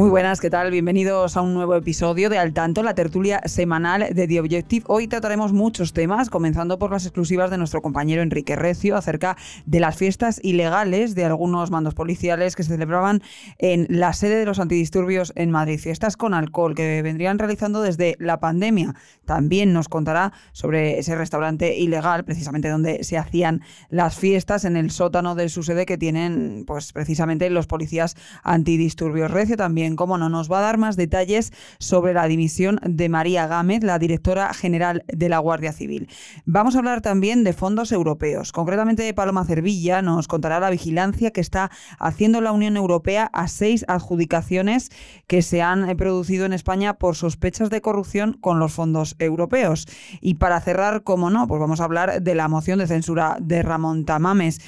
Muy 0.00 0.08
buenas, 0.08 0.40
¿qué 0.40 0.48
tal? 0.48 0.70
Bienvenidos 0.70 1.36
a 1.36 1.42
un 1.42 1.52
nuevo 1.52 1.74
episodio 1.74 2.30
de 2.30 2.38
Al 2.38 2.54
Tanto, 2.54 2.82
la 2.82 2.94
tertulia 2.94 3.42
semanal 3.44 4.14
de 4.14 4.26
The 4.26 4.40
Objective. 4.40 4.86
Hoy 4.88 5.08
trataremos 5.08 5.52
muchos 5.52 5.92
temas, 5.92 6.30
comenzando 6.30 6.78
por 6.78 6.90
las 6.90 7.04
exclusivas 7.04 7.50
de 7.50 7.58
nuestro 7.58 7.82
compañero 7.82 8.22
Enrique 8.22 8.56
Recio 8.56 8.96
acerca 8.96 9.36
de 9.66 9.78
las 9.78 9.98
fiestas 9.98 10.40
ilegales 10.42 11.14
de 11.14 11.26
algunos 11.26 11.70
mandos 11.70 11.92
policiales 11.92 12.56
que 12.56 12.62
se 12.62 12.70
celebraban 12.70 13.20
en 13.58 13.86
la 13.90 14.14
sede 14.14 14.36
de 14.36 14.46
los 14.46 14.58
antidisturbios 14.58 15.34
en 15.36 15.50
Madrid. 15.50 15.78
Fiestas 15.78 16.16
con 16.16 16.32
alcohol 16.32 16.74
que 16.74 17.02
vendrían 17.02 17.38
realizando 17.38 17.82
desde 17.82 18.16
la 18.18 18.40
pandemia. 18.40 18.94
También 19.26 19.74
nos 19.74 19.90
contará 19.90 20.32
sobre 20.52 20.98
ese 20.98 21.14
restaurante 21.14 21.76
ilegal, 21.76 22.24
precisamente 22.24 22.70
donde 22.70 23.04
se 23.04 23.18
hacían 23.18 23.60
las 23.90 24.16
fiestas 24.16 24.64
en 24.64 24.78
el 24.78 24.92
sótano 24.92 25.34
de 25.34 25.50
su 25.50 25.62
sede 25.62 25.84
que 25.84 25.98
tienen, 25.98 26.64
pues 26.66 26.94
precisamente 26.94 27.50
los 27.50 27.66
policías 27.66 28.16
antidisturbios. 28.42 29.30
Recio 29.30 29.58
también 29.58 29.89
cómo 29.96 30.18
no, 30.18 30.28
nos 30.28 30.50
va 30.50 30.58
a 30.58 30.62
dar 30.62 30.78
más 30.78 30.96
detalles 30.96 31.52
sobre 31.78 32.14
la 32.14 32.26
dimisión 32.26 32.80
de 32.82 33.08
María 33.08 33.46
Gámez, 33.46 33.82
la 33.82 33.98
directora 33.98 34.52
general 34.54 35.04
de 35.06 35.28
la 35.28 35.38
Guardia 35.38 35.72
Civil. 35.72 36.08
Vamos 36.44 36.74
a 36.74 36.78
hablar 36.78 37.00
también 37.00 37.44
de 37.44 37.52
fondos 37.52 37.92
europeos. 37.92 38.52
Concretamente, 38.52 39.12
Paloma 39.14 39.44
Cervilla 39.44 40.02
nos 40.02 40.28
contará 40.28 40.60
la 40.60 40.70
vigilancia 40.70 41.30
que 41.30 41.40
está 41.40 41.70
haciendo 41.98 42.40
la 42.40 42.52
Unión 42.52 42.76
Europea 42.76 43.30
a 43.32 43.48
seis 43.48 43.84
adjudicaciones 43.88 44.90
que 45.26 45.42
se 45.42 45.62
han 45.62 45.88
eh, 45.88 45.96
producido 45.96 46.46
en 46.46 46.52
España 46.52 46.94
por 46.94 47.16
sospechas 47.16 47.70
de 47.70 47.80
corrupción 47.80 48.36
con 48.40 48.58
los 48.58 48.72
fondos 48.72 49.16
europeos. 49.18 49.86
Y 50.20 50.34
para 50.34 50.60
cerrar, 50.60 51.02
como 51.02 51.30
no, 51.30 51.46
pues 51.46 51.60
vamos 51.60 51.80
a 51.80 51.84
hablar 51.84 52.22
de 52.22 52.34
la 52.34 52.48
moción 52.48 52.78
de 52.78 52.86
censura 52.86 53.36
de 53.40 53.62
Ramón 53.62 54.04
Tamames 54.04 54.60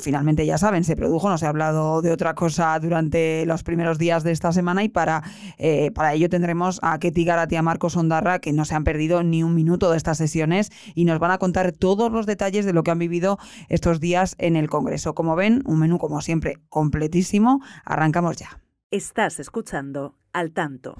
finalmente 0.00 0.46
ya 0.46 0.58
saben, 0.58 0.84
se 0.84 0.96
produjo, 0.96 1.28
no 1.28 1.38
se 1.38 1.46
ha 1.46 1.48
hablado 1.48 2.02
de 2.02 2.12
otra 2.12 2.34
cosa 2.34 2.78
durante 2.78 3.44
los 3.46 3.62
primeros 3.62 3.98
días 3.98 4.24
de 4.24 4.32
esta 4.32 4.52
semana 4.52 4.84
y 4.84 4.88
para, 4.88 5.22
eh, 5.58 5.90
para 5.92 6.14
ello 6.14 6.28
tendremos 6.28 6.78
a 6.82 6.98
Ketty 6.98 7.24
Garat 7.24 7.52
y 7.52 7.56
a 7.56 7.62
Marcos 7.62 7.96
Ondarra 7.96 8.38
que 8.38 8.52
no 8.52 8.64
se 8.64 8.74
han 8.74 8.84
perdido 8.84 9.22
ni 9.22 9.42
un 9.42 9.54
minuto 9.54 9.90
de 9.90 9.96
estas 9.96 10.18
sesiones 10.18 10.70
y 10.94 11.04
nos 11.04 11.18
van 11.18 11.30
a 11.30 11.38
contar 11.38 11.72
todos 11.72 12.10
los 12.12 12.26
detalles 12.26 12.64
de 12.64 12.72
lo 12.72 12.82
que 12.82 12.90
han 12.90 12.98
vivido 12.98 13.38
estos 13.68 14.00
días 14.00 14.34
en 14.38 14.56
el 14.56 14.68
Congreso. 14.68 15.14
Como 15.14 15.36
ven, 15.36 15.62
un 15.64 15.78
menú 15.78 15.98
como 15.98 16.20
siempre 16.20 16.58
completísimo. 16.68 17.60
Arrancamos 17.84 18.36
ya. 18.36 18.60
Estás 18.90 19.40
escuchando 19.40 20.16
al 20.32 20.52
tanto. 20.52 20.96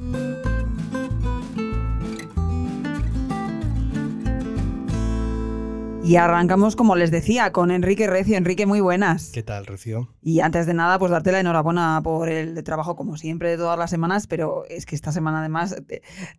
Y 6.05 6.17
arrancamos, 6.17 6.75
como 6.75 6.97
les 6.97 7.13
decía, 7.13 7.53
con 7.53 7.71
Enrique 7.71 8.09
Recio. 8.09 8.37
Enrique, 8.37 8.67
muy 8.67 8.81
buenas. 8.81 9.31
¿Qué 9.33 9.45
tal, 9.45 9.67
Recio? 9.67 10.09
Y 10.21 10.41
antes 10.41 10.67
de 10.67 10.75
nada, 10.75 10.99
pues 10.99 11.13
darte 11.13 11.31
la 11.31 11.39
enhorabuena 11.39 12.01
por 12.03 12.29
el 12.29 12.65
trabajo, 12.65 12.97
como 12.97 13.17
siempre, 13.17 13.51
de 13.51 13.57
todas 13.57 13.79
las 13.79 13.91
semanas, 13.91 14.27
pero 14.27 14.65
es 14.69 14.85
que 14.85 14.97
esta 14.97 15.13
semana 15.13 15.39
además 15.39 15.77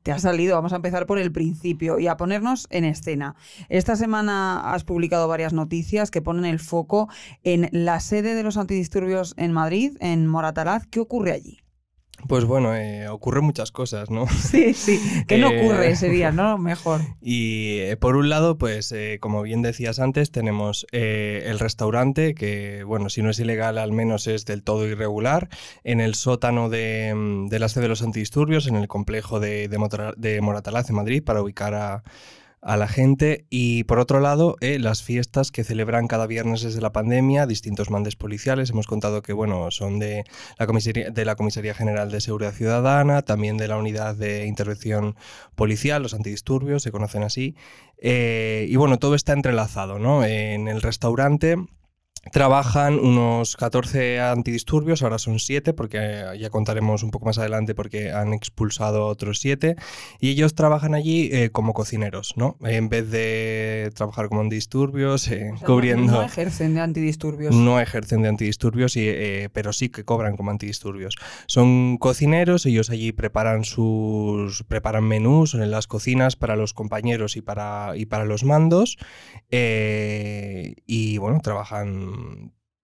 te, 0.04 0.12
ha 0.12 0.20
salido. 0.20 0.56
Vamos 0.56 0.74
a 0.74 0.76
empezar 0.76 1.06
por 1.06 1.18
el 1.18 1.32
principio 1.32 1.98
y 1.98 2.08
a 2.08 2.18
ponernos 2.18 2.68
en 2.72 2.84
escena. 2.84 3.36
Esta 3.70 3.96
semana 3.96 4.74
has 4.74 4.84
publicado 4.84 5.30
varias 5.30 5.54
noticias 5.54 6.12
que 6.12 6.22
ponen 6.22 6.44
el 6.44 6.60
foco 6.60 7.08
en 7.44 7.70
la 7.72 8.02
sede 8.02 8.36
de 8.36 8.44
los 8.44 8.58
antidisturbios 8.58 9.34
en 9.38 9.54
Madrid, 9.54 9.96
en 10.02 10.28
Moratalaz. 10.28 10.88
¿Qué 10.88 11.00
ocurre 11.00 11.32
allí? 11.32 11.63
Pues 12.28 12.46
bueno, 12.46 12.76
eh, 12.76 13.08
ocurren 13.08 13.44
muchas 13.44 13.72
cosas, 13.72 14.10
¿no? 14.10 14.28
Sí, 14.54 14.74
sí. 14.74 15.00
¿Qué 15.28 15.38
no 15.38 15.50
ocurre 15.50 15.90
ese 15.90 16.10
día, 16.10 16.32
no? 16.32 16.58
Mejor. 16.60 17.02
Y 17.22 17.80
eh, 17.80 17.98
por 17.98 18.16
un 18.16 18.30
lado, 18.30 18.58
pues 18.58 18.92
eh, 18.92 19.18
como 19.20 19.42
bien 19.42 19.62
decías 19.62 20.00
antes, 20.00 20.32
tenemos 20.32 20.86
el 20.92 21.60
restaurante, 21.60 22.36
que 22.36 22.84
bueno, 22.84 23.10
si 23.10 23.22
no 23.22 23.30
es 23.30 23.40
ilegal, 23.40 23.78
al 23.78 23.92
menos 23.92 24.28
es 24.28 24.46
del 24.46 24.64
todo 24.64 24.88
irregular, 24.88 25.50
en 25.84 26.02
el 26.02 26.16
sótano 26.16 26.70
de, 26.70 27.46
de 27.50 27.60
la 27.60 27.70
sede 27.70 27.84
de 27.84 27.90
los 27.90 28.02
antidisturbios, 28.02 28.68
en 28.68 28.76
el 28.76 28.88
complejo 28.88 29.40
de, 29.40 29.68
de, 29.68 30.14
de 30.18 30.42
Moratalaz, 30.42 30.90
en 30.90 30.96
Madrid, 30.96 31.24
para 31.24 31.42
ubicar 31.42 31.74
a 31.74 32.04
a 32.64 32.78
la 32.78 32.88
gente. 32.88 33.46
Y 33.50 33.84
por 33.84 34.00
otro 34.00 34.20
lado 34.20 34.56
eh, 34.62 34.80
las 34.80 35.04
fiestas 35.04 35.52
que 35.52 35.64
celebran 35.64 36.08
cada 36.08 36.28
viernes 36.28 36.62
desde 36.62 36.82
la 36.82 36.92
pandemia 36.92 37.46
distintos 37.46 37.90
mandes 37.90 38.16
policiales. 38.16 38.70
Hemos 38.70 38.88
contado 38.88 39.22
que 39.22 39.34
bueno 39.34 39.70
son 39.72 40.00
de 40.00 40.24
la 40.58 40.66
comisaría 40.66 41.10
de 41.10 41.26
la 41.26 41.36
comisaría 41.36 41.74
general 41.74 42.12
de 42.12 42.22
seguridad 42.22 42.54
ciudadana 42.54 43.22
también 43.22 43.58
de 43.58 43.68
la 43.68 43.78
unidad 43.78 44.16
de 44.16 44.46
intervención 44.46 45.16
policial 45.56 46.02
los 46.02 46.14
antidisturbios 46.14 46.84
se 46.84 46.92
conocen 46.92 47.24
así. 47.24 47.56
Eh, 47.98 48.66
y 48.70 48.76
bueno 48.76 48.98
todo 48.98 49.16
está 49.16 49.34
entrelazado 49.34 50.00
no 50.00 50.26
en 50.26 50.68
el 50.68 50.82
restaurante 50.82 51.58
Trabajan 52.32 53.00
unos 53.00 53.58
14 53.58 54.22
antidisturbios, 54.22 55.04
ahora 55.04 55.20
son 55.20 55.40
7, 55.40 55.74
porque 55.74 56.24
ya 56.40 56.50
contaremos 56.50 57.04
un 57.04 57.12
poco 57.12 57.26
más 57.26 57.38
adelante 57.38 57.76
porque 57.76 58.12
han 58.12 58.34
expulsado 58.34 59.08
otros 59.08 59.40
7, 59.42 59.76
y 60.22 60.30
ellos 60.30 60.56
trabajan 60.56 60.96
allí 60.96 61.30
eh, 61.34 61.50
como 61.52 61.74
cocineros, 61.74 62.34
¿no? 62.38 62.56
En 62.62 62.88
vez 62.88 63.12
de 63.12 63.92
trabajar 63.94 64.30
como 64.30 64.40
antidisturbios, 64.40 65.28
eh, 65.28 65.52
cubriendo... 65.66 66.14
No, 66.14 66.24
ejercen 66.24 66.76
de 66.76 66.82
antidisturbios. 66.82 67.54
No 67.54 67.80
ejercen 67.80 68.22
de 68.22 68.30
antidisturbios, 68.30 68.96
y, 68.96 69.02
eh, 69.06 69.50
pero 69.52 69.74
sí 69.74 69.90
que 69.90 70.06
cobran 70.06 70.38
como 70.38 70.50
antidisturbios. 70.50 71.16
Son 71.46 71.98
cocineros, 71.98 72.66
ellos 72.66 72.90
allí 72.90 73.12
preparan 73.12 73.66
sus 73.66 74.64
preparan 74.64 75.04
menús 75.04 75.56
en 75.56 75.70
las 75.70 75.88
cocinas 75.88 76.38
para 76.38 76.56
los 76.56 76.74
compañeros 76.74 77.36
y 77.36 77.42
para, 77.42 77.92
y 77.98 78.06
para 78.06 78.24
los 78.24 78.46
mandos, 78.46 78.98
y 79.52 81.18
bueno, 81.18 81.42
trabajan 81.44 82.13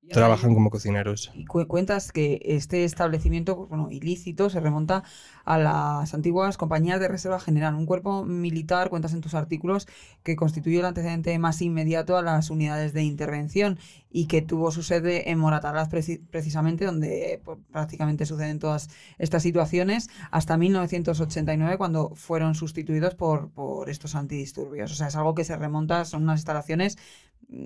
trabajan 0.09 0.53
como 0.53 0.69
cocineros. 0.69 1.31
Y 1.34 1.45
cuentas 1.45 2.12
que 2.12 2.41
este 2.44 2.84
establecimiento 2.84 3.67
bueno, 3.67 3.90
ilícito 3.91 4.50
se 4.50 4.59
remonta 4.59 5.03
a 5.45 5.57
las 5.57 6.13
antiguas 6.13 6.57
compañías 6.57 7.00
de 7.00 7.07
reserva 7.07 7.39
general, 7.39 7.75
un 7.75 7.85
cuerpo 7.85 8.23
militar, 8.25 8.89
cuentas 8.89 9.13
en 9.13 9.22
tus 9.22 9.34
artículos, 9.34 9.88
que 10.23 10.35
constituye 10.35 10.79
el 10.79 10.85
antecedente 10.85 11.38
más 11.39 11.62
inmediato 11.62 12.18
a 12.18 12.22
las 12.22 12.50
unidades 12.50 12.94
de 12.94 13.03
intervención 13.03 13.79
y 14.12 14.25
que 14.25 14.41
tuvo 14.41 14.72
su 14.72 14.84
sede 14.84 15.29
en 15.29 15.39
Moratalaz 15.39 15.89
precisamente, 15.89 16.85
donde 16.85 17.41
pues, 17.44 17.59
prácticamente 17.72 18.25
suceden 18.25 18.59
todas 18.59 18.89
estas 19.18 19.44
situaciones, 19.44 20.09
hasta 20.31 20.57
1989 20.57 21.78
cuando 21.78 22.16
fueron 22.16 22.56
sustituidos 22.56 23.16
por, 23.16 23.51
por 23.51 23.89
estos 23.89 24.16
antidisturbios. 24.16 24.91
O 24.91 24.95
sea, 24.95 25.07
es 25.07 25.16
algo 25.16 25.35
que 25.35 25.44
se 25.44 25.56
remonta, 25.56 26.06
son 26.06 26.23
unas 26.23 26.39
instalaciones 26.39 26.97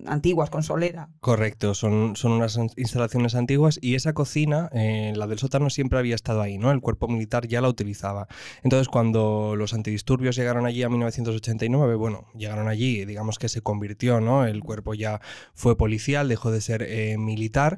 antiguas, 0.06 0.50
con 0.50 0.64
solera. 0.64 1.10
Correcto, 1.20 1.74
son, 1.74 2.16
son 2.16 2.34
unas 2.34 2.58
instalaciones 2.78 3.36
antiguas 3.36 3.80
y 3.82 3.96
esa 3.96 4.14
cocina, 4.14 4.70
eh, 4.74 5.14
la 5.16 5.28
del 5.28 5.40
sótano, 5.40 5.70
siempre 5.70 6.00
había 6.00 6.16
estado 6.16 6.42
ahí, 6.42 6.58
¿no? 6.58 6.72
El 6.72 6.82
cuerpo 6.82 7.08
militar 7.08 7.48
ya 7.48 7.62
la 7.62 7.70
utilizaba. 7.70 8.28
Entonces, 8.64 8.88
cuando 8.88 9.56
los 9.58 9.74
antidisturbios 9.74 10.36
llegaron 10.36 10.66
allí 10.66 10.84
a 10.84 10.90
1989, 10.90 11.96
bueno, 11.96 12.28
llegaron 12.36 12.68
allí, 12.68 13.06
digamos 13.06 13.40
que 13.40 13.50
se 13.50 13.62
convirtió, 13.62 14.22
¿no? 14.22 14.46
El 14.46 14.62
cuerpo 14.62 14.94
ya 14.94 15.22
fue 15.54 15.78
policial, 15.78 16.28
dejó 16.30 16.52
de 16.52 16.62
ser 16.62 16.84
eh, 16.84 17.18
militar 17.18 17.78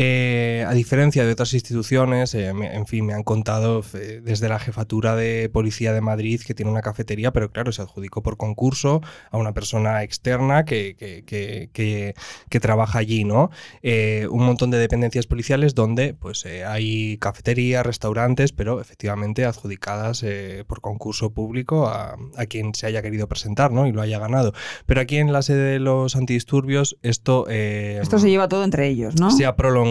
eh, 0.00 0.64
a 0.64 0.74
diferencia 0.74 1.24
de 1.24 1.32
otras 1.32 1.52
instituciones, 1.54 2.32
eh, 2.36 2.46
en 2.50 2.86
fin, 2.86 3.04
me 3.04 3.14
han 3.14 3.24
contado 3.24 3.82
eh, 3.94 4.20
desde 4.22 4.48
la 4.48 4.60
jefatura 4.60 5.16
de 5.16 5.50
policía 5.52 5.92
de 5.92 6.00
Madrid 6.00 6.40
que 6.46 6.54
tiene 6.54 6.70
una 6.70 6.82
cafetería, 6.82 7.32
pero 7.32 7.50
claro, 7.50 7.72
se 7.72 7.82
adjudicó 7.82 8.22
por 8.22 8.36
concurso 8.36 9.00
a 9.32 9.38
una 9.38 9.54
persona 9.54 10.04
externa 10.04 10.64
que, 10.64 10.94
que, 11.26 12.60
trabaja 12.60 13.00
allí, 13.00 13.24
¿no? 13.24 13.50
un 13.82 14.44
montón 14.44 14.70
de 14.70 14.78
dependencias 14.78 15.26
policiales 15.26 15.74
donde 15.74 16.14
pues 16.14 16.44
hay 16.44 17.18
cafeterías, 17.18 17.84
restaurantes, 17.84 18.52
pero 18.52 18.80
efectivamente 18.80 19.44
adjudicadas 19.46 20.24
por 20.68 20.80
concurso 20.80 21.30
público 21.30 21.88
a, 21.88 22.16
a, 22.36 22.46
quien 22.46 22.74
se 22.74 22.86
haya 22.86 23.02
querido 23.02 23.28
presentar, 23.28 23.72
¿no? 23.72 23.86
Y 23.86 23.92
lo 23.92 24.02
haya 24.02 24.18
ganado. 24.18 24.52
Pero 24.86 25.00
aquí 25.00 25.16
en 25.16 25.32
la 25.32 25.42
sede 25.42 25.72
de 25.72 25.78
los 25.78 26.14
antidisturbios, 26.14 26.98
esto... 27.02 27.48
esto 27.48 28.18
se 28.18 28.28
lleva 28.28 28.48
todo 28.48 28.64
entre 28.64 28.88
ellos, 28.88 29.14
¿no? 29.20 29.30
Se 29.30 29.46
ha 29.46 29.56
prolongado 29.56 29.87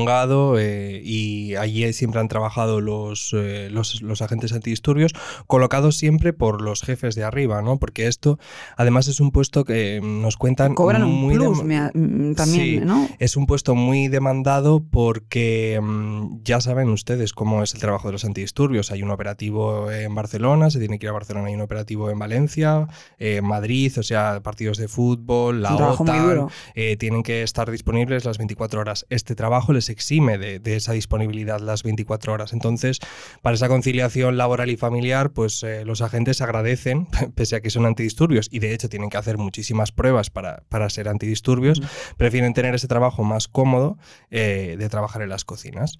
eh, 0.57 1.01
y 1.03 1.55
allí 1.55 1.91
siempre 1.93 2.19
han 2.19 2.27
trabajado 2.27 2.79
eh, 2.79 2.81
los, 2.81 4.01
los, 4.01 4.21
agentes 4.21 4.53
antidisturbios, 4.53 5.13
colocados 5.47 5.95
siempre 5.95 6.33
por 6.33 6.61
los 6.61 6.81
jefes 6.81 7.15
de 7.15 7.23
arriba, 7.23 7.61
¿no? 7.61 7.77
Porque 7.77 8.07
esto, 8.07 8.39
además, 8.75 9.07
es 9.07 9.19
un 9.19 9.31
puesto 9.31 9.63
que 9.63 10.01
nos 10.03 10.37
cuentan. 10.37 10.75
Cobran 10.75 11.03
un 11.03 11.31
plus 11.31 11.63
mm, 11.63 12.33
también, 12.33 12.85
¿no? 12.85 13.07
Es 13.19 13.37
un 13.37 13.45
puesto 13.45 13.75
muy 13.75 14.07
demandado 14.07 14.83
porque 14.83 15.79
mm, 15.81 16.43
ya 16.43 16.61
saben 16.61 16.89
ustedes 16.89 17.33
cómo 17.33 17.63
es 17.63 17.73
el 17.73 17.79
trabajo 17.79 18.07
de 18.07 18.13
los 18.13 18.25
antidisturbios. 18.25 18.91
Hay 18.91 19.03
un 19.03 19.11
operativo 19.11 19.91
en 19.91 20.13
Barcelona, 20.13 20.69
se 20.69 20.79
tiene 20.79 20.99
que 20.99 21.05
ir 21.05 21.09
a 21.09 21.13
Barcelona, 21.13 21.47
hay 21.47 21.55
un 21.55 21.61
operativo 21.61 22.09
en 22.09 22.19
Valencia, 22.19 22.87
en 23.17 23.45
Madrid, 23.45 23.93
o 23.97 24.03
sea, 24.03 24.41
partidos 24.41 24.77
de 24.77 24.87
fútbol, 24.87 25.61
la 25.61 25.75
OTAN, 25.75 26.47
eh, 26.75 26.97
tienen 26.97 27.23
que 27.23 27.43
estar 27.43 27.69
disponibles 27.69 28.25
las 28.25 28.37
24 28.37 28.81
horas. 28.81 29.05
Este 29.09 29.35
trabajo 29.35 29.71
les 29.77 29.89
exime 29.89 30.37
de, 30.37 30.75
esa 30.75 30.91
disponibilidad 30.91 31.59
las 31.59 31.83
24 31.83 32.33
horas. 32.33 32.53
Entonces, 32.53 32.99
para 33.41 33.55
esa 33.55 33.69
conciliación 33.69 34.37
laboral 34.37 34.69
y 34.69 34.77
familiar, 34.77 35.31
pues 35.31 35.63
eh, 35.63 35.85
los 35.85 36.01
agentes 36.01 36.41
agradecen, 36.41 37.07
pese 37.35 37.55
a 37.55 37.61
que 37.61 37.69
son 37.69 37.85
antidisturbios, 37.85 38.49
y 38.51 38.59
de 38.59 38.73
hecho 38.73 38.89
tienen 38.89 39.09
que 39.09 39.17
hacer 39.17 39.37
muchísimas 39.37 39.91
pruebas 39.91 40.29
para, 40.29 40.63
para 40.69 40.89
ser 40.89 41.07
antidisturbios, 41.07 41.81
prefieren 42.17 42.53
tener 42.53 42.75
ese 42.75 42.87
trabajo 42.87 43.23
más 43.23 43.47
cómodo 43.47 43.97
eh, 44.29 44.75
de 44.77 44.89
trabajar 44.89 45.21
en 45.21 45.29
las 45.29 45.45
cocinas. 45.45 45.99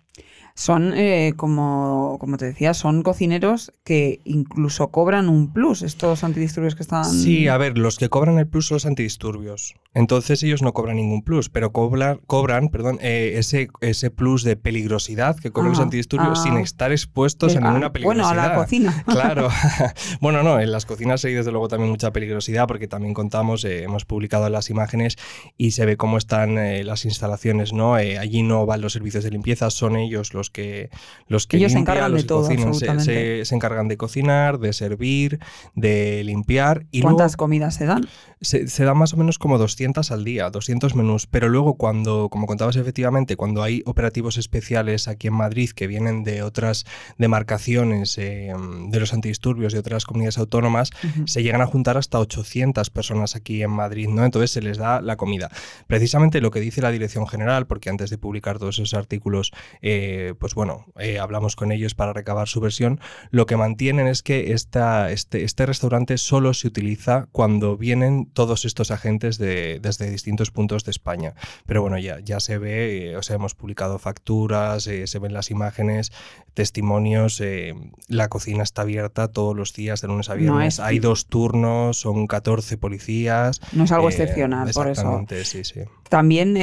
Son, 0.58 0.92
eh, 0.96 1.34
como, 1.36 2.18
como 2.20 2.38
te 2.38 2.46
decía, 2.46 2.74
son 2.74 3.04
cocineros 3.04 3.72
que 3.84 4.22
incluso 4.26 4.88
cobran 4.88 5.30
un 5.30 5.54
plus, 5.54 5.84
estos 5.84 6.24
antidisturbios 6.24 6.74
que 6.74 6.82
están... 6.82 7.06
Sí, 7.06 7.48
a 7.48 7.58
ver, 7.58 7.78
los 7.78 8.00
que 8.00 8.10
cobran 8.10 8.40
el 8.40 8.48
plus 8.48 8.66
son 8.66 8.78
los 8.78 8.88
antidisturbios. 8.88 9.76
Entonces 9.94 10.42
ellos 10.42 10.64
no 10.64 10.74
cobran 10.74 10.96
ningún 10.96 11.22
plus, 11.22 11.50
pero 11.50 11.72
cobran, 11.72 12.22
cobran 12.26 12.70
perdón, 12.70 12.98
eh, 13.02 13.34
ese, 13.36 13.68
ese 13.82 14.10
plus 14.10 14.44
de 14.44 14.56
peligrosidad 14.56 15.38
que 15.38 15.52
cobran 15.52 15.74
los 15.74 15.80
ah, 15.80 15.84
antidisturbios 15.84 16.42
sin 16.42 16.54
ah. 16.54 16.62
estar 16.62 16.92
expuestos 16.92 17.56
a 17.56 17.62
ninguna 17.62 17.94
peligrosidad. 17.94 18.26
Bueno, 18.26 18.42
a 18.42 18.48
la 18.48 18.56
cocina. 18.56 19.04
Claro. 19.18 19.50
bueno, 20.22 20.42
no, 20.42 20.60
en 20.60 20.72
las 20.72 20.88
cocinas 20.88 21.24
hay 21.24 21.34
desde 21.34 21.52
luego 21.52 21.68
también 21.68 21.92
mucha 21.92 22.12
peligrosidad 22.12 22.68
porque 22.68 22.88
también 22.88 23.14
contamos, 23.14 23.64
eh, 23.64 23.84
hemos 23.84 24.06
publicado 24.06 24.50
las 24.50 24.72
imágenes 24.72 25.18
y 25.56 25.72
se 25.72 25.86
ve 25.86 25.98
cómo 25.98 26.18
están 26.18 26.58
eh, 26.58 26.84
las 26.84 27.06
instalaciones, 27.06 27.74
¿no? 27.74 27.94
allí 27.94 28.42
no 28.42 28.66
van 28.66 28.82
los 28.82 28.94
servicios 28.94 29.24
de 29.24 29.30
limpieza, 29.30 29.70
son 29.70 29.98
ellos 29.98 30.34
los 30.34 30.47
que 30.50 30.90
los 31.28 31.48
que 31.48 31.58
ellos 31.58 31.72
se 31.72 31.80
encargan 31.80 32.14
de 32.14 32.24
todo, 32.24 32.46
se, 32.46 33.46
se, 33.46 33.56
encargan 33.56 33.88
de 33.88 33.98
cocinar, 33.98 34.60
de 34.60 34.74
servir, 34.74 35.40
de 35.76 36.24
limpiar 36.24 36.86
y 36.92 37.02
¿Cuántas 37.02 37.38
comidas 37.38 37.76
se 37.76 37.86
dan? 37.86 38.08
Se, 38.42 38.68
se 38.68 38.84
dan 38.84 38.98
más 38.98 39.14
o 39.14 39.18
menos 39.18 39.40
como 39.40 39.58
200 39.58 40.12
al 40.12 40.24
día, 40.24 40.50
200 40.50 40.96
menús, 40.96 41.28
pero 41.28 41.50
luego 41.50 41.76
cuando, 41.76 42.30
como 42.30 42.46
contabas 42.46 42.76
efectivamente, 42.76 43.36
cuando 43.36 43.64
hay 43.64 43.82
operativos 43.86 44.38
especiales 44.38 45.08
aquí 45.08 45.28
en 45.28 45.34
Madrid 45.34 45.72
que 45.72 45.88
vienen 45.88 46.24
de 46.24 46.44
otras 46.44 46.86
demarcaciones 47.18 48.18
eh, 48.18 48.54
de 48.90 49.00
los 49.00 49.14
antidisturbios 49.14 49.74
de 49.74 49.80
otras 49.80 50.06
comunidades 50.06 50.38
autónomas, 50.38 50.92
se 51.26 51.44
llegan 51.44 51.62
a 51.62 51.66
juntar 51.66 51.98
hasta 51.98 52.20
800 52.20 52.90
personas 52.90 53.36
aquí 53.36 53.64
en 53.64 53.72
Madrid, 53.72 54.08
¿no? 54.08 54.26
Entonces 54.26 54.52
se 54.52 54.62
les 54.62 54.78
da 54.78 55.02
la 55.02 55.16
comida. 55.16 55.50
Precisamente 55.88 56.42
lo 56.42 56.52
que 56.52 56.60
dice 56.60 56.82
la 56.82 56.92
Dirección 56.92 57.28
General, 57.28 57.68
porque 57.68 57.90
antes 57.90 58.10
de 58.10 58.18
publicar 58.18 58.60
todos 58.60 58.80
esos 58.80 58.94
artículos, 58.94 59.52
eh, 59.82 60.34
pues 60.38 60.56
bueno, 60.56 60.86
eh, 60.98 61.20
hablamos 61.20 61.56
con 61.56 61.72
ellos 61.72 61.96
para 61.96 62.14
recabar 62.14 62.48
su 62.48 62.60
versión, 62.60 63.00
lo 63.30 63.46
que 63.46 63.58
mantienen 63.58 64.08
es 64.08 64.24
que 64.24 64.54
esta, 64.54 65.12
este, 65.12 65.44
este 65.44 65.66
restaurante 65.66 66.18
solo 66.18 66.54
se 66.54 66.68
utiliza 66.68 67.28
cuando 67.32 67.78
vienen 67.78 68.28
todos 68.34 68.66
estos 68.66 68.92
agentes 68.92 69.38
de 69.38 69.80
desde 69.82 70.10
distintos 70.10 70.52
puntos 70.52 70.84
de 70.84 70.92
España. 70.92 71.34
Pero 71.66 71.82
bueno, 71.82 71.98
ya, 71.98 72.20
ya 72.20 72.40
se 72.40 72.58
ve, 72.58 73.12
eh, 73.12 73.18
o 73.18 73.24
sea, 73.24 73.36
hemos 73.36 73.56
publicado 73.56 74.00
facturas, 74.00 74.88
eh, 74.88 75.08
se 75.08 75.20
ven 75.20 75.34
las 75.34 75.52
imágenes, 75.52 76.12
testimonios, 76.58 77.40
eh, 77.40 77.76
la 78.08 78.30
cocina 78.30 78.64
está 78.64 78.82
abierta 78.82 79.28
todos 79.28 79.56
los 79.56 79.74
días 79.74 80.02
de 80.02 80.08
lunes 80.08 80.28
a 80.32 80.34
viernes. 80.34 80.80
Hay 80.80 80.98
dos 80.98 81.28
turnos, 81.28 82.00
son 82.00 82.26
14 82.26 82.78
policías. 82.78 83.62
No 83.74 83.84
es 83.84 83.92
algo 83.92 84.10
excepcional, 84.10 84.72
por 84.74 84.88
eso. 84.88 85.24
Sí, 85.44 85.64
sí. 85.64 85.82
También 86.10 86.58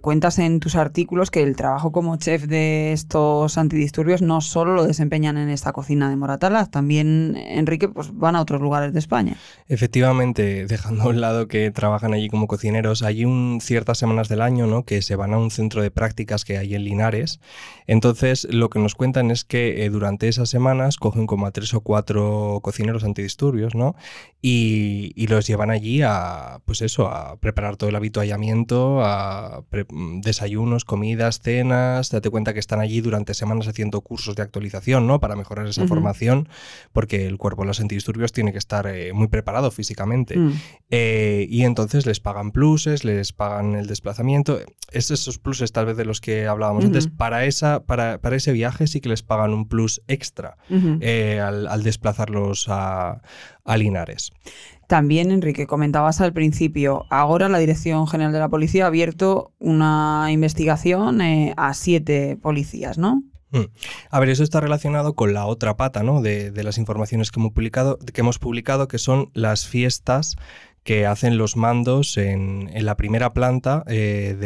cuentas 0.00 0.38
en 0.38 0.60
tus 0.60 0.76
artículos 0.76 1.30
que 1.30 1.42
el 1.42 1.56
trabajo 1.56 1.92
como 1.92 2.16
chef 2.16 2.44
de 2.44 2.92
estos 2.92 3.58
antidisturbios 3.58 4.22
no 4.22 4.40
solo 4.40 4.74
lo 4.74 4.84
desempeñan 4.84 5.36
en 5.36 5.48
esta 5.48 5.72
cocina 5.72 6.08
de 6.08 6.16
Moratalaz, 6.16 6.70
también, 6.70 7.36
Enrique, 7.36 7.88
pues 7.88 8.16
van 8.16 8.36
a 8.36 8.40
otros 8.40 8.60
lugares 8.60 8.92
de 8.92 8.98
España. 8.98 9.36
Efectivamente, 9.68 10.66
dejando 10.68 11.04
a 11.04 11.06
un 11.08 11.20
lado 11.20 11.48
que 11.48 11.70
trabajan 11.70 12.14
allí 12.14 12.28
como 12.28 12.46
cocineros, 12.46 13.02
hay 13.02 13.24
un, 13.24 13.60
ciertas 13.60 13.98
semanas 13.98 14.28
del 14.28 14.40
año 14.40 14.66
¿no? 14.66 14.84
que 14.84 15.02
se 15.02 15.16
van 15.16 15.34
a 15.34 15.38
un 15.38 15.50
centro 15.50 15.82
de 15.82 15.90
prácticas 15.90 16.44
que 16.44 16.58
hay 16.58 16.74
en 16.74 16.84
Linares. 16.84 17.40
Entonces, 17.86 18.46
lo 18.50 18.70
que 18.70 18.78
nos 18.78 18.94
cuentan 19.02 19.32
es 19.32 19.42
que 19.42 19.84
eh, 19.84 19.90
durante 19.90 20.28
esas 20.28 20.48
semanas 20.48 20.96
cogen 20.96 21.26
como 21.26 21.46
a 21.46 21.50
tres 21.50 21.74
o 21.74 21.80
cuatro 21.80 22.60
cocineros 22.62 23.02
antidisturbios, 23.02 23.74
¿no? 23.74 23.96
Y, 24.40 25.10
y, 25.16 25.26
los 25.26 25.44
llevan 25.44 25.70
allí 25.70 26.02
a, 26.02 26.60
pues 26.66 26.82
eso, 26.82 27.08
a 27.08 27.36
preparar 27.38 27.76
todo 27.76 27.90
el 27.90 27.96
habituallamiento, 27.96 29.04
a 29.04 29.64
desayunos, 30.20 30.84
comidas, 30.84 31.40
cenas. 31.40 32.10
Date 32.10 32.30
cuenta 32.30 32.54
que 32.54 32.60
están 32.60 32.78
allí 32.78 33.00
durante 33.00 33.34
semanas 33.34 33.66
haciendo 33.66 34.02
cursos 34.02 34.36
de 34.36 34.42
actualización, 34.42 35.08
¿no? 35.08 35.18
Para 35.18 35.34
mejorar 35.34 35.66
esa 35.66 35.86
formación, 35.88 36.48
porque 36.92 37.26
el 37.26 37.38
cuerpo 37.38 37.62
de 37.62 37.68
los 37.68 37.80
antidisturbios 37.80 38.32
tiene 38.32 38.52
que 38.52 38.58
estar 38.58 38.86
eh, 38.86 39.12
muy 39.12 39.26
preparado 39.26 39.72
físicamente. 39.72 40.36
Mm. 40.36 40.52
Eh, 40.90 41.46
y 41.50 41.64
entonces 41.64 42.06
les 42.06 42.20
pagan 42.20 42.52
pluses, 42.52 43.04
les 43.04 43.32
pagan 43.32 43.74
el 43.74 43.88
desplazamiento. 43.88 44.60
Es 44.92 45.10
esos 45.10 45.38
pluses 45.38 45.72
tal 45.72 45.86
vez 45.86 45.96
de 45.96 46.04
los 46.04 46.20
que 46.20 46.46
hablábamos 46.46 46.84
antes. 46.84 47.08
Para, 47.08 47.46
esa, 47.46 47.82
para, 47.84 48.18
para, 48.18 48.36
ese 48.36 48.52
viaje 48.52 48.86
sí 48.92 49.00
que 49.00 49.08
les 49.08 49.22
pagan 49.22 49.52
un 49.52 49.66
plus 49.66 50.02
extra 50.08 50.56
eh, 51.00 51.40
al, 51.40 51.82
desplazarlos 51.82 52.66
a, 52.68 53.20
Linares. 53.76 54.30
También, 54.86 55.30
Enrique, 55.30 55.66
comentabas 55.66 56.20
al 56.20 56.32
principio, 56.32 57.06
ahora 57.08 57.48
la 57.48 57.58
Dirección 57.58 58.06
General 58.06 58.32
de 58.32 58.38
la 58.38 58.48
Policía 58.48 58.84
ha 58.84 58.88
abierto 58.88 59.52
una 59.58 60.28
investigación 60.30 61.20
eh, 61.22 61.54
a 61.56 61.72
siete 61.72 62.36
policías, 62.40 62.98
¿no? 62.98 63.22
Mm. 63.52 63.64
A 64.10 64.20
ver, 64.20 64.30
eso 64.30 64.42
está 64.42 64.60
relacionado 64.60 65.14
con 65.14 65.34
la 65.34 65.46
otra 65.46 65.76
pata 65.76 66.02
¿no? 66.02 66.22
de, 66.22 66.50
de 66.50 66.64
las 66.64 66.78
informaciones 66.78 67.30
que 67.30 67.38
hemos, 67.38 67.52
publicado, 67.52 67.98
que 67.98 68.20
hemos 68.20 68.38
publicado, 68.38 68.88
que 68.88 68.98
son 68.98 69.30
las 69.34 69.66
fiestas 69.66 70.36
que 70.84 71.06
hacen 71.06 71.38
los 71.38 71.56
mandos 71.56 72.16
en, 72.16 72.70
la 72.74 72.96
primera 72.96 73.32
planta 73.32 73.84
eh, 73.86 74.36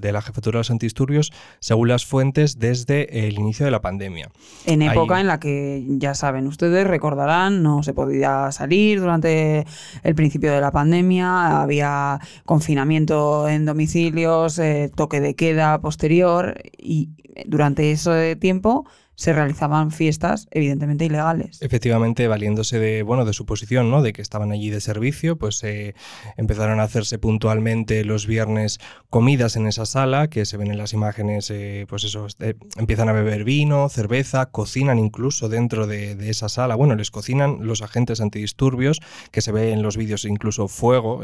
de 0.00 0.12
la 0.12 0.22
jefatura 0.22 0.56
de 0.56 0.60
los 0.60 0.70
antidisturbios, 0.70 1.32
según 1.58 1.88
las 1.88 2.06
fuentes, 2.06 2.58
desde 2.58 3.26
el 3.26 3.34
inicio 3.34 3.64
de 3.64 3.72
la 3.72 3.80
pandemia. 3.80 4.30
En 4.66 4.82
época 4.82 5.20
en 5.20 5.26
la 5.26 5.40
que, 5.40 5.84
ya 5.88 6.14
saben 6.14 6.46
ustedes, 6.46 6.86
recordarán, 6.86 7.62
no 7.62 7.82
se 7.82 7.94
podía 7.94 8.52
salir 8.52 9.00
durante 9.00 9.66
el 10.02 10.14
principio 10.14 10.52
de 10.52 10.60
la 10.60 10.70
pandemia, 10.70 11.60
había 11.62 12.20
confinamiento 12.44 13.48
en 13.48 13.64
domicilios, 13.64 14.58
eh, 14.58 14.90
toque 14.94 15.20
de 15.20 15.34
queda 15.34 15.80
posterior 15.80 16.60
y 16.78 17.10
durante 17.46 17.90
ese 17.90 18.36
tiempo 18.36 18.86
se 19.22 19.32
realizaban 19.32 19.92
fiestas 19.92 20.48
evidentemente 20.50 21.04
ilegales. 21.04 21.62
Efectivamente, 21.62 22.26
valiéndose 22.26 22.80
de, 22.80 23.04
bueno, 23.04 23.24
de 23.24 23.32
su 23.32 23.46
posición, 23.46 23.88
¿no? 23.88 24.02
De 24.02 24.12
que 24.12 24.20
estaban 24.20 24.50
allí 24.50 24.68
de 24.68 24.80
servicio, 24.80 25.36
pues 25.36 25.62
eh, 25.62 25.94
empezaron 26.36 26.80
a 26.80 26.82
hacerse 26.82 27.20
puntualmente 27.20 28.04
los 28.04 28.26
viernes 28.26 28.80
comidas 29.10 29.54
en 29.54 29.68
esa 29.68 29.86
sala, 29.86 30.26
que 30.26 30.44
se 30.44 30.56
ven 30.56 30.72
en 30.72 30.78
las 30.78 30.92
imágenes, 30.92 31.52
eh, 31.52 31.86
pues 31.88 32.02
eso, 32.02 32.26
eh, 32.40 32.54
empiezan 32.76 33.08
a 33.10 33.12
beber 33.12 33.44
vino, 33.44 33.88
cerveza, 33.88 34.46
cocinan 34.46 34.98
incluso 34.98 35.48
dentro 35.48 35.86
de, 35.86 36.16
esa 36.28 36.48
sala. 36.48 36.74
Bueno, 36.74 36.96
les 36.96 37.12
cocinan 37.12 37.58
los 37.60 37.80
agentes 37.80 38.20
antidisturbios, 38.20 39.00
que 39.30 39.40
se 39.40 39.52
ve 39.52 39.70
en 39.70 39.82
los 39.82 39.96
vídeos 39.96 40.24
incluso 40.24 40.66
fuego, 40.66 41.20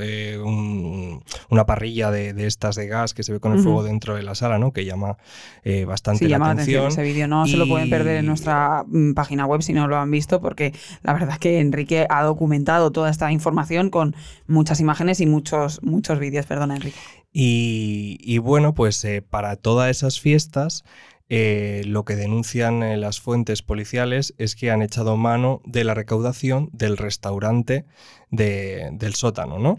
una 1.50 1.66
parrilla 1.66 2.12
de, 2.12 2.46
estas 2.46 2.76
de 2.76 2.86
gas 2.86 3.12
que 3.12 3.24
se 3.24 3.32
ve 3.32 3.40
con 3.40 3.54
el 3.54 3.60
fuego 3.60 3.82
dentro 3.82 4.14
de 4.14 4.22
la 4.22 4.36
sala, 4.36 4.60
¿no? 4.60 4.72
Que 4.72 4.84
llama 4.84 5.16
bastante 5.84 6.28
la, 6.28 6.36
atención. 6.36 6.86
Ese 6.86 7.02
vídeo 7.02 7.26
no 7.26 7.44
se 7.48 7.56
lo 7.56 7.66
pueden 7.66 7.87
perder 7.88 8.16
en 8.16 8.26
nuestra 8.26 8.84
mm, 8.86 9.14
página 9.14 9.46
web 9.46 9.62
si 9.62 9.72
no 9.72 9.88
lo 9.88 9.96
han 9.96 10.10
visto, 10.10 10.40
porque 10.40 10.72
la 11.02 11.12
verdad 11.12 11.30
es 11.32 11.38
que 11.38 11.60
Enrique 11.60 12.06
ha 12.08 12.22
documentado 12.22 12.92
toda 12.92 13.10
esta 13.10 13.32
información 13.32 13.90
con 13.90 14.14
muchas 14.46 14.80
imágenes 14.80 15.20
y 15.20 15.26
muchos, 15.26 15.82
muchos 15.82 16.18
vídeos. 16.18 16.46
Perdona, 16.46 16.76
Enrique. 16.76 16.98
Y, 17.32 18.38
bueno, 18.38 18.74
pues 18.74 19.04
eh, 19.04 19.22
para 19.22 19.56
todas 19.56 19.90
esas 19.90 20.18
fiestas 20.20 20.84
eh, 21.30 21.82
lo 21.84 22.04
que 22.06 22.16
denuncian 22.16 22.82
eh, 22.82 22.96
las 22.96 23.20
fuentes 23.20 23.60
policiales 23.62 24.34
es 24.38 24.56
que 24.56 24.70
han 24.70 24.80
echado 24.80 25.18
mano 25.18 25.60
de 25.66 25.84
la 25.84 25.92
recaudación 25.92 26.70
del 26.72 26.96
restaurante 26.96 27.84
del 28.30 29.14
sótano, 29.14 29.58
¿no? 29.58 29.76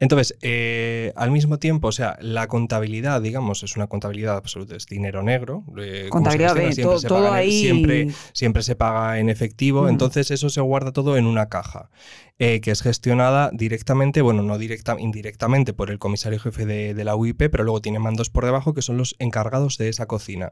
Entonces, 0.00 0.36
eh, 0.42 1.12
al 1.14 1.30
mismo 1.30 1.58
tiempo, 1.58 1.88
o 1.88 1.92
sea, 1.92 2.18
la 2.20 2.48
contabilidad, 2.48 3.22
digamos, 3.22 3.62
es 3.62 3.76
una 3.76 3.86
contabilidad 3.86 4.36
absoluta, 4.36 4.74
es 4.74 4.86
dinero 4.86 5.22
negro. 5.22 5.62
contabilidad 6.10 6.56
de 6.56 6.72
siempre, 6.72 6.98
se 6.98 7.06
todo 7.06 7.32
ahí... 7.32 7.60
siempre, 7.60 8.08
siempre, 8.32 8.62
se 8.64 8.74
paga 8.74 9.20
en 9.20 9.28
efectivo, 9.28 9.88
entonces 9.88 10.32
eso 10.32 10.48
se 10.50 10.60
guarda 10.60 10.90
todo 10.90 11.16
en 11.16 11.26
una 11.26 11.48
caja. 11.48 11.90
que 12.38 12.72
es 12.72 12.82
gestionada 12.82 13.50
directamente, 13.52 14.20
bueno, 14.20 14.42
no 14.42 14.58
directa, 14.58 14.96
indirectamente 14.98 15.72
por 15.72 15.92
el 15.92 16.00
comisario 16.00 16.40
jefe 16.40 16.66
de, 16.66 17.04
la 17.04 17.14
UIP, 17.14 17.38
pero 17.48 17.62
luego 17.62 17.80
tiene 17.80 18.00
mandos 18.00 18.30
por 18.30 18.44
debajo 18.44 18.74
que 18.74 18.82
son 18.82 18.96
los 18.96 19.14
encargados 19.20 19.78
de 19.78 19.88
esa 19.88 20.06
cocina. 20.06 20.50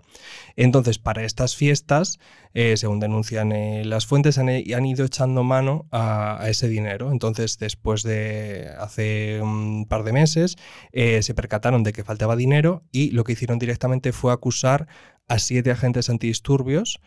Entonces, 0.55 1.01
para 1.01 1.25
estas 1.25 1.57
fiestas, 1.57 2.21
eh, 2.53 2.77
según 2.77 2.99
denuncian 2.99 3.53
eh, 3.53 3.85
las 3.85 4.07
fuentes, 4.07 4.37
han, 4.39 4.49
han, 4.49 4.87
ido 4.87 5.05
echando 5.05 5.45
mano 5.45 5.87
a, 5.93 6.45
ese 6.49 6.69
dinero. 6.69 7.13
Entonces, 7.13 7.40
después 7.59 8.03
de 8.03 8.71
hace 8.79 9.41
un 9.43 9.87
par 9.87 10.05
de 10.05 10.13
meses, 10.13 10.57
eh, 10.93 11.23
se 11.23 11.35
percataron 11.35 11.83
de 11.83 11.93
que 11.93 12.05
faltaba 12.05 12.37
dinero 12.37 12.83
y 12.93 13.11
lo 13.11 13.25
que 13.25 13.33
hicieron 13.33 13.59
directamente 13.59 14.13
fue 14.13 14.33
acusar 14.33 14.87
a 15.29 15.39
siete 15.39 15.71
agentes 15.71 16.11
antidisturbios 16.11 17.01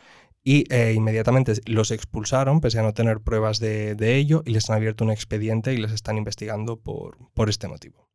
y 0.44 0.66
inmediatamente 0.94 1.54
los 1.66 1.92
expulsaron, 1.92 2.60
pese 2.60 2.80
a 2.80 2.84
no 2.84 2.94
tener 2.94 3.22
pruebas 3.22 3.60
de, 3.60 4.16
ello, 4.16 4.44
y 4.46 4.52
les 4.52 4.70
han 4.70 4.76
abierto 4.76 5.06
un 5.06 5.12
expediente 5.12 5.74
y 5.74 5.78
les 5.78 5.94
están 5.94 6.18
investigando 6.18 6.78
por, 6.78 7.18
por 7.34 7.50
este 7.50 7.70
motivo. 7.70 8.13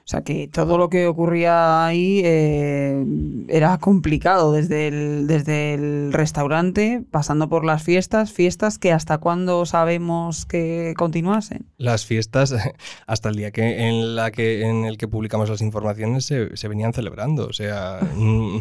O 0.00 0.08
sea 0.10 0.22
que 0.22 0.48
todo 0.48 0.78
lo 0.78 0.88
que 0.88 1.06
ocurría 1.06 1.86
ahí 1.86 2.22
eh, 2.24 3.04
era 3.48 3.78
complicado, 3.78 4.52
desde 4.52 4.88
el, 4.88 5.26
desde 5.26 5.74
el 5.74 6.12
restaurante, 6.12 7.04
pasando 7.10 7.48
por 7.48 7.64
las 7.64 7.82
fiestas, 7.82 8.32
fiestas 8.32 8.78
que 8.78 8.92
hasta 8.92 9.18
cuándo 9.18 9.66
sabemos 9.66 10.46
que 10.46 10.94
continuasen. 10.96 11.66
Las 11.78 12.06
fiestas, 12.06 12.54
hasta 13.06 13.28
el 13.28 13.36
día 13.36 13.50
que 13.50 13.88
en, 13.88 14.16
la 14.16 14.30
que, 14.30 14.66
en 14.66 14.84
el 14.84 14.98
que 14.98 15.08
publicamos 15.08 15.48
las 15.48 15.60
informaciones, 15.60 16.24
se, 16.24 16.56
se 16.56 16.68
venían 16.68 16.92
celebrando. 16.92 17.46
O 17.46 17.52
sea, 17.52 18.00
mm, 18.16 18.58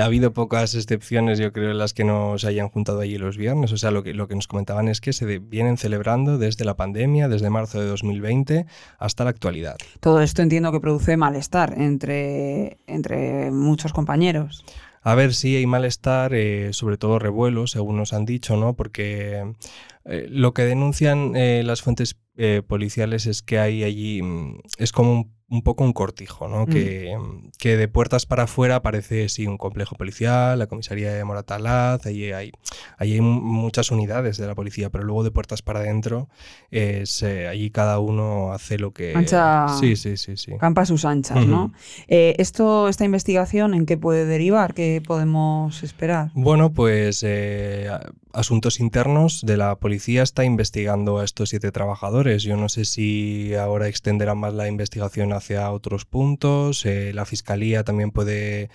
ha 0.00 0.04
habido 0.04 0.32
pocas 0.32 0.74
excepciones, 0.74 1.38
yo 1.38 1.52
creo, 1.52 1.70
en 1.70 1.78
las 1.78 1.92
que 1.92 2.04
no 2.04 2.38
se 2.38 2.48
hayan 2.48 2.68
juntado 2.68 3.00
allí 3.00 3.18
los 3.18 3.36
viernes. 3.36 3.72
O 3.72 3.76
sea, 3.76 3.90
lo 3.90 4.02
que, 4.02 4.14
lo 4.14 4.28
que 4.28 4.34
nos 4.34 4.46
comentaban 4.46 4.88
es 4.88 5.00
que 5.00 5.12
se 5.12 5.38
vienen 5.38 5.76
celebrando 5.76 6.38
desde 6.38 6.64
la 6.64 6.74
pandemia, 6.74 7.28
desde 7.28 7.50
marzo 7.50 7.80
de 7.80 7.86
2020 7.86 8.66
hasta 8.98 9.24
la 9.24 9.30
actualidad. 9.30 9.76
Todo 10.00 10.20
esto 10.20 10.42
entiendo 10.42 10.72
que 10.72 10.75
produce 10.80 11.16
malestar 11.16 11.74
entre, 11.76 12.78
entre 12.86 13.50
muchos 13.50 13.92
compañeros. 13.92 14.64
A 15.02 15.14
ver 15.14 15.34
si 15.34 15.54
hay 15.54 15.66
malestar, 15.66 16.34
eh, 16.34 16.72
sobre 16.72 16.96
todo 16.96 17.20
revuelo, 17.20 17.68
según 17.68 17.96
nos 17.96 18.12
han 18.12 18.24
dicho, 18.24 18.56
¿no? 18.56 18.74
Porque 18.74 19.54
eh, 20.04 20.26
lo 20.28 20.52
que 20.52 20.62
denuncian 20.62 21.36
eh, 21.36 21.62
las 21.64 21.82
fuentes 21.82 22.16
policiales 22.66 23.24
es 23.24 23.40
que 23.40 23.58
hay 23.58 23.82
allí, 23.82 24.20
mm, 24.20 24.60
es 24.76 24.92
como 24.92 25.12
un 25.12 25.35
un 25.48 25.62
poco 25.62 25.84
un 25.84 25.92
cortijo, 25.92 26.48
¿no? 26.48 26.66
Que, 26.66 27.16
que, 27.58 27.76
de 27.76 27.86
puertas 27.86 28.26
para 28.26 28.44
afuera 28.44 28.82
parece 28.82 29.28
sí 29.28 29.46
un 29.46 29.58
complejo 29.58 29.94
policial, 29.94 30.58
la 30.58 30.66
comisaría 30.66 31.12
de 31.12 31.24
Moratalaz, 31.24 32.04
allí 32.04 32.32
hay, 32.32 32.50
hay 32.98 33.20
muchas 33.20 33.92
unidades 33.92 34.38
de 34.38 34.46
la 34.48 34.56
policía, 34.56 34.90
pero 34.90 35.04
luego 35.04 35.22
de 35.22 35.30
puertas 35.30 35.62
para 35.62 35.80
adentro, 35.80 36.28
es, 36.72 37.22
eh, 37.22 37.46
allí 37.46 37.70
cada 37.70 38.00
uno 38.00 38.52
hace 38.52 38.78
lo 38.78 38.92
que... 38.92 39.14
Ancha, 39.14 39.68
sí, 39.78 39.94
sí, 39.94 40.16
sí, 40.16 40.36
sí. 40.36 40.52
Campa 40.58 40.84
sus 40.84 41.04
anchas, 41.04 41.46
¿no? 41.46 41.72
Eh, 42.08 42.34
esto, 42.38 42.88
¿Esta 42.88 43.04
investigación 43.04 43.74
en 43.74 43.86
qué 43.86 43.96
puede 43.96 44.24
derivar? 44.24 44.74
¿Qué 44.74 45.00
podemos 45.06 45.84
esperar? 45.84 46.30
Bueno, 46.34 46.72
pues 46.72 47.22
eh, 47.22 47.88
Asuntos 48.32 48.80
Internos 48.80 49.42
de 49.46 49.56
la 49.56 49.76
policía 49.76 50.22
está 50.22 50.44
investigando 50.44 51.18
a 51.18 51.24
estos 51.24 51.50
siete 51.50 51.72
trabajadores. 51.72 52.42
Yo 52.42 52.56
no 52.56 52.68
sé 52.68 52.84
si 52.84 53.54
ahora 53.54 53.88
extenderán 53.88 54.38
más 54.38 54.52
la 54.52 54.68
investigación 54.68 55.32
hacia 55.36 55.70
otros 55.70 56.04
puntos. 56.04 56.84
Eh, 56.86 57.12
la 57.14 57.24
fiscalía 57.24 57.84
también 57.84 58.10
puede 58.10 58.70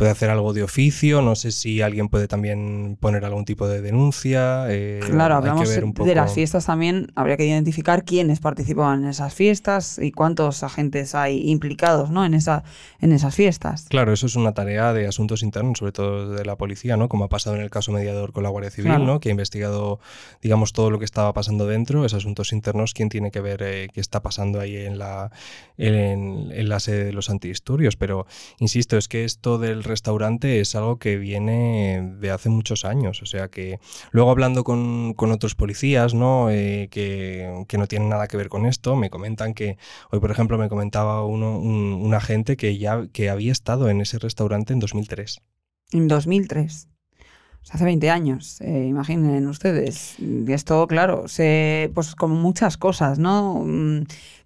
puede 0.00 0.12
hacer 0.12 0.30
algo 0.30 0.54
de 0.54 0.62
oficio, 0.62 1.20
no 1.20 1.36
sé 1.36 1.52
si 1.52 1.82
alguien 1.82 2.08
puede 2.08 2.26
también 2.26 2.96
poner 2.98 3.22
algún 3.26 3.44
tipo 3.44 3.68
de 3.68 3.82
denuncia. 3.82 4.64
Eh, 4.70 5.00
claro, 5.04 5.34
hablamos 5.34 5.68
de 5.68 6.14
las 6.14 6.32
fiestas 6.32 6.64
también, 6.64 7.12
habría 7.16 7.36
que 7.36 7.44
identificar 7.44 8.02
quiénes 8.06 8.40
participaban 8.40 9.02
en 9.02 9.10
esas 9.10 9.34
fiestas 9.34 9.98
y 9.98 10.10
cuántos 10.10 10.62
agentes 10.62 11.14
hay 11.14 11.50
implicados 11.50 12.08
¿no? 12.10 12.24
en, 12.24 12.32
esa, 12.32 12.64
en 13.02 13.12
esas 13.12 13.34
fiestas. 13.34 13.88
Claro, 13.90 14.14
eso 14.14 14.24
es 14.24 14.36
una 14.36 14.54
tarea 14.54 14.94
de 14.94 15.06
asuntos 15.06 15.42
internos, 15.42 15.80
sobre 15.80 15.92
todo 15.92 16.30
de 16.30 16.46
la 16.46 16.56
policía, 16.56 16.96
¿no? 16.96 17.10
como 17.10 17.24
ha 17.24 17.28
pasado 17.28 17.56
en 17.56 17.60
el 17.60 17.68
caso 17.68 17.92
mediador 17.92 18.32
con 18.32 18.42
la 18.42 18.48
Guardia 18.48 18.70
Civil, 18.70 19.04
¿no? 19.04 19.20
que 19.20 19.28
ha 19.28 19.32
investigado 19.32 20.00
digamos, 20.40 20.72
todo 20.72 20.90
lo 20.90 20.98
que 20.98 21.04
estaba 21.04 21.34
pasando 21.34 21.66
dentro, 21.66 22.06
es 22.06 22.14
asuntos 22.14 22.54
internos, 22.54 22.94
quién 22.94 23.10
tiene 23.10 23.30
que 23.30 23.42
ver 23.42 23.62
eh, 23.62 23.88
qué 23.92 24.00
está 24.00 24.22
pasando 24.22 24.60
ahí 24.60 24.76
en 24.76 24.98
la, 24.98 25.30
en, 25.76 26.50
en 26.52 26.68
la 26.70 26.80
sede 26.80 27.04
de 27.04 27.12
los 27.12 27.28
antidisturbios. 27.28 27.96
Pero, 27.96 28.26
insisto, 28.60 28.96
es 28.96 29.08
que 29.08 29.24
esto 29.24 29.58
del 29.58 29.84
restaurante 29.90 30.60
es 30.60 30.74
algo 30.74 30.98
que 30.98 31.16
viene 31.16 32.14
de 32.18 32.30
hace 32.30 32.48
muchos 32.48 32.84
años. 32.86 33.20
O 33.22 33.26
sea 33.26 33.48
que 33.48 33.78
luego 34.12 34.30
hablando 34.30 34.64
con, 34.64 35.14
otros 35.18 35.54
policías, 35.54 36.14
¿no? 36.14 36.50
Eh, 36.50 36.88
que, 36.90 37.76
no 37.76 37.86
tienen 37.86 38.08
nada 38.08 38.28
que 38.28 38.36
ver 38.36 38.48
con 38.48 38.66
esto, 38.66 38.96
me 38.96 39.10
comentan 39.10 39.52
que 39.52 39.76
hoy, 40.10 40.20
por 40.20 40.30
ejemplo, 40.30 40.56
me 40.58 40.68
comentaba 40.68 41.24
uno, 41.24 41.58
un, 41.58 42.14
agente 42.14 42.56
que 42.56 42.78
ya 42.78 43.06
que 43.12 43.30
había 43.30 43.52
estado 43.52 43.88
en 43.88 44.00
ese 44.00 44.18
restaurante 44.18 44.72
en 44.72 44.80
2003. 44.80 45.40
En 45.92 46.08
2003 46.08 46.88
hace 47.68 47.84
20 47.84 48.10
años, 48.10 48.60
eh, 48.62 48.86
imaginen 48.88 49.46
ustedes. 49.46 50.16
Y 50.18 50.50
esto, 50.52 50.86
claro, 50.86 51.28
se, 51.28 51.90
pues 51.94 52.14
como 52.14 52.34
muchas 52.34 52.76
cosas, 52.76 53.18
¿no? 53.18 53.64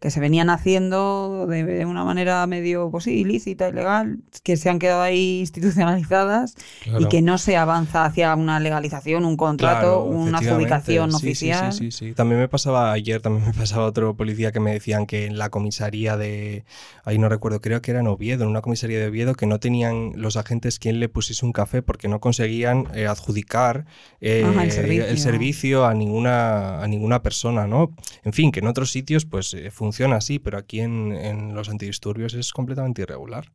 Que 0.04 0.10
se 0.10 0.20
venían 0.20 0.50
haciendo 0.50 1.46
de, 1.48 1.86
una 1.86 2.04
manera 2.04 2.46
medio, 2.46 2.90
pues 2.90 3.04
sí, 3.04 3.20
ilícita, 3.20 3.70
ilegal, 3.70 4.18
que 4.42 4.58
se 4.58 4.68
han 4.68 4.78
quedado 4.78 5.00
ahí 5.00 5.40
institucionalizadas 5.40 6.56
y 6.98 7.06
que 7.06 7.22
no 7.22 7.38
se 7.38 7.56
avanza 7.56 8.04
hacia 8.04 8.34
una 8.34 8.60
legalización, 8.60 9.24
un 9.24 9.38
contrato, 9.38 10.04
una 10.04 10.40
adjudicación 10.40 11.14
oficial. 11.14 11.72
Sí, 11.72 11.90
sí, 11.90 12.08
sí, 12.08 12.12
También 12.12 12.38
me 12.38 12.48
pasaba 12.48 12.92
ayer, 12.92 13.22
también 13.22 13.46
me 13.46 13.54
pasaba 13.54 13.86
otro 13.86 14.14
policía 14.14 14.52
que 14.52 14.60
me 14.60 14.74
decían 14.74 15.06
que 15.06 15.24
en 15.24 15.38
la 15.38 15.48
comisaría 15.48 16.18
de, 16.18 16.66
ahí 17.04 17.16
no 17.16 17.30
recuerdo, 17.30 17.62
creo 17.62 17.80
que 17.80 17.92
era 17.92 18.00
en 18.00 18.06
Oviedo, 18.06 18.44
en 18.44 18.50
una 18.50 18.60
comisaría 18.60 18.98
de 18.98 19.06
Oviedo, 19.06 19.34
que 19.34 19.46
no 19.46 19.58
tenían 19.58 20.12
los 20.16 20.36
agentes 20.36 20.78
quien 20.78 21.00
le 21.00 21.08
pusiese 21.08 21.46
un 21.46 21.52
café 21.52 21.80
porque 21.80 22.08
no 22.08 22.20
conseguían 22.20 22.88
eh, 22.92 23.06
adjudicar 23.06 23.86
eh, 24.20 24.44
el, 24.44 25.18
servicio. 25.18 25.86
a 25.86 25.94
ninguna, 25.94 26.82
a 26.82 26.88
ninguna 26.88 27.22
persona, 27.22 27.66
¿no? 27.66 27.94
En 28.22 28.34
fin, 28.34 28.52
que 28.52 28.60
en 28.60 28.66
otros 28.66 28.90
sitios 28.90 29.24
pues 29.24 29.54
eh, 29.54 29.70
funciona 29.70 29.93
así, 30.12 30.38
pero 30.38 30.58
aquí 30.58 30.80
en, 30.80 31.12
en 31.12 31.54
los 31.54 31.68
antidisturbios 31.68 32.34
es 32.34 32.52
completamente 32.52 33.02
irregular 33.02 33.50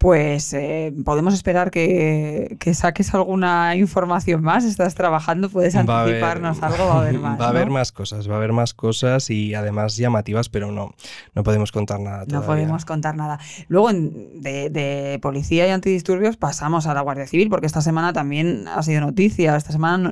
pues 0.00 0.54
eh, 0.54 0.94
podemos 1.04 1.34
esperar 1.34 1.70
que, 1.70 2.56
saques 2.72 3.12
alguna 3.12 3.76
información 3.76 4.42
más. 4.42 4.64
Estás 4.64 4.94
trabajando, 4.94 5.50
puedes 5.50 5.76
anticiparnos 5.76 6.62
algo, 6.62 6.86
va 6.86 6.94
a 6.94 7.00
haber 7.00 7.18
más. 7.18 7.38
Va 7.40 7.44
a 7.44 7.48
haber 7.50 7.68
más 7.68 7.92
cosas, 7.92 8.28
va 8.28 8.34
a 8.34 8.36
haber 8.38 8.52
más 8.52 8.72
cosas 8.72 9.28
y 9.28 9.54
además 9.54 9.96
llamativas, 9.96 10.48
pero 10.48 10.72
no, 10.72 10.94
no 11.34 11.42
podemos 11.42 11.70
contar 11.70 12.00
nada. 12.00 12.24
No 12.28 12.42
podemos 12.42 12.86
contar 12.86 13.14
nada. 13.14 13.38
Luego, 13.68 13.90
de, 13.92 15.18
policía 15.20 15.66
y 15.66 15.70
antidisturbios 15.70 16.38
pasamos 16.38 16.86
a 16.86 16.94
la 16.94 17.02
Guardia 17.02 17.26
Civil, 17.26 17.50
porque 17.50 17.66
esta 17.66 17.82
semana 17.82 18.14
también 18.14 18.68
ha 18.68 18.82
sido 18.82 19.02
noticia. 19.02 19.54
Esta 19.54 19.72
semana 19.72 20.10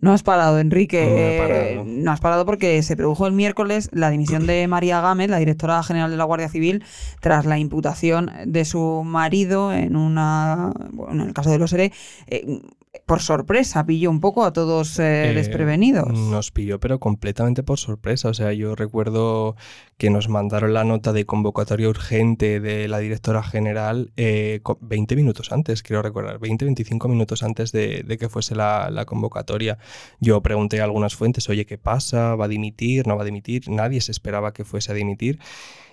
no, 0.00 0.12
has 0.12 0.22
parado, 0.22 0.58
Enrique. 0.58 1.82
No, 1.86 2.12
has 2.12 2.20
parado 2.20 2.44
porque 2.44 2.82
se 2.82 2.96
produjo 2.96 3.26
el 3.26 3.32
miércoles 3.32 3.88
la 3.92 4.10
dimisión 4.10 4.46
de 4.46 4.68
María 4.68 5.00
Gámez, 5.00 5.30
la 5.30 5.38
directora 5.38 5.82
general 5.82 6.10
de 6.10 6.18
la 6.18 6.24
Guardia 6.24 6.50
Civil, 6.50 6.84
tras 7.20 7.46
la 7.46 7.58
imputación 7.58 8.30
de 8.44 8.66
su 8.66 9.05
marido 9.06 9.72
en 9.72 9.96
una, 9.96 10.72
bueno, 10.92 11.22
en 11.22 11.28
el 11.28 11.34
caso 11.34 11.50
de 11.50 11.58
los 11.58 11.72
ERE, 11.72 11.92
eh, 12.26 12.60
por 13.04 13.20
sorpresa, 13.20 13.84
pilló 13.84 14.10
un 14.10 14.20
poco 14.20 14.44
a 14.44 14.52
todos 14.52 14.98
eh, 14.98 15.30
eh, 15.30 15.34
desprevenidos. 15.34 16.08
Nos 16.18 16.50
pilló, 16.50 16.80
pero 16.80 16.98
completamente 16.98 17.62
por 17.62 17.78
sorpresa. 17.78 18.28
O 18.28 18.34
sea, 18.34 18.52
yo 18.52 18.74
recuerdo 18.74 19.54
que 19.98 20.10
nos 20.10 20.28
mandaron 20.28 20.72
la 20.72 20.84
nota 20.84 21.12
de 21.12 21.26
convocatoria 21.26 21.88
urgente 21.88 22.58
de 22.58 22.88
la 22.88 22.98
directora 22.98 23.42
general 23.42 24.12
20 24.16 25.16
minutos 25.16 25.52
antes, 25.52 25.82
quiero 25.82 26.02
recordar, 26.02 26.38
20, 26.38 26.64
25 26.64 27.08
minutos 27.08 27.42
antes 27.42 27.72
de, 27.72 28.16
que 28.18 28.28
fuese 28.28 28.54
la, 28.54 28.88
la, 28.90 29.04
convocatoria. 29.04 29.78
Yo 30.20 30.40
pregunté 30.42 30.80
a 30.80 30.84
algunas 30.84 31.14
fuentes, 31.14 31.48
oye, 31.48 31.66
¿qué 31.66 31.78
pasa? 31.78 32.34
¿Va 32.34 32.46
a 32.46 32.48
dimitir? 32.48 33.06
¿No 33.06 33.16
va 33.16 33.22
a 33.22 33.26
dimitir? 33.26 33.68
Nadie 33.68 34.00
se 34.00 34.12
esperaba 34.12 34.52
que 34.52 34.64
fuese 34.64 34.92
a 34.92 34.94
dimitir 34.94 35.38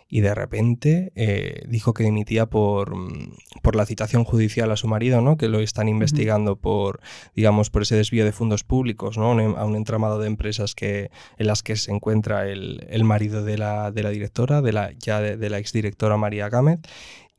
y 0.07 0.21
de 0.21 0.35
repente 0.35 1.11
eh, 1.15 1.63
dijo 1.67 1.93
que 1.93 2.03
dimitía 2.03 2.45
por, 2.45 2.95
mm, 2.95 3.35
por, 3.61 3.75
la 3.75 3.85
citación 3.85 4.23
judicial 4.23 4.71
a 4.71 4.77
su 4.77 4.87
marido, 4.87 5.21
¿no? 5.21 5.37
que 5.37 5.47
lo 5.47 5.59
están 5.59 5.89
investigando 5.89 6.55
por, 6.55 6.99
digamos, 7.35 7.69
por 7.69 7.81
ese 7.81 7.95
desvío 7.95 8.25
de 8.25 8.31
fondos 8.31 8.63
públicos 8.63 9.17
¿no? 9.17 9.31
a 9.31 9.65
un 9.65 9.75
entramado 9.75 10.19
de 10.19 10.27
empresas 10.27 10.75
que, 10.75 11.09
en 11.37 11.47
las 11.47 11.63
que 11.63 11.75
se 11.75 11.91
encuentra 11.91 12.47
el, 12.47 12.85
el 12.89 13.03
marido 13.03 13.43
de 13.43 13.57
la, 13.57 13.91
de 13.91 14.03
la, 14.03 14.09
directora, 14.09 14.61
de 14.61 14.73
la, 14.73 14.91
ya 14.99 15.19
de, 15.19 15.37
de 15.37 15.49
la 15.49 15.59
exdirectora 15.59 16.17
María 16.17 16.49
Gámez. 16.49 16.79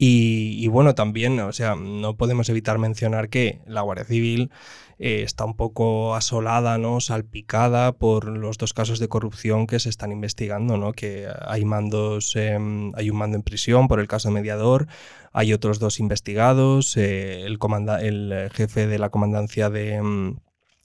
Y, 0.07 0.69
bueno, 0.69 0.95
también, 0.95 1.41
o 1.41 1.53
sea, 1.55 1.77
no 1.77 2.15
podemos 2.19 2.51
evitar 2.51 2.79
mencionar 2.79 3.31
que 3.31 3.61
la 3.67 3.81
Guardia 3.81 4.05
Civil 4.05 4.51
eh, 4.99 5.23
está 5.23 5.47
un 5.47 5.57
poco 5.57 6.15
asolada, 6.15 6.77
¿no? 6.77 7.01
salpicada 7.01 7.93
por 7.93 8.27
los 8.27 8.59
dos 8.59 8.75
casos 8.75 8.99
de 8.99 9.09
corrupción 9.09 9.67
que 9.67 9.81
se 9.81 9.89
están 9.89 10.13
investigando, 10.13 10.77
¿no? 10.77 10.93
que 10.93 11.27
hay 11.47 11.65
mandos, 11.65 12.37
hay 12.37 13.11
un 13.11 13.17
mando 13.17 13.37
en 13.37 13.43
prisión 13.43 13.89
por 13.89 13.99
el 13.99 14.07
caso 14.07 14.31
mediador, 14.31 14.89
hay 15.33 15.55
otros 15.55 15.79
dos 15.79 15.99
investigados, 15.99 16.99
eh, 16.99 17.47
el, 17.47 17.59
el 18.03 18.51
jefe 18.53 18.87
de 18.87 18.99
la 18.99 19.09
comandancia 19.09 19.71
de 19.71 19.95
em, 19.95 20.37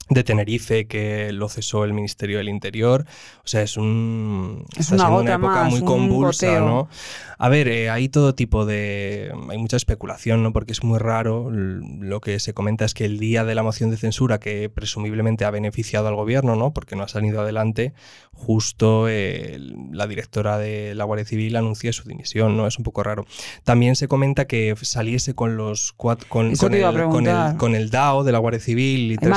de 0.10 0.24
Tenerife 0.24 0.88
que 0.88 1.32
lo 1.32 1.50
cesó 1.50 1.84
el 1.84 1.94
Ministerio 1.94 2.40
del 2.40 2.50
Interior. 2.50 3.06
O 3.44 3.48
sea, 3.48 3.62
es 3.62 3.78
un 3.78 4.66
es 4.78 4.92
una, 4.92 5.08
época 5.34 5.64
muy 5.66 5.82
convulsa, 5.82 6.60
¿no? 6.60 6.90
A 7.38 7.48
ver, 7.48 7.68
eh, 7.68 7.90
hay 7.90 8.10
todo 8.10 8.36
tipo 8.36 8.66
de 8.66 9.32
hay 9.50 9.58
mucha 9.58 9.78
especulación, 9.78 10.44
¿no? 10.44 10.52
Porque 10.52 10.74
es 10.74 10.84
muy 10.84 11.00
raro. 11.00 11.50
Lo 11.52 12.22
que 12.22 12.40
se 12.40 12.54
comenta 12.54 12.86
es 12.86 12.94
que 12.94 13.06
el 13.06 13.20
día 13.20 13.46
de 13.46 13.56
la 13.56 13.64
moción 13.64 13.92
de 13.92 13.98
censura 13.98 14.40
que 14.40 14.70
presumiblemente 14.70 15.46
ha 15.46 15.52
beneficiado 15.52 16.08
al 16.08 16.16
gobierno, 16.16 16.56
¿no? 16.56 16.74
Porque 16.74 16.96
no 16.96 17.04
ha 17.04 17.08
salido 17.08 17.42
adelante, 17.42 17.94
justo 18.34 19.08
eh, 19.08 19.58
la 19.92 20.08
directora 20.08 20.58
de 20.58 20.96
la 20.96 21.04
Guardia 21.04 21.26
Civil 21.26 21.56
anuncia 21.56 21.94
su 21.94 22.08
dimisión, 22.08 22.58
¿no? 22.58 22.68
Es 22.68 22.78
un 22.78 22.84
poco 22.84 23.04
raro. 23.04 23.26
También 23.64 23.96
se 23.96 24.08
comenta 24.08 24.46
que 24.46 24.76
saliese 24.82 25.34
con 25.34 25.56
los 25.56 25.94
con, 25.94 26.18
con, 26.28 26.48
el, 26.74 27.56
con, 27.58 27.76
el, 27.76 27.90
DAO 27.90 28.24
de 28.24 28.32
la 28.32 28.40
Guardia 28.40 28.60
Civil 28.60 29.12
y 29.12 29.18
tres. 29.18 29.30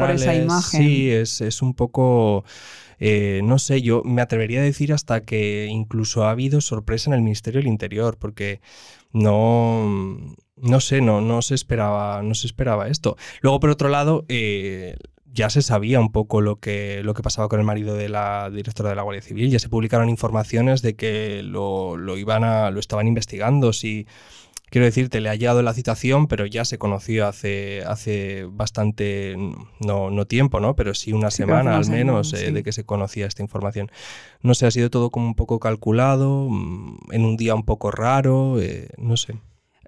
Por 0.00 0.10
esa 0.10 0.34
imagen. 0.34 0.82
Sí, 0.82 1.10
es, 1.10 1.40
es 1.40 1.62
un 1.62 1.74
poco... 1.74 2.44
Eh, 3.02 3.40
no 3.44 3.58
sé, 3.58 3.80
yo 3.80 4.02
me 4.04 4.20
atrevería 4.20 4.60
a 4.60 4.62
decir 4.62 4.92
hasta 4.92 5.22
que 5.22 5.66
incluso 5.70 6.24
ha 6.24 6.30
habido 6.32 6.60
sorpresa 6.60 7.08
en 7.08 7.14
el 7.14 7.22
Ministerio 7.22 7.60
del 7.60 7.68
Interior, 7.68 8.18
porque 8.18 8.60
no, 9.12 10.36
no 10.56 10.80
sé, 10.80 11.00
no, 11.00 11.22
no, 11.22 11.40
se 11.40 11.54
esperaba, 11.54 12.22
no 12.22 12.34
se 12.34 12.46
esperaba 12.46 12.88
esto. 12.88 13.16
Luego, 13.40 13.58
por 13.58 13.70
otro 13.70 13.88
lado, 13.88 14.26
eh, 14.28 14.96
ya 15.32 15.48
se 15.48 15.62
sabía 15.62 15.98
un 15.98 16.12
poco 16.12 16.40
lo 16.40 16.56
que, 16.56 17.02
lo 17.02 17.14
que 17.14 17.22
pasaba 17.22 17.48
con 17.48 17.60
el 17.60 17.66
marido 17.66 17.94
de 17.94 18.08
la 18.10 18.50
directora 18.50 18.90
de 18.90 18.96
la 18.96 19.02
Guardia 19.02 19.22
Civil, 19.22 19.50
ya 19.50 19.58
se 19.58 19.68
publicaron 19.68 20.08
informaciones 20.08 20.82
de 20.82 20.94
que 20.94 21.42
lo, 21.42 21.96
lo 21.96 22.18
iban 22.18 22.44
a, 22.44 22.70
lo 22.70 22.80
estaban 22.80 23.06
investigando, 23.06 23.72
si 23.72 24.06
quiero 24.70 24.84
decirte, 24.84 25.20
le 25.20 25.28
ha 25.28 25.34
llegado 25.34 25.62
la 25.62 25.74
citación, 25.74 26.26
pero 26.26 26.46
ya 26.46 26.64
se 26.64 26.78
conoció 26.78 27.26
hace, 27.26 27.82
hace 27.86 28.46
bastante, 28.48 29.36
no, 29.80 30.10
no 30.10 30.26
tiempo, 30.26 30.60
¿no? 30.60 30.74
Pero 30.74 30.94
sí 30.94 31.12
una 31.12 31.30
semana 31.30 31.76
al 31.76 31.88
menos 31.90 32.32
eh, 32.32 32.52
de 32.52 32.62
que 32.62 32.72
se 32.72 32.84
conocía 32.84 33.26
esta 33.26 33.42
información. 33.42 33.90
No 34.42 34.54
sé, 34.54 34.66
ha 34.66 34.70
sido 34.70 34.88
todo 34.88 35.10
como 35.10 35.26
un 35.26 35.34
poco 35.34 35.58
calculado, 35.58 36.46
mm, 36.48 37.12
en 37.12 37.24
un 37.24 37.36
día 37.36 37.54
un 37.54 37.64
poco 37.64 37.90
raro, 37.90 38.60
eh, 38.60 38.88
no 38.96 39.16
sé. 39.16 39.34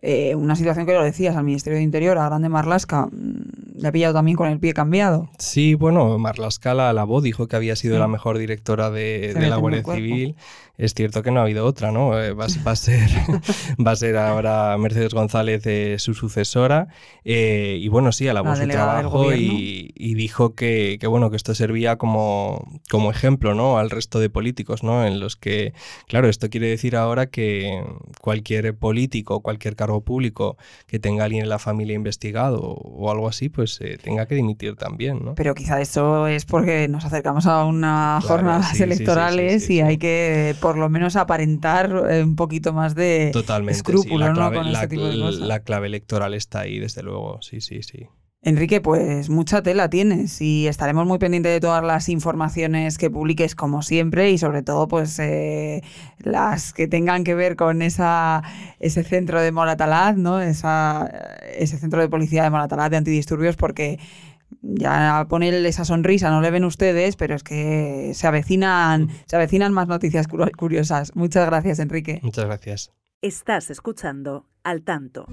Eh, 0.05 0.35
una 0.35 0.57
situación 0.57 0.85
que 0.85 0.93
lo 0.93 1.03
decías 1.03 1.37
al 1.37 1.45
Ministerio 1.45 1.77
de 1.77 1.85
Interior, 1.85 2.19
a 2.19 2.27
Grande 2.27 2.49
Marlasca, 2.49 3.07
mm, 3.07 3.79
le 3.79 3.89
ha 3.89 3.93
pillado 3.93 4.15
también 4.15 4.37
con 4.37 4.49
el 4.49 4.59
pie 4.59 4.75
cambiado. 4.75 5.31
Sí, 5.39 5.75
bueno, 5.75 6.19
Marlasca 6.19 6.75
la 6.75 6.91
alabó, 6.91 7.21
dijo 7.21 7.47
que 7.47 7.55
había 7.55 7.77
sido 7.77 7.99
la 7.99 8.09
mejor 8.09 8.39
directora 8.39 8.91
de, 8.91 9.33
de 9.35 9.49
la 9.49 9.57
Guardia 9.57 9.85
Civil 9.85 10.37
es 10.79 10.95
cierto 10.95 11.23
que 11.23 11.31
no 11.31 11.41
ha 11.41 11.43
habido 11.45 11.67
otra, 11.67 11.93
¿no? 11.93 12.19
Eh, 12.19 12.33
va, 12.33 12.47
a, 12.47 12.77
ser, 12.77 13.09
va 13.87 13.93
a 13.93 13.97
ser 13.97 14.17
ahora 14.17 14.77
Mercedes 14.79 15.13
González 15.13 15.67
eh, 15.67 15.97
su 15.99 16.15
sucesora. 16.15 16.89
Eh, 17.25 17.79
y 17.81 17.89
bueno, 17.89 18.11
sí, 18.11 18.27
alabó 18.27 18.57
su 18.57 18.67
trabajo 18.67 19.35
y, 19.35 20.15
dijo 20.15 20.55
que, 20.55 20.99
bueno, 21.09 21.31
que 21.31 21.37
esto 21.37 21.55
servía 21.55 21.97
como, 21.97 22.81
como 22.91 23.11
ejemplo, 23.11 23.55
¿no? 23.55 23.79
Al 23.79 23.91
resto 23.91 24.19
de 24.19 24.31
políticos, 24.31 24.83
¿no? 24.83 25.07
En 25.07 25.21
los 25.21 25.37
que, 25.37 25.75
claro, 26.07 26.29
esto 26.29 26.49
quiere 26.49 26.69
decir 26.69 26.97
ahora 26.97 27.27
que 27.27 27.85
cualquier 28.21 28.77
político, 28.77 29.41
cualquier 29.41 29.77
cargo 29.77 29.92
público 30.01 30.57
que 30.87 30.99
tenga 30.99 31.25
alguien 31.25 31.43
en 31.43 31.49
la 31.49 31.59
familia 31.59 31.95
investigado 31.95 32.61
o, 32.63 33.11
algo 33.11 33.29
así, 33.29 33.49
pues 33.49 33.79
tenga 34.03 34.27
que 34.27 34.35
dimitir 34.35 34.77
también, 34.77 35.25
¿no? 35.25 35.35
Pero 35.35 35.55
quizá 35.55 35.81
eso 35.81 36.27
es 36.27 36.45
porque 36.45 36.89
nos 36.89 37.05
acercamos 37.05 37.47
a 37.47 37.65
unas 37.65 38.25
jornadas 38.25 38.81
electorales 38.81 39.69
y 39.71 39.81
hay 39.81 39.99
que 39.99 40.55
por 40.61 40.79
lo 40.79 40.89
menos 40.89 41.17
aparentar 41.17 42.07
eh, 42.11 42.23
un 42.23 42.37
poquito 42.37 42.73
más 42.73 42.95
de 42.95 43.31
Totalmente, 43.33 43.77
escrúpulo 43.77 44.27
la 44.27 44.33
clave, 44.33 44.57
¿no? 44.57 44.63
Con 44.63 45.49
La 45.49 45.61
clave 45.61 45.87
electoral 45.87 46.35
está 46.35 46.61
ahí, 46.61 46.79
desde 46.79 47.03
luego, 47.03 47.41
sí, 47.43 47.61
sí, 47.61 47.83
sí. 47.83 48.09
Enrique, 48.45 48.81
pues 48.81 49.31
mucha 49.31 49.63
tela 49.63 49.89
tienes 49.89 50.41
y 50.41 50.67
estaremos 50.67 51.07
muy 51.07 51.19
pendientes 51.19 51.53
de 51.53 51.61
todas 51.61 51.85
las 51.85 52.09
informaciones 52.09 52.99
que 52.99 53.09
publiques 53.09 53.55
como 53.55 53.83
siempre 53.83 54.33
y 54.33 54.39
sobre 54.39 54.63
todo 54.63 54.89
pues 54.89 55.17
eh, 55.21 55.81
las 56.19 56.73
que 56.73 56.89
tengan 56.89 57.23
que 57.23 57.37
ver 57.37 57.55
con 57.55 57.83
esa, 57.83 58.43
ese 58.81 59.05
centro 59.05 59.41
de 59.41 59.53
Moratalaz, 59.53 60.17
¿no? 60.17 60.41
Esa, 60.41 61.07
ese 61.57 61.79
centro 61.79 62.01
de 62.01 62.09
policía 62.09 62.43
de 62.43 62.51
Moratalaz 62.51 62.91
de 62.91 62.97
antidisturbios 62.97 63.55
porque 63.55 64.01
ya 64.61 65.25
ponerle 65.29 65.69
esa 65.69 65.85
sonrisa, 65.85 66.29
no 66.31 66.41
le 66.41 66.51
ven 66.51 66.65
ustedes, 66.65 67.15
pero 67.15 67.37
es 67.37 67.45
que 67.45 68.11
se 68.15 68.27
avecinan, 68.27 69.09
se 69.27 69.37
avecinan 69.37 69.73
más 69.73 69.87
noticias 69.87 70.27
curiosas. 70.27 71.15
Muchas 71.15 71.47
gracias, 71.47 71.79
Enrique. 71.79 72.19
Muchas 72.23 72.47
gracias. 72.47 72.93
Estás 73.21 73.71
escuchando 73.71 74.47
al 74.65 74.83
tanto. 74.83 75.27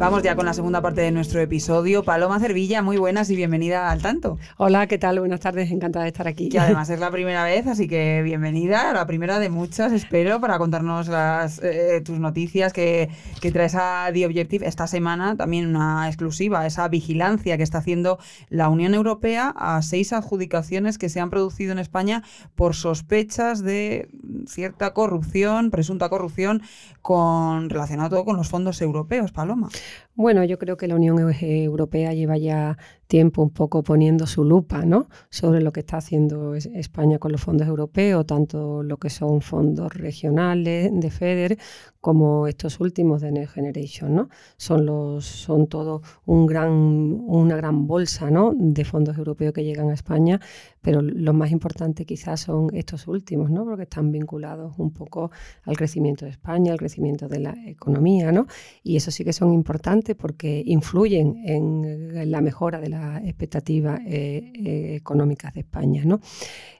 Vamos 0.00 0.22
ya 0.22 0.34
con 0.34 0.46
la 0.46 0.54
segunda 0.54 0.80
parte 0.80 1.02
de 1.02 1.10
nuestro 1.10 1.42
episodio. 1.42 2.02
Paloma 2.02 2.40
Cervilla, 2.40 2.80
muy 2.80 2.96
buenas 2.96 3.28
y 3.28 3.36
bienvenida 3.36 3.90
al 3.90 4.00
tanto. 4.00 4.38
Hola, 4.56 4.86
¿qué 4.86 4.96
tal? 4.96 5.20
Buenas 5.20 5.40
tardes, 5.40 5.70
encantada 5.70 6.04
de 6.04 6.08
estar 6.08 6.26
aquí. 6.26 6.48
Y 6.50 6.56
además 6.56 6.88
es 6.88 7.00
la 7.00 7.10
primera 7.10 7.44
vez, 7.44 7.66
así 7.66 7.86
que 7.86 8.22
bienvenida, 8.22 8.94
la 8.94 9.06
primera 9.06 9.38
de 9.38 9.50
muchas, 9.50 9.92
espero, 9.92 10.40
para 10.40 10.56
contarnos 10.56 11.08
las, 11.08 11.62
eh, 11.62 12.00
tus 12.02 12.18
noticias 12.18 12.72
que, 12.72 13.10
que, 13.42 13.52
traes 13.52 13.74
a 13.74 14.08
The 14.10 14.24
Objective 14.24 14.66
esta 14.66 14.86
semana. 14.86 15.36
También 15.36 15.66
una 15.66 16.06
exclusiva, 16.06 16.64
esa 16.64 16.88
vigilancia 16.88 17.58
que 17.58 17.62
está 17.62 17.76
haciendo 17.76 18.18
la 18.48 18.70
Unión 18.70 18.94
Europea 18.94 19.52
a 19.54 19.82
seis 19.82 20.14
adjudicaciones 20.14 20.96
que 20.96 21.10
se 21.10 21.20
han 21.20 21.28
producido 21.28 21.72
en 21.72 21.78
España 21.78 22.22
por 22.54 22.74
sospechas 22.74 23.62
de 23.62 24.08
cierta 24.46 24.94
corrupción, 24.94 25.70
presunta 25.70 26.08
corrupción, 26.08 26.62
con 27.02 27.70
relacionado 27.70 28.10
todo 28.10 28.24
con 28.24 28.36
los 28.36 28.48
fondos 28.48 28.80
europeos, 28.82 29.32
Paloma. 29.32 29.68
Bueno, 30.14 30.44
yo 30.44 30.58
creo 30.58 30.76
que 30.76 30.88
la 30.88 30.96
Unión 30.96 31.18
Europea 31.40 32.12
lleva 32.12 32.36
ya 32.36 32.76
tiempo 33.10 33.42
un 33.42 33.50
poco 33.50 33.82
poniendo 33.82 34.24
su 34.24 34.44
lupa 34.44 34.86
¿no? 34.86 35.08
sobre 35.30 35.60
lo 35.60 35.72
que 35.72 35.80
está 35.80 35.96
haciendo 35.96 36.54
España 36.54 37.18
con 37.18 37.32
los 37.32 37.40
fondos 37.40 37.66
europeos, 37.66 38.24
tanto 38.24 38.84
lo 38.84 38.98
que 38.98 39.10
son 39.10 39.40
fondos 39.40 39.92
regionales 39.92 40.92
de 40.92 41.10
FEDER 41.10 41.58
como 42.00 42.46
estos 42.46 42.78
últimos 42.78 43.20
de 43.20 43.32
Next 43.32 43.54
Generation. 43.54 44.14
¿no? 44.14 44.28
Son, 44.56 44.86
los, 44.86 45.26
son 45.26 45.66
todo 45.66 46.02
un 46.24 46.46
gran, 46.46 46.70
una 46.70 47.56
gran 47.56 47.88
bolsa 47.88 48.30
¿no? 48.30 48.52
de 48.56 48.84
fondos 48.84 49.18
europeos 49.18 49.52
que 49.52 49.64
llegan 49.64 49.90
a 49.90 49.94
España, 49.94 50.40
pero 50.80 51.02
lo 51.02 51.32
más 51.34 51.50
importante 51.50 52.06
quizás 52.06 52.40
son 52.40 52.68
estos 52.72 53.08
últimos, 53.08 53.50
¿no? 53.50 53.64
porque 53.64 53.82
están 53.82 54.12
vinculados 54.12 54.78
un 54.78 54.92
poco 54.92 55.32
al 55.64 55.76
crecimiento 55.76 56.26
de 56.26 56.30
España, 56.30 56.70
al 56.70 56.78
crecimiento 56.78 57.26
de 57.26 57.40
la 57.40 57.56
economía, 57.66 58.30
¿no? 58.30 58.46
y 58.84 58.96
eso 58.96 59.10
sí 59.10 59.24
que 59.24 59.32
son 59.32 59.52
importantes 59.52 60.14
porque 60.14 60.62
influyen 60.64 61.42
en 61.44 62.30
la 62.30 62.40
mejora 62.40 62.80
de 62.80 62.88
la 62.88 62.99
expectativas 63.24 64.00
eh, 64.06 64.52
eh, 64.54 64.94
económicas 64.96 65.54
de 65.54 65.60
España. 65.60 66.02
¿no? 66.04 66.20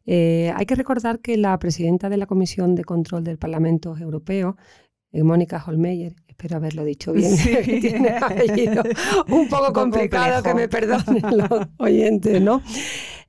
Eh, 0.07 0.53
hay 0.55 0.67
que 0.67 0.75
recordar 0.75 1.21
que 1.21 1.37
la 1.37 1.59
presidenta 1.59 2.09
de 2.09 2.17
la 2.17 2.27
Comisión 2.27 2.75
de 2.75 2.85
Control 2.85 3.25
del 3.25 3.39
Parlamento 3.39 3.97
Europeo, 3.97 4.57
Mónica 5.13 5.63
Holmeyer, 5.67 6.15
espero 6.29 6.57
haberlo 6.57 6.85
dicho 6.85 7.13
bien, 7.13 7.33
tiene 7.81 8.11
apellido 8.11 8.85
un 9.29 9.49
poco 9.49 9.73
complicado, 9.73 10.41
que 10.41 10.55
me 10.55 10.69
perdonen 10.69 11.23
los 11.37 11.69
oyentes, 11.79 12.41
¿no? 12.41 12.63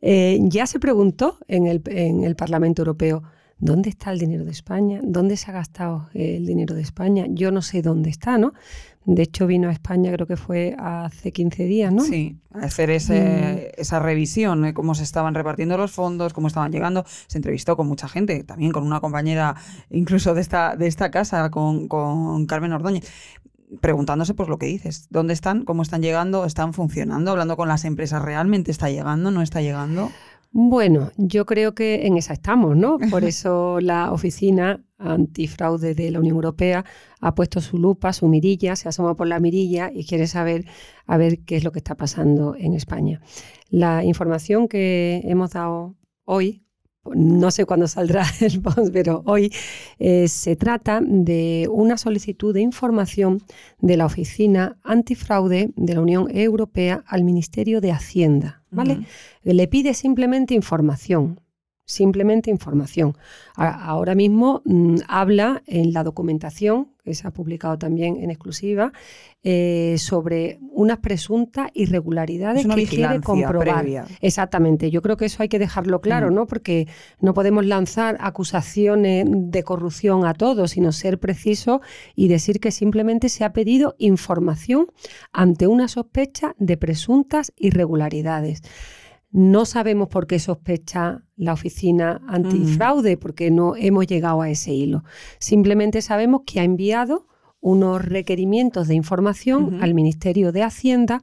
ya 0.01 0.67
se 0.67 0.79
preguntó 0.79 1.37
en 1.47 1.65
el, 1.65 1.81
en 1.87 2.23
el 2.23 2.35
Parlamento 2.35 2.83
Europeo, 2.83 3.23
¿dónde 3.57 3.89
está 3.89 4.11
el 4.11 4.19
dinero 4.19 4.45
de 4.45 4.51
España? 4.51 4.99
¿Dónde 5.03 5.37
se 5.37 5.49
ha 5.49 5.53
gastado 5.53 6.09
el 6.13 6.45
dinero 6.45 6.75
de 6.75 6.81
España? 6.81 7.25
Yo 7.29 7.51
no 7.51 7.63
sé 7.63 7.81
dónde 7.81 8.11
está, 8.11 8.37
¿no? 8.37 8.53
De 9.03 9.23
hecho, 9.23 9.47
vino 9.47 9.69
a 9.69 9.71
España, 9.71 10.11
creo 10.11 10.27
que 10.27 10.37
fue 10.37 10.75
hace 10.77 11.31
15 11.31 11.63
días, 11.63 11.91
¿no? 11.91 12.03
Sí, 12.03 12.37
a 12.53 12.59
hacer 12.65 12.91
ese, 12.91 13.71
mm. 13.75 13.81
esa 13.81 13.99
revisión, 13.99 14.61
de 14.61 14.73
cómo 14.75 14.93
se 14.93 15.03
estaban 15.03 15.33
repartiendo 15.33 15.75
los 15.75 15.91
fondos, 15.91 16.33
cómo 16.33 16.47
estaban 16.47 16.71
llegando. 16.71 17.03
Se 17.27 17.39
entrevistó 17.39 17.75
con 17.75 17.87
mucha 17.87 18.07
gente, 18.07 18.43
también 18.43 18.71
con 18.71 18.83
una 18.85 18.99
compañera 18.99 19.55
incluso 19.89 20.35
de 20.35 20.41
esta, 20.41 20.75
de 20.75 20.85
esta 20.85 21.09
casa, 21.09 21.49
con, 21.49 21.87
con 21.87 22.45
Carmen 22.45 22.73
Ordóñez 22.73 23.09
preguntándose 23.79 24.33
pues 24.33 24.49
lo 24.49 24.57
que 24.57 24.65
dices, 24.65 25.07
¿dónde 25.09 25.33
están? 25.33 25.63
¿Cómo 25.63 25.81
están 25.81 26.01
llegando? 26.01 26.45
¿Están 26.45 26.73
funcionando? 26.73 27.31
¿Hablando 27.31 27.55
con 27.55 27.69
las 27.69 27.85
empresas 27.85 28.21
realmente? 28.21 28.71
¿Está 28.71 28.89
llegando? 28.89 29.31
¿No 29.31 29.41
está 29.41 29.61
llegando? 29.61 30.11
Bueno, 30.53 31.11
yo 31.15 31.45
creo 31.45 31.73
que 31.73 32.05
en 32.05 32.17
esa 32.17 32.33
estamos, 32.33 32.75
¿no? 32.75 32.97
Por 33.09 33.23
eso 33.23 33.79
la 33.79 34.11
oficina 34.11 34.83
antifraude 34.97 35.95
de 35.95 36.11
la 36.11 36.19
Unión 36.19 36.35
Europea 36.35 36.83
ha 37.21 37.35
puesto 37.35 37.61
su 37.61 37.77
lupa, 37.77 38.11
su 38.11 38.27
mirilla, 38.27 38.75
se 38.75 38.89
asoma 38.89 39.15
por 39.15 39.27
la 39.27 39.39
mirilla 39.39 39.89
y 39.93 40.05
quiere 40.05 40.27
saber 40.27 40.65
a 41.07 41.17
ver 41.17 41.39
qué 41.45 41.55
es 41.55 41.63
lo 41.63 41.71
que 41.71 41.79
está 41.79 41.95
pasando 41.95 42.55
en 42.57 42.73
España. 42.73 43.21
La 43.69 44.03
información 44.03 44.67
que 44.67 45.21
hemos 45.23 45.51
dado 45.51 45.95
hoy 46.25 46.60
no 47.05 47.51
sé 47.51 47.65
cuándo 47.65 47.87
saldrá 47.87 48.25
el 48.41 48.61
post, 48.61 48.91
pero 48.93 49.23
hoy 49.25 49.51
eh, 49.99 50.27
se 50.27 50.55
trata 50.55 51.01
de 51.01 51.67
una 51.71 51.97
solicitud 51.97 52.53
de 52.53 52.61
información 52.61 53.41
de 53.79 53.97
la 53.97 54.05
Oficina 54.05 54.77
Antifraude 54.83 55.71
de 55.75 55.93
la 55.93 56.01
Unión 56.01 56.27
Europea 56.31 57.03
al 57.07 57.23
Ministerio 57.23 57.81
de 57.81 57.91
Hacienda. 57.91 58.63
¿vale? 58.69 59.05
Le 59.43 59.67
pide 59.67 59.93
simplemente 59.93 60.53
información 60.53 61.39
simplemente 61.91 62.49
información. 62.49 63.17
Ahora 63.55 64.15
mismo 64.15 64.61
mm, 64.65 64.97
habla 65.07 65.61
en 65.67 65.93
la 65.93 66.03
documentación, 66.03 66.90
que 67.03 67.15
se 67.15 67.27
ha 67.27 67.31
publicado 67.31 67.77
también 67.77 68.17
en 68.17 68.29
exclusiva, 68.29 68.93
eh, 69.43 69.95
sobre 69.97 70.59
unas 70.73 70.99
presuntas 70.99 71.71
irregularidades 71.73 72.65
que 72.65 72.85
quiere 72.85 73.21
comprobar. 73.21 73.85
Exactamente, 74.21 74.91
yo 74.91 75.01
creo 75.01 75.17
que 75.17 75.25
eso 75.25 75.41
hay 75.41 75.49
que 75.49 75.59
dejarlo 75.59 76.01
claro, 76.01 76.29
mm. 76.29 76.33
¿no? 76.33 76.47
Porque 76.47 76.87
no 77.19 77.33
podemos 77.33 77.65
lanzar 77.65 78.17
acusaciones 78.19 79.25
de 79.27 79.63
corrupción 79.63 80.25
a 80.25 80.33
todos, 80.33 80.71
sino 80.71 80.91
ser 80.91 81.19
preciso 81.19 81.81
y 82.15 82.27
decir 82.27 82.59
que 82.59 82.71
simplemente 82.71 83.29
se 83.29 83.43
ha 83.43 83.53
pedido 83.53 83.95
información 83.97 84.87
ante 85.31 85.67
una 85.67 85.87
sospecha 85.87 86.55
de 86.59 86.77
presuntas 86.77 87.51
irregularidades. 87.57 88.61
No 89.31 89.65
sabemos 89.65 90.09
por 90.09 90.27
qué 90.27 90.39
sospecha 90.39 91.23
la 91.37 91.53
oficina 91.53 92.21
antifraude, 92.27 93.17
porque 93.17 93.49
no 93.49 93.75
hemos 93.75 94.05
llegado 94.07 94.41
a 94.41 94.49
ese 94.49 94.73
hilo. 94.73 95.03
Simplemente 95.39 96.01
sabemos 96.01 96.41
que 96.45 96.59
ha 96.59 96.63
enviado 96.63 97.27
unos 97.61 98.03
requerimientos 98.03 98.87
de 98.87 98.95
información 98.95 99.81
al 99.81 99.93
Ministerio 99.93 100.51
de 100.51 100.63
Hacienda 100.63 101.21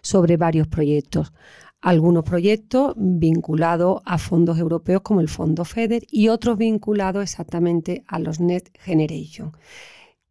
sobre 0.00 0.36
varios 0.36 0.68
proyectos 0.68 1.32
algunos 1.80 2.24
proyectos 2.24 2.94
vinculados 2.96 4.02
a 4.04 4.18
fondos 4.18 4.58
europeos 4.58 5.02
como 5.02 5.20
el 5.20 5.28
Fondo 5.28 5.64
FEDER 5.64 6.06
y 6.10 6.28
otros 6.28 6.58
vinculados 6.58 7.22
exactamente 7.22 8.04
a 8.06 8.18
los 8.18 8.40
Net 8.40 8.70
Generation. 8.80 9.52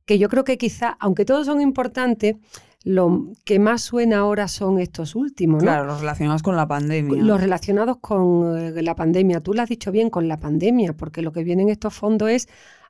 Que 0.05 0.19
yo 0.19 0.29
creo 0.29 0.43
que 0.43 0.57
quizá, 0.57 0.97
aunque 0.99 1.25
todos 1.25 1.45
son 1.45 1.61
importantes, 1.61 2.35
lo 2.83 3.33
que 3.43 3.59
más 3.59 3.81
suena 3.81 4.19
ahora 4.19 4.47
son 4.47 4.79
estos 4.79 5.15
últimos. 5.15 5.61
Claro, 5.61 5.85
los 5.85 5.99
relacionados 5.99 6.43
con 6.43 6.55
la 6.55 6.67
pandemia. 6.67 7.21
Los 7.21 7.41
relacionados 7.41 7.97
con 7.97 8.57
eh, 8.57 8.81
la 8.81 8.95
pandemia. 8.95 9.41
Tú 9.41 9.53
lo 9.53 9.61
has 9.61 9.69
dicho 9.69 9.91
bien, 9.91 10.09
con 10.09 10.27
la 10.27 10.39
pandemia, 10.39 10.93
porque 10.93 11.21
lo 11.21 11.31
que 11.31 11.43
vienen 11.43 11.69
estos 11.69 11.93
fondos 11.93 12.29
es 12.29 12.47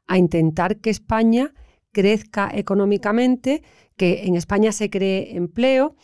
a 0.08 0.17
intentar 0.17 0.78
que 0.78 0.89
España 0.89 1.54
crezca 1.91 2.52
económicamente, 2.54 3.63
que 3.95 4.25
en 4.25 4.36
España 4.36 4.71
se 4.71 4.89
cree 4.89 5.36
empleo 5.36 5.95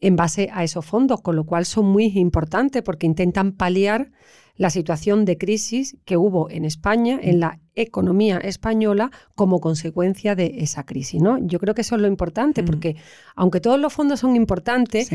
en 0.00 0.16
base 0.16 0.48
a 0.52 0.64
esos 0.64 0.84
fondos, 0.84 1.20
con 1.20 1.36
lo 1.36 1.44
cual 1.44 1.64
son 1.66 1.86
muy 1.86 2.06
importantes 2.18 2.82
porque 2.82 3.06
intentan 3.06 3.52
paliar 3.52 4.12
la 4.54 4.70
situación 4.70 5.24
de 5.24 5.36
crisis 5.36 5.96
que 6.04 6.16
hubo 6.16 6.50
en 6.50 6.64
España, 6.64 7.18
en 7.22 7.40
la 7.40 7.60
economía 7.76 8.38
española, 8.38 9.10
como 9.34 9.60
consecuencia 9.60 10.34
de 10.34 10.56
esa 10.58 10.84
crisis. 10.84 11.20
¿no? 11.20 11.38
Yo 11.38 11.60
creo 11.60 11.74
que 11.74 11.82
eso 11.82 11.94
es 11.94 12.00
lo 12.00 12.08
importante, 12.08 12.62
mm. 12.62 12.66
porque 12.66 12.96
aunque 13.36 13.60
todos 13.60 13.78
los 13.78 13.92
fondos 13.92 14.20
son 14.20 14.34
importantes, 14.34 15.10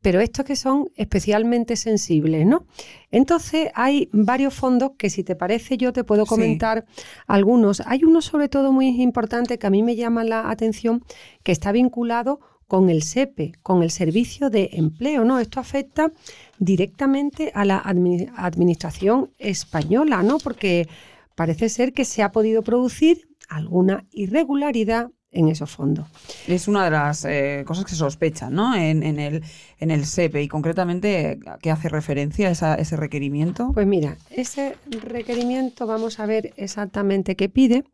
pero 0.00 0.20
estos 0.20 0.44
que 0.44 0.56
son 0.56 0.88
especialmente 0.96 1.76
sensibles. 1.76 2.46
¿no? 2.46 2.66
Entonces, 3.10 3.68
hay 3.74 4.08
varios 4.12 4.54
fondos 4.54 4.92
que, 4.96 5.10
si 5.10 5.24
te 5.24 5.36
parece, 5.36 5.76
yo 5.76 5.92
te 5.92 6.04
puedo 6.04 6.24
comentar 6.24 6.86
algunos. 7.26 7.82
Hay 7.86 8.04
uno 8.04 8.22
sobre 8.22 8.48
todo 8.48 8.72
muy 8.72 9.02
importante 9.02 9.58
que 9.58 9.66
a 9.66 9.70
mí 9.70 9.82
me 9.82 9.96
llama 9.96 10.24
la 10.24 10.50
atención, 10.50 11.04
que 11.42 11.52
está 11.52 11.72
vinculado 11.72 12.40
con 12.66 12.88
el 12.90 13.02
SEPE, 13.02 13.52
con 13.62 13.82
el 13.82 13.90
Servicio 13.90 14.50
de 14.50 14.70
Empleo. 14.72 15.24
¿no? 15.24 15.38
Esto 15.38 15.60
afecta 15.60 16.12
directamente 16.58 17.52
a 17.54 17.64
la 17.64 17.78
administración 17.78 19.30
española, 19.38 20.22
¿no? 20.22 20.38
porque 20.38 20.88
parece 21.34 21.68
ser 21.68 21.92
que 21.92 22.04
se 22.04 22.22
ha 22.22 22.32
podido 22.32 22.62
producir 22.62 23.28
alguna 23.48 24.06
irregularidad 24.10 25.10
en 25.30 25.48
esos 25.48 25.70
fondos. 25.70 26.06
Es 26.46 26.68
una 26.68 26.84
de 26.84 26.90
las 26.92 27.24
eh, 27.24 27.64
cosas 27.66 27.84
que 27.84 27.90
se 27.90 27.96
sospechan 27.96 28.54
¿no? 28.54 28.74
en, 28.76 29.02
el, 29.02 29.42
en 29.78 29.90
el 29.90 30.06
SEPE 30.06 30.42
y 30.42 30.48
concretamente 30.48 31.40
¿a 31.46 31.58
qué 31.58 31.72
hace 31.72 31.88
referencia 31.88 32.50
esa, 32.50 32.76
ese 32.76 32.96
requerimiento? 32.96 33.72
Pues 33.74 33.86
mira, 33.86 34.16
ese 34.30 34.76
requerimiento 34.86 35.86
vamos 35.86 36.20
a 36.20 36.26
ver 36.26 36.52
exactamente 36.56 37.34
qué 37.34 37.48
pide. 37.48 37.84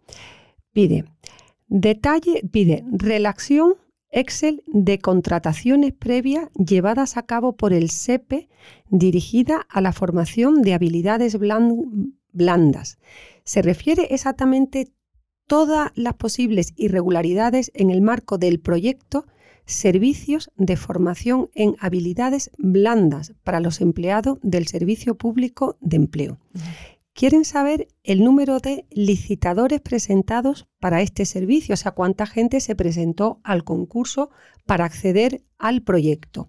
Pide 0.72 1.04
detalle, 1.70 2.42
pide 2.50 2.84
relación 2.90 3.76
Excel 4.12 4.64
de 4.66 4.98
contrataciones 4.98 5.92
previas 5.92 6.48
llevadas 6.54 7.16
a 7.16 7.22
cabo 7.22 7.56
por 7.56 7.72
el 7.72 7.90
SEPE 7.90 8.48
dirigida 8.88 9.66
a 9.68 9.80
la 9.80 9.92
formación 9.92 10.62
de 10.62 10.74
habilidades 10.74 11.38
blandas. 12.32 12.98
Se 13.44 13.62
refiere 13.62 14.08
exactamente 14.10 14.92
todas 15.46 15.90
las 15.94 16.14
posibles 16.14 16.72
irregularidades 16.76 17.70
en 17.74 17.90
el 17.90 18.02
marco 18.02 18.38
del 18.38 18.60
proyecto 18.60 19.26
Servicios 19.66 20.50
de 20.56 20.76
formación 20.76 21.48
en 21.54 21.76
habilidades 21.78 22.50
blandas 22.58 23.34
para 23.44 23.60
los 23.60 23.80
empleados 23.80 24.38
del 24.42 24.66
Servicio 24.66 25.14
Público 25.14 25.76
de 25.80 25.96
Empleo 25.96 26.38
quieren 27.20 27.44
saber 27.44 27.88
el 28.02 28.24
número 28.24 28.60
de 28.60 28.86
licitadores 28.90 29.82
presentados 29.82 30.68
para 30.78 31.02
este 31.02 31.26
servicio, 31.26 31.74
o 31.74 31.76
sea, 31.76 31.92
cuánta 31.92 32.26
gente 32.26 32.60
se 32.60 32.74
presentó 32.74 33.40
al 33.42 33.62
concurso 33.62 34.30
para 34.64 34.86
acceder 34.86 35.42
al 35.58 35.82
proyecto. 35.82 36.48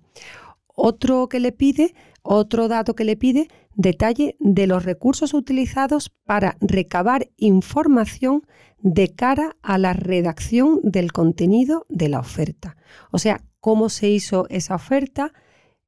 Otro 0.75 1.27
que 1.29 1.39
le 1.39 1.51
pide, 1.51 1.93
otro 2.21 2.67
dato 2.67 2.95
que 2.95 3.03
le 3.03 3.15
pide, 3.15 3.47
detalle 3.75 4.35
de 4.39 4.67
los 4.67 4.83
recursos 4.83 5.33
utilizados 5.33 6.09
para 6.25 6.57
recabar 6.59 7.29
información 7.37 8.43
de 8.79 9.13
cara 9.13 9.57
a 9.61 9.77
la 9.77 9.93
redacción 9.93 10.79
del 10.83 11.11
contenido 11.11 11.85
de 11.89 12.09
la 12.09 12.19
oferta. 12.19 12.77
O 13.11 13.19
sea, 13.19 13.43
cómo 13.59 13.89
se 13.89 14.09
hizo 14.09 14.47
esa 14.49 14.75
oferta, 14.75 15.33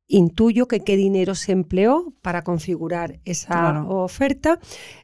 intuyo 0.08 0.68
que 0.68 0.82
qué 0.82 0.98
dinero 0.98 1.34
se 1.34 1.52
empleó 1.52 2.14
para 2.22 2.44
configurar 2.44 3.20
esa 3.26 3.84
oferta. 3.88 4.60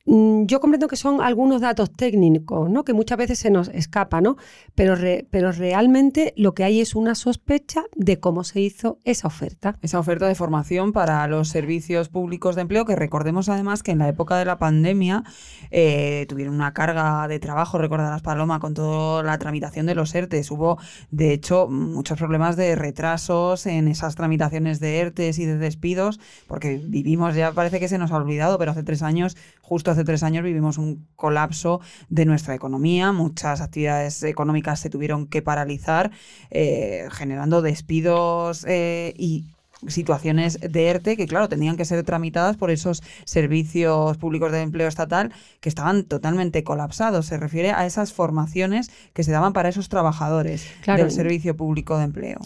Mm, 0.05 0.45
yo 0.45 0.59
comprendo 0.59 0.87
que 0.87 0.95
son 0.95 1.21
algunos 1.21 1.61
datos 1.61 1.91
técnicos, 1.91 2.69
¿no? 2.69 2.83
que 2.83 2.93
muchas 2.93 3.17
veces 3.17 3.39
se 3.39 3.49
nos 3.49 3.69
escapa, 3.69 4.21
¿no? 4.21 4.37
pero, 4.75 4.95
pero 5.29 5.51
realmente 5.51 6.33
lo 6.35 6.53
que 6.53 6.63
hay 6.63 6.81
es 6.81 6.95
una 6.95 7.15
sospecha 7.15 7.83
de 7.95 8.19
cómo 8.19 8.43
se 8.43 8.61
hizo 8.61 8.99
esa 9.03 9.27
oferta. 9.27 9.77
Esa 9.81 9.99
oferta 9.99 10.27
de 10.27 10.35
formación 10.35 10.91
para 10.91 11.25
los 11.27 11.47
servicios 11.47 12.09
públicos 12.09 12.55
de 12.55 12.61
empleo, 12.61 12.85
que 12.85 12.95
recordemos 12.95 13.49
además 13.49 13.83
que 13.83 13.91
en 13.91 13.99
la 13.99 14.09
época 14.09 14.37
de 14.37 14.45
la 14.45 14.57
pandemia 14.57 15.23
eh, 15.71 16.25
tuvieron 16.27 16.55
una 16.55 16.73
carga 16.73 17.27
de 17.27 17.39
trabajo, 17.39 17.77
recordarás 17.77 18.21
Paloma, 18.21 18.59
con 18.59 18.73
toda 18.73 19.23
la 19.23 19.37
tramitación 19.37 19.85
de 19.85 19.95
los 19.95 20.13
ERTES. 20.13 20.51
Hubo, 20.51 20.77
de 21.09 21.33
hecho, 21.33 21.67
muchos 21.67 22.17
problemas 22.17 22.57
de 22.57 22.75
retrasos 22.75 23.65
en 23.65 23.87
esas 23.87 24.15
tramitaciones 24.15 24.79
de 24.79 24.88
ERTES 24.97 25.39
y 25.39 25.45
de 25.45 25.57
despidos, 25.57 26.19
porque 26.47 26.81
vivimos, 26.83 27.35
ya 27.35 27.51
parece 27.51 27.79
que 27.79 27.87
se 27.87 27.97
nos 27.97 28.11
ha 28.11 28.17
olvidado, 28.17 28.57
pero 28.57 28.71
hace 28.71 28.83
tres 28.83 29.03
años, 29.03 29.37
justo 29.61 29.91
hace 29.91 30.03
tres 30.03 30.23
años, 30.23 30.43
vivimos 30.43 30.77
un 30.77 31.05
colapso 31.15 31.81
de 32.09 32.25
nuestra 32.25 32.55
economía. 32.55 33.11
Muchas 33.11 33.61
actividades 33.61 34.23
económicas 34.23 34.79
se 34.79 34.89
tuvieron 34.89 35.27
que 35.27 35.41
paralizar, 35.41 36.11
eh, 36.49 37.07
generando 37.11 37.61
despidos 37.61 38.65
eh, 38.67 39.13
y 39.17 39.45
situaciones 39.87 40.59
de 40.59 40.87
ERTE 40.87 41.15
que, 41.15 41.25
claro, 41.25 41.47
tenían 41.47 41.77
que 41.77 41.85
ser 41.85 42.03
tramitadas 42.03 42.57
por 42.57 42.69
esos 42.69 43.01
servicios 43.23 44.17
públicos 44.17 44.51
de 44.51 44.61
empleo 44.61 44.87
estatal 44.87 45.31
que 45.61 45.69
estaban 45.69 46.03
totalmente 46.03 46.63
colapsados. 46.63 47.27
Se 47.27 47.37
refiere 47.37 47.71
a 47.71 47.85
esas 47.85 48.11
formaciones 48.11 48.91
que 49.13 49.23
se 49.23 49.31
daban 49.31 49.53
para 49.53 49.69
esos 49.69 49.89
trabajadores 49.89 50.67
del 50.85 51.11
servicio 51.11 51.55
público 51.55 51.97
de 51.97 52.05
empleo. 52.05 52.39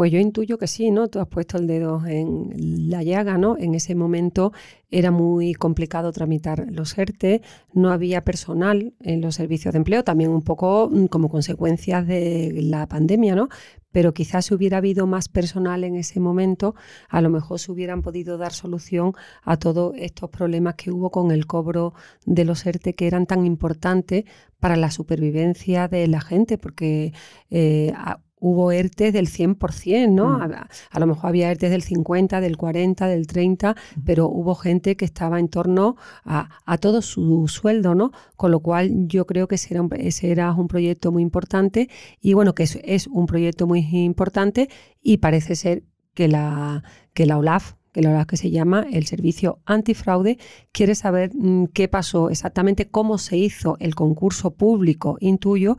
Pues 0.00 0.12
yo 0.12 0.18
intuyo 0.18 0.56
que 0.56 0.66
sí, 0.66 0.90
¿no? 0.90 1.08
Tú 1.08 1.20
has 1.20 1.28
puesto 1.28 1.58
el 1.58 1.66
dedo 1.66 2.06
en 2.06 2.88
la 2.88 3.02
llaga, 3.02 3.36
¿no? 3.36 3.58
En 3.58 3.74
ese 3.74 3.94
momento 3.94 4.50
era 4.90 5.10
muy 5.10 5.52
complicado 5.52 6.10
tramitar 6.10 6.68
los 6.70 6.96
ERTE, 6.96 7.42
no 7.74 7.92
había 7.92 8.24
personal 8.24 8.94
en 9.00 9.20
los 9.20 9.34
servicios 9.34 9.74
de 9.74 9.76
empleo, 9.76 10.02
también 10.02 10.30
un 10.30 10.40
poco 10.40 10.88
mm, 10.90 11.04
como 11.08 11.28
consecuencia 11.28 12.00
de 12.02 12.60
la 12.62 12.88
pandemia, 12.88 13.34
¿no? 13.34 13.50
Pero 13.92 14.14
quizás 14.14 14.46
si 14.46 14.54
hubiera 14.54 14.78
habido 14.78 15.06
más 15.06 15.28
personal 15.28 15.84
en 15.84 15.96
ese 15.96 16.18
momento, 16.18 16.74
a 17.10 17.20
lo 17.20 17.28
mejor 17.28 17.58
se 17.58 17.70
hubieran 17.70 18.00
podido 18.00 18.38
dar 18.38 18.54
solución 18.54 19.12
a 19.42 19.58
todos 19.58 19.92
estos 19.98 20.30
problemas 20.30 20.76
que 20.76 20.90
hubo 20.90 21.10
con 21.10 21.30
el 21.30 21.44
cobro 21.46 21.92
de 22.24 22.46
los 22.46 22.64
ERTE 22.64 22.94
que 22.94 23.06
eran 23.06 23.26
tan 23.26 23.44
importantes 23.44 24.24
para 24.60 24.76
la 24.76 24.90
supervivencia 24.90 25.88
de 25.88 26.06
la 26.06 26.22
gente, 26.22 26.56
porque 26.56 27.12
eh, 27.50 27.92
hubo 28.40 28.72
ERTE 28.72 29.12
del 29.12 29.28
100%, 29.28 30.10
¿no? 30.10 30.38
Mm. 30.38 30.52
A, 30.90 30.98
lo 30.98 31.06
mejor 31.06 31.28
había 31.28 31.50
ERTE 31.50 31.68
del 31.68 31.82
50, 31.82 32.40
del 32.40 32.56
40, 32.56 33.06
del 33.06 33.26
30, 33.26 33.76
pero 34.04 34.28
hubo 34.28 34.54
gente 34.54 34.96
que 34.96 35.04
estaba 35.04 35.38
en 35.38 35.48
torno 35.48 35.96
a, 36.24 36.48
todo 36.78 37.02
su 37.02 37.46
sueldo, 37.48 37.94
¿no? 37.94 38.12
Con 38.36 38.50
lo 38.50 38.60
cual 38.60 39.06
yo 39.06 39.26
creo 39.26 39.46
que 39.46 39.56
ese 39.56 39.74
era 39.74 39.82
un, 39.82 39.90
ese 39.96 40.30
era 40.30 40.52
un 40.52 40.66
proyecto 40.66 41.12
muy 41.12 41.22
importante 41.22 41.88
y 42.20 42.34
bueno, 42.34 42.54
que 42.54 42.64
es, 42.64 43.06
un 43.06 43.26
proyecto 43.26 43.66
muy 43.66 43.80
importante 43.92 44.68
y 45.02 45.18
parece 45.18 45.54
ser 45.54 45.84
que 46.14 46.28
la, 46.28 46.82
que 47.12 47.26
la 47.26 47.38
OLAF, 47.38 47.74
que 47.92 48.02
la 48.02 48.10
OLAF 48.10 48.26
que 48.26 48.36
se 48.36 48.50
llama 48.50 48.86
el 48.90 49.06
Servicio 49.06 49.60
Antifraude, 49.66 50.38
quiere 50.72 50.94
saber 50.94 51.30
mm, 51.34 51.66
qué 51.74 51.88
pasó 51.88 52.30
exactamente, 52.30 52.88
cómo 52.88 53.18
se 53.18 53.36
hizo 53.36 53.76
el 53.80 53.94
concurso 53.94 54.52
público, 54.52 55.16
intuyo, 55.20 55.76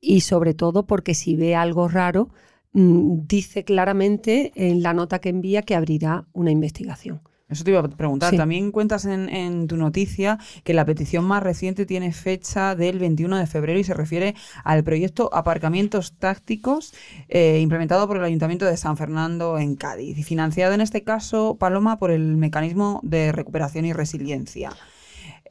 y 0.00 0.22
sobre 0.22 0.54
todo 0.54 0.86
porque 0.86 1.14
si 1.14 1.36
ve 1.36 1.54
algo 1.54 1.88
raro, 1.88 2.30
mm, 2.72 3.26
dice 3.26 3.64
claramente 3.64 4.52
en 4.54 4.82
la 4.82 4.94
nota 4.94 5.20
que 5.20 5.28
envía 5.28 5.62
que 5.62 5.74
abrirá 5.74 6.26
una 6.32 6.50
investigación. 6.50 7.20
Eso 7.50 7.64
te 7.64 7.72
iba 7.72 7.80
a 7.80 7.88
preguntar. 7.88 8.34
También 8.36 8.70
cuentas 8.70 9.04
en, 9.06 9.66
tu 9.66 9.76
noticia 9.76 10.38
que 10.62 10.72
la 10.72 10.84
petición 10.84 11.24
más 11.24 11.42
reciente 11.42 11.84
tiene 11.84 12.12
fecha 12.12 12.76
del 12.76 13.00
21 13.00 13.38
de 13.38 13.46
febrero 13.48 13.78
y 13.78 13.84
se 13.84 13.92
refiere 13.92 14.36
al 14.62 14.84
proyecto 14.84 15.28
Aparcamientos 15.32 16.12
Tácticos 16.16 16.94
eh, 17.28 17.58
implementado 17.60 18.06
por 18.06 18.18
el 18.18 18.24
Ayuntamiento 18.24 18.66
de 18.66 18.76
San 18.76 18.96
Fernando 18.96 19.58
en 19.58 19.74
Cádiz 19.74 20.16
y 20.16 20.22
financiado 20.22 20.74
en 20.74 20.80
este 20.80 21.02
caso, 21.02 21.56
Paloma, 21.58 21.98
por 21.98 22.12
el 22.12 22.36
Mecanismo 22.36 23.00
de 23.02 23.32
Recuperación 23.32 23.84
y 23.84 23.92
Resiliencia. 23.92 24.70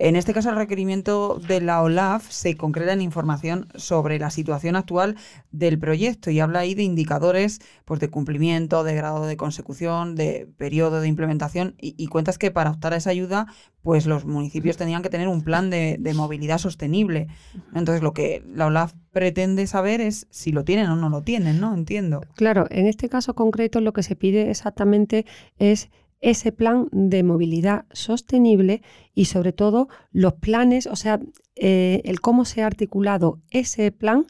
En 0.01 0.15
este 0.15 0.33
caso, 0.33 0.49
el 0.49 0.55
requerimiento 0.55 1.41
de 1.45 1.59
la 1.59 1.81
OLAF 1.81 2.31
se 2.31 2.55
concreta 2.55 2.93
en 2.93 3.01
información 3.01 3.67
sobre 3.75 4.17
la 4.17 4.29
situación 4.29 4.77
actual 4.77 5.17
del 5.51 5.77
proyecto 5.77 6.31
y 6.31 6.39
habla 6.39 6.59
ahí 6.59 6.73
de 6.73 6.83
indicadores 6.83 7.59
pues, 7.83 7.99
de 7.99 8.09
cumplimiento, 8.09 8.85
de 8.85 8.95
grado 8.95 9.25
de 9.25 9.35
consecución, 9.35 10.15
de 10.15 10.47
periodo 10.57 11.01
de 11.01 11.09
implementación 11.09 11.75
y, 11.77 12.07
cuentas 12.07 12.37
que 12.37 12.49
para 12.49 12.71
optar 12.71 12.93
a 12.93 12.95
esa 12.95 13.09
ayuda 13.09 13.47
pues 13.81 14.05
los 14.05 14.23
municipios 14.23 14.77
tenían 14.77 15.01
que 15.01 15.09
tener 15.09 15.27
un 15.27 15.41
plan 15.41 15.69
de, 15.69 15.99
movilidad 16.15 16.59
sostenible. 16.59 17.27
Entonces, 17.75 18.01
lo 18.01 18.13
que 18.13 18.41
la 18.53 18.67
OLAF 18.67 18.93
pretende 19.11 19.67
saber 19.67 19.99
es 19.99 20.27
si 20.29 20.53
lo 20.53 20.63
tienen 20.63 20.89
o 20.89 20.95
no 20.95 21.09
lo 21.09 21.23
tienen, 21.23 21.59
¿no? 21.59 21.73
Entiendo. 21.73 22.21
Claro, 22.35 22.67
en 22.69 22.87
este 22.87 23.09
caso 23.09 23.35
concreto 23.35 23.81
lo 23.81 23.91
que 23.91 24.03
se 24.03 24.15
pide 24.15 24.49
exactamente 24.49 25.25
es 25.57 25.89
ese 26.21 26.51
plan 26.51 26.87
de 26.91 27.23
movilidad 27.23 27.85
sostenible 27.91 28.81
y 29.13 29.25
sobre 29.25 29.53
todo 29.53 29.87
los 30.11 30.33
planes, 30.33 30.87
o 30.87 30.95
sea, 30.95 31.19
eh, 31.55 32.01
el 32.05 32.21
cómo 32.21 32.45
se 32.45 32.61
ha 32.61 32.67
articulado 32.67 33.39
ese 33.51 33.91
plan, 33.91 34.25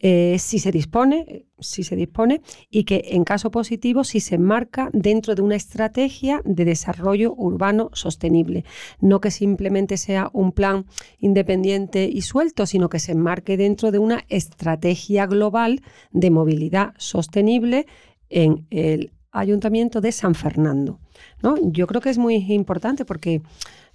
eh, 0.00 0.36
si 0.38 0.58
se 0.58 0.70
dispone, 0.70 1.46
si 1.60 1.82
se 1.82 1.96
dispone, 1.96 2.42
y 2.68 2.84
que 2.84 3.04
en 3.12 3.24
caso 3.24 3.50
positivo, 3.50 4.04
si 4.04 4.20
se 4.20 4.34
enmarca 4.34 4.90
dentro 4.92 5.34
de 5.34 5.40
una 5.40 5.56
estrategia 5.56 6.42
de 6.44 6.66
desarrollo 6.66 7.32
urbano 7.34 7.88
sostenible. 7.94 8.64
No 9.00 9.20
que 9.22 9.30
simplemente 9.30 9.96
sea 9.96 10.28
un 10.34 10.52
plan 10.52 10.84
independiente 11.20 12.10
y 12.12 12.20
suelto, 12.20 12.66
sino 12.66 12.90
que 12.90 12.98
se 12.98 13.12
enmarque 13.12 13.56
dentro 13.56 13.92
de 13.92 13.98
una 13.98 14.24
estrategia 14.28 15.26
global 15.26 15.80
de 16.10 16.30
movilidad 16.30 16.92
sostenible 16.98 17.86
en 18.28 18.66
el 18.68 19.10
Ayuntamiento 19.34 20.00
de 20.00 20.12
San 20.12 20.34
Fernando. 20.34 21.00
¿no? 21.42 21.56
Yo 21.62 21.86
creo 21.86 22.00
que 22.00 22.10
es 22.10 22.18
muy 22.18 22.36
importante 22.52 23.04
porque 23.04 23.42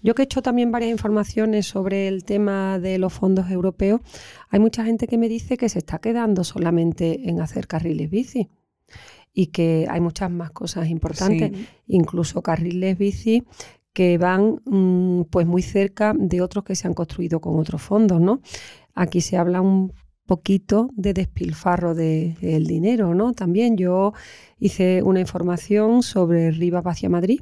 yo 0.01 0.15
que 0.15 0.21
he 0.21 0.25
hecho 0.25 0.41
también 0.41 0.71
varias 0.71 0.91
informaciones 0.91 1.65
sobre 1.65 2.07
el 2.07 2.23
tema 2.23 2.79
de 2.79 2.97
los 2.99 3.13
fondos 3.13 3.49
europeos, 3.49 4.01
hay 4.49 4.59
mucha 4.59 4.85
gente 4.85 5.07
que 5.07 5.17
me 5.17 5.29
dice 5.29 5.57
que 5.57 5.69
se 5.69 5.79
está 5.79 5.99
quedando 5.99 6.43
solamente 6.43 7.29
en 7.29 7.41
hacer 7.41 7.67
carriles 7.67 8.09
bici 8.09 8.49
y 9.33 9.47
que 9.47 9.87
hay 9.89 10.01
muchas 10.01 10.31
más 10.31 10.51
cosas 10.51 10.89
importantes, 10.89 11.51
incluso 11.87 12.41
carriles 12.41 12.97
bici 12.97 13.43
que 13.93 14.17
van 14.17 14.61
mm, 14.65 15.23
pues 15.29 15.47
muy 15.47 15.61
cerca 15.61 16.13
de 16.17 16.41
otros 16.41 16.63
que 16.63 16.75
se 16.75 16.87
han 16.87 16.93
construido 16.93 17.41
con 17.41 17.59
otros 17.59 17.81
fondos, 17.81 18.21
¿no? 18.21 18.41
Aquí 18.93 19.21
se 19.21 19.37
habla 19.37 19.61
un 19.61 19.93
poquito 20.29 20.91
de 20.93 21.13
despilfarro 21.13 21.95
del 21.95 22.35
de, 22.39 22.59
dinero, 22.59 23.15
¿no? 23.15 23.33
También 23.33 23.77
yo 23.77 24.13
hice 24.59 25.01
una 25.01 25.19
información 25.19 26.03
sobre 26.03 26.51
Rivas 26.51 26.85
hacia 26.85 27.09
Madrid, 27.09 27.41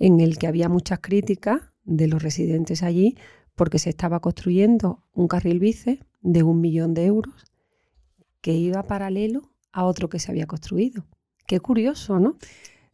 en 0.00 0.18
el 0.18 0.36
que 0.36 0.48
había 0.48 0.68
muchas 0.68 0.98
críticas 0.98 1.60
de 1.84 2.08
los 2.08 2.20
residentes 2.20 2.82
allí 2.82 3.16
porque 3.54 3.78
se 3.78 3.90
estaba 3.90 4.18
construyendo 4.18 5.04
un 5.14 5.28
carril 5.28 5.60
bici 5.60 6.00
de 6.20 6.42
un 6.42 6.60
millón 6.60 6.94
de 6.94 7.06
euros 7.06 7.44
que 8.40 8.54
iba 8.54 8.82
paralelo 8.82 9.52
a 9.70 9.84
otro 9.84 10.08
que 10.08 10.18
se 10.18 10.32
había 10.32 10.48
construido. 10.48 11.06
Qué 11.46 11.60
curioso, 11.60 12.18
¿no? 12.18 12.38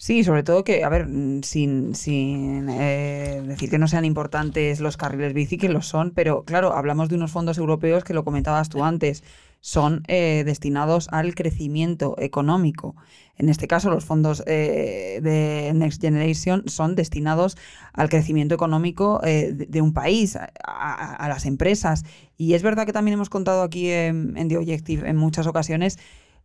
Sí, 0.03 0.25
sobre 0.25 0.43
todo 0.43 0.65
que, 0.65 0.83
a 0.83 0.89
ver, 0.89 1.07
mm, 1.07 1.45
sin, 1.45 1.95
sin 1.95 2.69
eh, 2.69 3.41
decir 3.47 3.71
que 3.71 3.79
no 3.79 3.87
sean 3.87 4.05
importantes 4.05 4.81
los 4.81 4.97
carriles 4.97 5.33
bici, 5.33 5.59
que 5.59 5.69
lo 5.69 5.81
son, 5.81 6.11
pero 6.11 6.43
claro, 6.45 6.73
hablamos 6.73 7.09
de 7.09 7.15
unos 7.15 7.31
fondos 7.31 7.57
europeos 7.57 8.03
que 8.03 8.13
lo 8.13 8.25
comentabas 8.25 8.69
tú 8.69 8.83
antes, 8.83 9.23
son 9.61 10.03
eh, 10.09 10.43
destinados 10.45 11.09
al 11.13 11.37
crecimiento 11.37 12.17
económico. 12.19 12.97
En 13.39 13.49
este 13.49 13.69
caso, 13.69 13.91
los 13.91 14.05
fondos 14.05 14.43
eh, 14.49 15.21
de 15.23 15.71
Next 15.73 16.01
Generation 16.03 16.65
son 16.67 16.97
destinados 16.97 17.57
al 17.93 18.09
crecimiento 18.09 18.57
económico 18.57 19.21
de, 19.21 19.81
un 19.83 19.93
país, 19.93 20.37
a, 20.37 21.29
las 21.29 21.47
empresas. 21.47 22.05
Y 22.37 22.55
es 22.55 22.65
verdad 22.65 22.87
que 22.87 22.93
también 22.93 23.15
hemos 23.15 23.31
contado 23.31 23.63
aquí 23.63 23.89
en, 23.89 24.37
en 24.37 24.49
The 24.49 24.57
Objective 24.57 25.09
en 25.09 25.17
muchas 25.17 25.47
ocasiones 25.47 25.97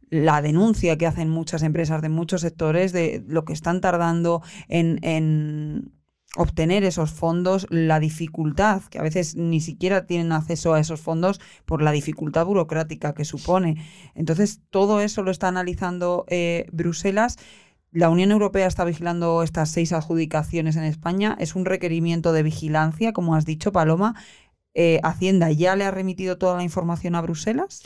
la 0.10 0.42
denuncia 0.42 0.98
que 0.98 1.08
hacen 1.08 1.30
muchas 1.30 1.64
empresas 1.64 2.02
de 2.02 2.10
muchos 2.10 2.42
sectores 2.42 2.94
de 2.94 3.24
lo 3.28 3.46
que 3.46 3.54
están 3.54 3.82
tardando 3.82 4.42
en, 4.68 5.92
obtener 6.36 6.84
esos 6.84 7.12
fondos, 7.12 7.66
la 7.70 8.00
dificultad, 8.00 8.84
que 8.84 9.00
a 9.00 9.02
veces 9.02 9.36
ni 9.36 9.60
siquiera 9.60 10.06
tienen 10.06 10.32
acceso 10.32 10.74
a 10.74 10.80
esos 10.80 11.02
fondos 11.02 11.42
por 11.66 11.82
la 11.82 11.92
dificultad 11.92 12.46
burocrática 12.46 13.14
que 13.14 13.26
supone. 13.26 13.84
Entonces, 14.14 14.62
todo 14.70 15.02
eso 15.02 15.24
lo 15.24 15.32
está 15.32 15.48
analizando 15.48 16.26
eh, 16.28 16.68
Bruselas. 16.72 17.38
La 17.92 18.10
Unión 18.10 18.32
Europea 18.32 18.68
está 18.68 18.84
vigilando 18.84 19.42
estas 19.42 19.72
seis 19.72 19.94
adjudicaciones 19.94 20.76
en 20.76 20.84
España. 20.84 21.36
Es 21.40 21.56
un 21.56 21.66
requerimiento 21.66 22.34
de 22.34 22.44
vigilancia, 22.44 23.14
como 23.14 23.34
has 23.34 23.46
dicho, 23.46 23.72
Paloma. 23.72 24.14
Eh, 24.76 25.00
¿Hacienda 25.02 25.52
ya 25.52 25.76
le 25.76 25.86
ha 25.86 25.92
remitido 25.92 26.38
toda 26.38 26.58
la 26.58 26.64
información 26.64 27.16
a 27.16 27.22
Bruselas? 27.22 27.82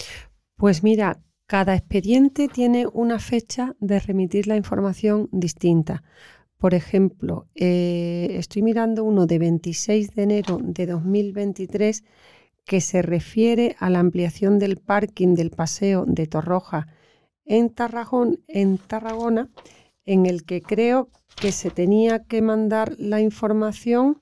Pues 0.57 0.83
mira, 0.83 1.21
cada 1.51 1.75
expediente 1.75 2.47
tiene 2.47 2.87
una 2.87 3.19
fecha 3.19 3.75
de 3.81 3.99
remitir 3.99 4.47
la 4.47 4.55
información 4.55 5.27
distinta. 5.33 6.01
Por 6.57 6.73
ejemplo, 6.73 7.49
eh, 7.55 8.37
estoy 8.39 8.61
mirando 8.61 9.03
uno 9.03 9.25
de 9.25 9.37
26 9.37 10.15
de 10.15 10.23
enero 10.23 10.59
de 10.63 10.85
2023 10.85 12.05
que 12.63 12.79
se 12.79 13.01
refiere 13.01 13.75
a 13.79 13.89
la 13.89 13.99
ampliación 13.99 14.59
del 14.59 14.77
parking 14.77 15.35
del 15.35 15.49
paseo 15.49 16.05
de 16.07 16.25
Torroja 16.25 16.87
en, 17.43 17.69
Tarragón, 17.69 18.39
en 18.47 18.77
Tarragona, 18.77 19.49
en 20.05 20.27
el 20.27 20.45
que 20.45 20.61
creo 20.61 21.09
que 21.35 21.51
se 21.51 21.69
tenía 21.69 22.23
que 22.23 22.41
mandar 22.41 22.95
la 22.97 23.19
información 23.19 24.21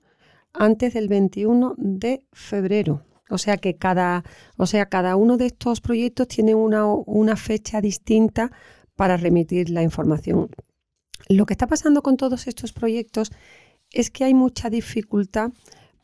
antes 0.51 0.95
del 0.95 1.07
21 1.07 1.75
de 1.77 2.25
febrero. 2.31 3.03
O 3.29 3.37
sea 3.37 3.57
que 3.57 3.75
cada, 3.75 4.23
o 4.57 4.65
sea, 4.65 4.87
cada 4.87 5.15
uno 5.15 5.37
de 5.37 5.45
estos 5.47 5.81
proyectos 5.81 6.27
tiene 6.27 6.55
una, 6.55 6.85
una 6.85 7.35
fecha 7.35 7.81
distinta 7.81 8.51
para 8.95 9.17
remitir 9.17 9.69
la 9.69 9.83
información. 9.83 10.49
Lo 11.27 11.45
que 11.45 11.53
está 11.53 11.67
pasando 11.67 12.01
con 12.01 12.17
todos 12.17 12.47
estos 12.47 12.73
proyectos 12.73 13.31
es 13.91 14.09
que 14.09 14.23
hay 14.23 14.33
mucha 14.33 14.69
dificultad 14.69 15.51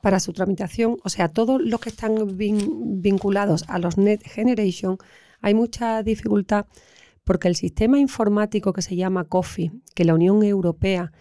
para 0.02 0.20
su 0.20 0.34
tramitación, 0.34 0.98
o 1.04 1.10
sea, 1.10 1.30
todos 1.30 1.60
los 1.60 1.80
que 1.80 1.90
están 1.90 2.16
vinculados 2.38 3.66
a 3.68 3.80
los 3.80 3.98
Net 3.98 4.22
Generation, 4.24 4.98
hay 5.42 5.56
mucha 5.56 6.04
dificultad 6.04 6.68
porque 7.24 7.48
el 7.48 7.56
sistema 7.56 7.98
informático 8.00 8.72
que 8.72 8.84
se 8.84 8.96
llama 8.96 9.24
COFI, 9.24 9.72
que 9.96 10.06
la 10.06 10.14
Unión 10.14 10.44
Europea 10.44 11.12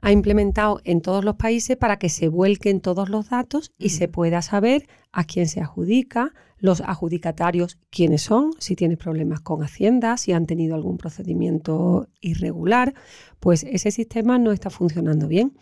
ha 0.00 0.12
implementado 0.12 0.80
en 0.84 1.00
todos 1.00 1.24
los 1.24 1.36
países 1.36 1.76
para 1.76 1.98
que 1.98 2.08
se 2.08 2.28
vuelquen 2.28 2.80
todos 2.80 3.08
los 3.08 3.30
datos 3.30 3.72
y 3.78 3.90
se 3.90 4.08
pueda 4.08 4.42
saber 4.42 4.86
a 5.12 5.24
quién 5.24 5.48
se 5.48 5.60
adjudica, 5.60 6.32
los 6.58 6.80
adjudicatarios 6.80 7.78
quiénes 7.90 8.22
son, 8.22 8.52
si 8.58 8.76
tienen 8.76 8.96
problemas 8.96 9.40
con 9.40 9.62
Hacienda, 9.62 10.16
si 10.16 10.32
han 10.32 10.46
tenido 10.46 10.74
algún 10.74 10.96
procedimiento 10.96 12.08
irregular, 12.20 12.94
pues 13.40 13.64
ese 13.64 13.90
sistema 13.90 14.38
no 14.38 14.52
está 14.52 14.70
funcionando 14.70 15.28
bien. 15.28 15.56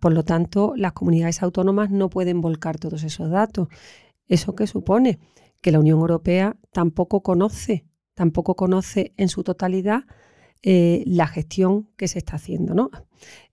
Por 0.00 0.12
lo 0.12 0.24
tanto, 0.24 0.74
las 0.76 0.92
comunidades 0.92 1.42
autónomas 1.42 1.90
no 1.90 2.08
pueden 2.08 2.40
volcar 2.40 2.78
todos 2.78 3.02
esos 3.02 3.30
datos. 3.30 3.68
¿Eso 4.28 4.54
qué 4.54 4.66
supone? 4.66 5.18
Que 5.60 5.72
la 5.72 5.80
Unión 5.80 5.98
Europea 5.98 6.56
tampoco 6.72 7.22
conoce, 7.22 7.84
tampoco 8.14 8.54
conoce 8.54 9.12
en 9.16 9.28
su 9.28 9.42
totalidad 9.42 10.04
eh, 10.62 11.04
la 11.06 11.26
gestión 11.26 11.88
que 11.96 12.08
se 12.08 12.18
está 12.18 12.36
haciendo. 12.36 12.74
¿no? 12.74 12.90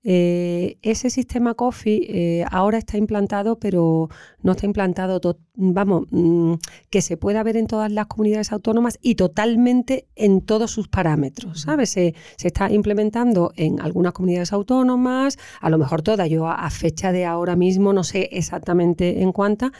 Eh, 0.08 0.78
ese 0.84 1.10
sistema 1.10 1.56
COFI 1.56 2.06
eh, 2.08 2.46
ahora 2.52 2.78
está 2.78 2.96
implantado, 2.98 3.58
pero 3.58 4.10
no 4.44 4.52
está 4.52 4.68
implantado, 4.68 5.20
vamos, 5.56 6.04
mm, 6.12 6.54
que 6.92 7.02
se 7.02 7.18
pueda 7.18 7.42
ver 7.42 7.58
en 7.58 7.66
todas 7.66 7.92
las 7.92 8.06
comunidades 8.06 8.52
autónomas 8.52 9.00
y 9.02 9.16
totalmente 9.16 10.08
en 10.16 10.42
todos 10.42 10.70
sus 10.70 10.88
parámetros, 10.88 11.62
¿sabes? 11.62 11.90
Se, 11.90 12.14
está 12.44 12.72
implementando 12.72 13.52
en 13.56 13.82
algunas 13.82 14.14
comunidades 14.14 14.54
autónomas, 14.54 15.40
a 15.60 15.72
lo 15.72 15.80
mejor 15.80 16.04
todas, 16.04 16.30
yo 16.30 16.48
a, 16.48 16.70
fecha 16.70 17.12
de 17.12 17.26
ahora 17.26 17.56
mismo 17.56 17.92
no 17.92 18.04
sé 18.04 18.30
exactamente 18.32 19.24
en 19.24 19.32
cuánta, 19.32 19.72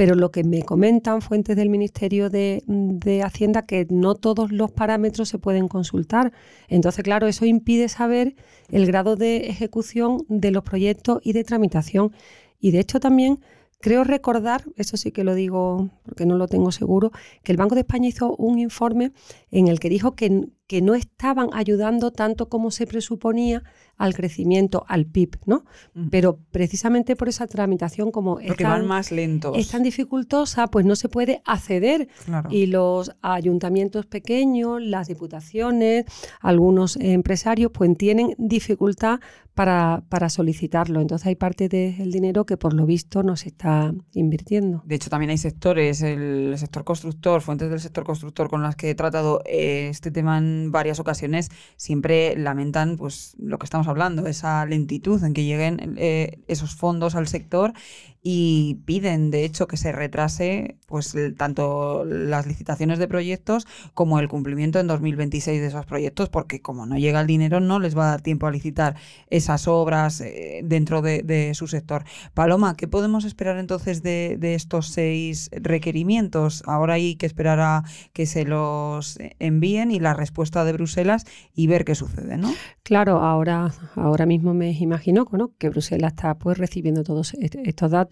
pero 0.00 0.14
lo 0.14 0.30
que 0.30 0.44
me 0.44 0.62
comentan 0.62 1.20
fuentes 1.20 1.56
del 1.56 1.68
Ministerio 1.68 2.30
de, 2.30 2.62
de 2.66 3.22
Hacienda 3.22 3.66
que 3.66 3.86
no 3.90 4.14
todos 4.14 4.50
los 4.50 4.70
parámetros 4.70 5.28
se 5.28 5.38
pueden 5.38 5.68
consultar. 5.68 6.32
Entonces, 6.68 7.04
claro, 7.04 7.26
eso 7.26 7.44
impide 7.44 7.86
saber 7.90 8.34
el 8.70 8.86
grado 8.86 9.16
de 9.16 9.48
ejecución 9.48 10.24
de 10.30 10.52
los 10.52 10.62
proyectos 10.62 11.20
y 11.22 11.34
de 11.34 11.44
tramitación. 11.44 12.12
Y 12.58 12.70
de 12.70 12.80
hecho 12.80 12.98
también 12.98 13.40
creo 13.78 14.02
recordar, 14.02 14.64
eso 14.76 14.96
sí 14.96 15.12
que 15.12 15.22
lo 15.22 15.34
digo 15.34 15.90
porque 16.06 16.24
no 16.24 16.38
lo 16.38 16.48
tengo 16.48 16.72
seguro, 16.72 17.10
que 17.42 17.52
el 17.52 17.58
Banco 17.58 17.74
de 17.74 17.82
España 17.82 18.08
hizo 18.08 18.34
un 18.36 18.58
informe 18.58 19.12
en 19.50 19.68
el 19.68 19.80
que 19.80 19.90
dijo 19.90 20.14
que, 20.14 20.48
que 20.70 20.82
no 20.82 20.94
estaban 20.94 21.48
ayudando 21.52 22.12
tanto 22.12 22.48
como 22.48 22.70
se 22.70 22.86
presuponía 22.86 23.64
al 23.96 24.14
crecimiento, 24.14 24.84
al 24.86 25.04
PIB, 25.04 25.36
¿no? 25.44 25.64
Mm. 25.94 26.10
Pero 26.10 26.38
precisamente 26.52 27.16
por 27.16 27.28
esa 27.28 27.48
tramitación 27.48 28.12
como 28.12 28.38
es 28.38 28.56
tan, 28.56 28.70
van 28.70 28.86
más 28.86 29.10
lentos. 29.10 29.58
es 29.58 29.68
tan 29.68 29.82
dificultosa, 29.82 30.68
pues 30.68 30.86
no 30.86 30.94
se 30.94 31.08
puede 31.08 31.42
acceder 31.44 32.06
Claro. 32.24 32.48
y 32.52 32.66
los 32.66 33.10
ayuntamientos 33.20 34.06
pequeños, 34.06 34.80
las 34.80 35.08
diputaciones, 35.08 36.04
algunos 36.40 36.96
empresarios, 37.00 37.72
pues 37.74 37.90
tienen 37.98 38.36
dificultad 38.38 39.18
para, 39.54 40.04
para 40.08 40.28
solicitarlo. 40.30 41.00
Entonces 41.00 41.26
hay 41.26 41.34
parte 41.34 41.68
del 41.68 42.12
dinero 42.12 42.46
que 42.46 42.56
por 42.56 42.72
lo 42.72 42.86
visto 42.86 43.22
no 43.22 43.36
se 43.36 43.48
está 43.48 43.92
invirtiendo. 44.14 44.82
De 44.86 44.94
hecho, 44.94 45.10
también 45.10 45.30
hay 45.30 45.38
sectores, 45.38 46.00
el 46.00 46.54
sector 46.56 46.84
constructor, 46.84 47.42
fuentes 47.42 47.68
del 47.68 47.80
sector 47.80 48.04
constructor 48.04 48.48
con 48.48 48.62
las 48.62 48.76
que 48.76 48.90
he 48.90 48.94
tratado 48.94 49.42
eh, 49.44 49.88
este 49.90 50.10
tema 50.10 50.38
en 50.38 50.59
varias 50.68 51.00
ocasiones, 51.00 51.50
siempre 51.76 52.36
lamentan 52.36 52.96
pues 52.96 53.34
lo 53.38 53.58
que 53.58 53.64
estamos 53.64 53.88
hablando, 53.88 54.26
esa 54.26 54.66
lentitud 54.66 55.22
en 55.24 55.34
que 55.34 55.44
lleguen 55.44 55.96
eh, 55.98 56.38
esos 56.48 56.74
fondos 56.74 57.14
al 57.14 57.26
sector 57.26 57.72
y 58.22 58.74
piden, 58.84 59.30
de 59.30 59.44
hecho, 59.44 59.66
que 59.66 59.76
se 59.76 59.92
retrase 59.92 60.76
pues 60.86 61.16
tanto 61.38 62.04
las 62.04 62.46
licitaciones 62.46 62.98
de 62.98 63.08
proyectos 63.08 63.66
como 63.94 64.18
el 64.18 64.28
cumplimiento 64.28 64.78
en 64.78 64.86
2026 64.88 65.60
de 65.60 65.68
esos 65.68 65.86
proyectos, 65.86 66.28
porque 66.28 66.60
como 66.60 66.84
no 66.84 66.98
llega 66.98 67.20
el 67.20 67.26
dinero, 67.26 67.60
no 67.60 67.78
les 67.78 67.96
va 67.96 68.08
a 68.08 68.10
dar 68.10 68.20
tiempo 68.20 68.46
a 68.46 68.50
licitar 68.50 68.96
esas 69.28 69.68
obras 69.68 70.20
eh, 70.20 70.60
dentro 70.64 71.00
de, 71.02 71.52
su 71.54 71.66
sector. 71.66 72.04
Paloma, 72.34 72.76
¿qué 72.76 72.88
podemos 72.88 73.24
esperar 73.24 73.56
entonces 73.58 74.02
de, 74.02 74.36
de 74.38 74.54
estos 74.54 74.88
seis 74.88 75.48
requerimientos? 75.52 76.62
Ahora 76.66 76.94
hay 76.94 77.16
que 77.16 77.26
esperar 77.26 77.60
a 77.60 77.84
que 78.12 78.26
se 78.26 78.44
los 78.44 79.18
envíen 79.38 79.90
y 79.90 80.00
la 80.00 80.14
respuesta 80.14 80.64
de 80.64 80.72
Bruselas 80.72 81.24
y 81.54 81.66
ver 81.66 81.84
qué 81.84 81.94
sucede, 81.94 82.36
¿no? 82.36 82.50
Claro, 82.82 83.18
ahora, 83.18 83.72
ahora 83.94 84.26
mismo 84.26 84.52
me 84.52 84.72
imagino 84.72 85.26
¿no? 85.32 85.52
que 85.58 85.68
Bruselas 85.68 86.12
está 86.14 86.34
pues 86.38 86.58
recibiendo 86.58 87.04
todos 87.04 87.34
est- 87.34 87.54
estos 87.64 87.90
datos. 87.92 88.09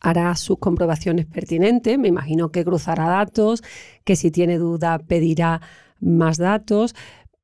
Hará 0.00 0.34
sus 0.36 0.58
comprobaciones 0.58 1.26
pertinentes, 1.26 1.98
me 1.98 2.08
imagino 2.08 2.50
que 2.50 2.64
cruzará 2.64 3.08
datos, 3.08 3.62
que 4.04 4.14
si 4.14 4.30
tiene 4.30 4.58
duda 4.58 4.98
pedirá 4.98 5.60
más 6.00 6.36
datos, 6.36 6.94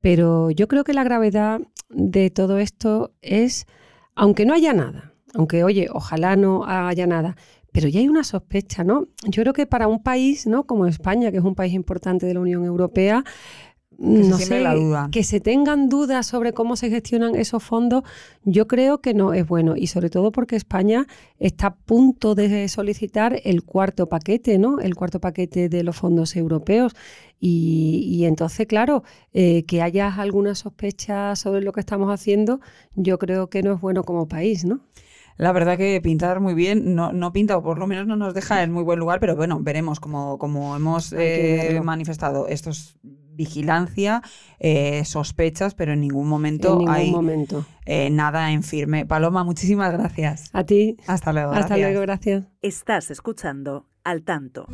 pero 0.01 0.51
yo 0.51 0.69
creo 0.69 0.85
que 0.85 0.93
la 0.93 1.05
gravedad 1.05 1.61
de 1.89 2.31
todo 2.31 2.59
esto 2.59 3.13
es, 3.23 3.67
aunque 4.15 4.45
no 4.45 4.55
haya 4.55 4.75
nada, 4.75 5.15
aunque 5.35 5.65
oye, 5.65 5.89
ojalá 5.91 6.37
no 6.37 6.65
haya 6.67 7.07
nada, 7.07 7.37
pero 7.73 7.89
ya 7.89 8.01
hay 8.01 8.09
una 8.09 8.25
sospecha, 8.25 8.85
¿no? 8.85 9.07
Yo 9.25 9.43
creo 9.43 9.55
que 9.55 9.67
para 9.67 9.89
un 9.89 10.03
país, 10.03 10.47
¿no? 10.47 10.65
Como 10.65 10.87
España, 10.87 11.31
que 11.31 11.39
es 11.39 11.45
un 11.45 11.55
país 11.55 11.73
importante 11.73 12.27
de 12.27 12.35
la 12.35 12.41
Unión 12.41 12.65
Europea, 12.65 13.25
no 14.03 14.37
sé, 14.37 14.61
la 14.61 14.75
duda. 14.75 15.09
que 15.13 15.23
se 15.23 15.41
tengan 15.41 15.89
dudas 15.89 16.27
sobre 16.27 16.53
cómo 16.53 16.75
se 16.77 16.91
gestionan 16.91 17.37
esos 17.37 17.63
fondos, 17.63 18.03
yo 18.45 18.67
creo 18.67 19.01
que 19.01 19.15
no 19.15 19.33
es 19.33 19.47
bueno. 19.47 19.75
Y 19.77 19.87
sobre 19.87 20.11
todo 20.11 20.33
porque 20.33 20.57
España 20.57 21.07
está 21.39 21.69
a 21.69 21.75
punto 21.75 22.35
de 22.35 22.69
solicitar 22.69 23.41
el 23.45 23.63
cuarto 23.63 24.09
paquete, 24.09 24.59
¿no? 24.59 24.81
El 24.81 24.97
cuarto 24.97 25.21
paquete 25.21 25.69
de 25.69 25.85
los 25.85 25.97
fondos 25.97 26.35
europeos. 26.35 26.95
Y, 27.39 28.05
y 28.09 28.25
entonces, 28.27 28.67
claro, 28.67 29.05
eh, 29.33 29.65
que 29.65 29.83
haya 29.83 30.13
alguna 30.15 30.55
sospecha 30.55 31.37
sobre 31.37 31.63
lo 31.63 31.73
que 31.73 31.81
estamos 31.81 32.13
haciendo, 32.13 32.61
yo 32.95 33.19
creo 33.19 33.51
que 33.51 33.63
no 33.63 33.75
es 33.75 33.81
bueno 33.81 34.03
como 34.05 34.27
país, 34.27 34.65
¿no? 34.65 34.81
La 35.39 35.53
verdad 35.53 35.79
que 35.79 36.01
pintar 36.01 36.41
muy 36.41 36.55
bien, 36.55 36.95
no, 36.95 37.13
no 37.13 37.33
pinta, 37.33 37.57
o 37.57 37.63
por 37.63 37.79
lo 37.79 37.87
menos 37.87 38.07
no 38.07 38.17
nos 38.17 38.35
deja 38.35 38.63
en 38.63 38.73
muy 38.73 38.83
buen 38.83 38.99
lugar, 38.99 39.19
pero 39.19 39.35
bueno, 39.35 39.59
veremos 39.61 39.99
como, 39.99 40.39
como 40.39 40.77
hemos 40.77 41.13
eh, 41.13 41.81
manifestado. 41.83 42.49
Esto 42.49 42.71
es 42.71 42.97
vigilancia, 43.35 44.23
eh, 44.59 45.05
sospechas, 45.05 45.75
pero 45.75 45.93
en 45.93 46.01
ningún 46.01 46.29
momento 46.29 46.73
en 46.73 46.79
ningún 46.79 46.95
hay 46.95 47.11
momento. 47.11 47.65
eh, 47.87 48.11
nada 48.11 48.51
en 48.53 48.63
firme. 48.63 49.07
Paloma, 49.07 49.45
muchísimas 49.45 49.93
gracias. 49.93 50.51
A 50.53 50.65
ti. 50.65 50.97
Hasta 51.07 51.33
luego. 51.33 51.51
Hasta 51.53 51.69
gracias. 51.77 51.81
luego, 51.81 52.01
gracias. 52.03 52.45
Estás 52.63 53.11
escuchando 53.11 53.87
Al 54.05 54.23
Tanto. 54.23 54.67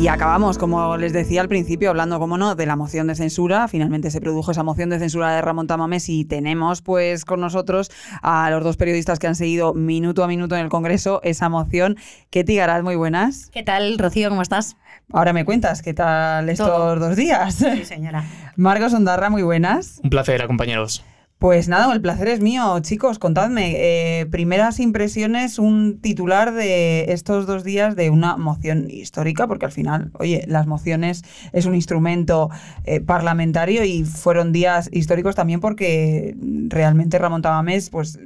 Y 0.00 0.08
acabamos, 0.08 0.56
como 0.56 0.96
les 0.96 1.12
decía 1.12 1.42
al 1.42 1.48
principio, 1.48 1.90
hablando, 1.90 2.18
como 2.18 2.38
no, 2.38 2.54
de 2.54 2.64
la 2.64 2.74
moción 2.74 3.06
de 3.08 3.14
censura. 3.14 3.68
Finalmente 3.68 4.10
se 4.10 4.22
produjo 4.22 4.50
esa 4.50 4.62
moción 4.62 4.88
de 4.88 4.98
censura 4.98 5.34
de 5.34 5.42
Ramón 5.42 5.66
Tamames 5.66 6.08
y 6.08 6.24
tenemos 6.24 6.80
pues 6.80 7.26
con 7.26 7.38
nosotros 7.38 7.90
a 8.22 8.48
los 8.48 8.64
dos 8.64 8.78
periodistas 8.78 9.18
que 9.18 9.26
han 9.26 9.34
seguido 9.34 9.74
minuto 9.74 10.24
a 10.24 10.26
minuto 10.26 10.56
en 10.56 10.62
el 10.62 10.70
Congreso 10.70 11.20
esa 11.22 11.50
moción. 11.50 11.98
Ketty 12.30 12.56
Garat, 12.56 12.82
muy 12.82 12.96
buenas. 12.96 13.50
¿Qué 13.52 13.62
tal, 13.62 13.98
Rocío? 13.98 14.30
¿Cómo 14.30 14.40
estás? 14.40 14.78
Ahora 15.12 15.34
me 15.34 15.44
cuentas 15.44 15.82
qué 15.82 15.92
tal 15.92 16.48
estos 16.48 16.66
Todo. 16.66 16.96
dos 16.96 17.16
días. 17.16 17.56
Sí, 17.56 17.84
señora. 17.84 18.24
Marcos 18.56 18.94
Ondarra, 18.94 19.28
muy 19.28 19.42
buenas. 19.42 20.00
Un 20.02 20.08
placer, 20.08 20.46
compañeros. 20.46 21.04
Pues 21.40 21.68
nada, 21.68 21.90
el 21.94 22.02
placer 22.02 22.28
es 22.28 22.40
mío, 22.40 22.78
chicos. 22.80 23.18
Contadme, 23.18 23.72
eh, 23.78 24.26
primeras 24.26 24.78
impresiones, 24.78 25.58
un 25.58 25.98
titular 26.02 26.52
de 26.52 27.12
estos 27.14 27.46
dos 27.46 27.64
días 27.64 27.96
de 27.96 28.10
una 28.10 28.36
moción 28.36 28.90
histórica, 28.90 29.46
porque 29.46 29.64
al 29.64 29.72
final, 29.72 30.10
oye, 30.18 30.44
las 30.48 30.66
mociones 30.66 31.22
es 31.54 31.64
un 31.64 31.74
instrumento 31.74 32.50
eh, 32.84 33.00
parlamentario 33.00 33.84
y 33.84 34.04
fueron 34.04 34.52
días 34.52 34.90
históricos 34.92 35.34
también 35.34 35.60
porque 35.60 36.36
realmente 36.68 37.18
Ramón 37.18 37.40
Tamames, 37.40 37.88
pues, 37.88 38.18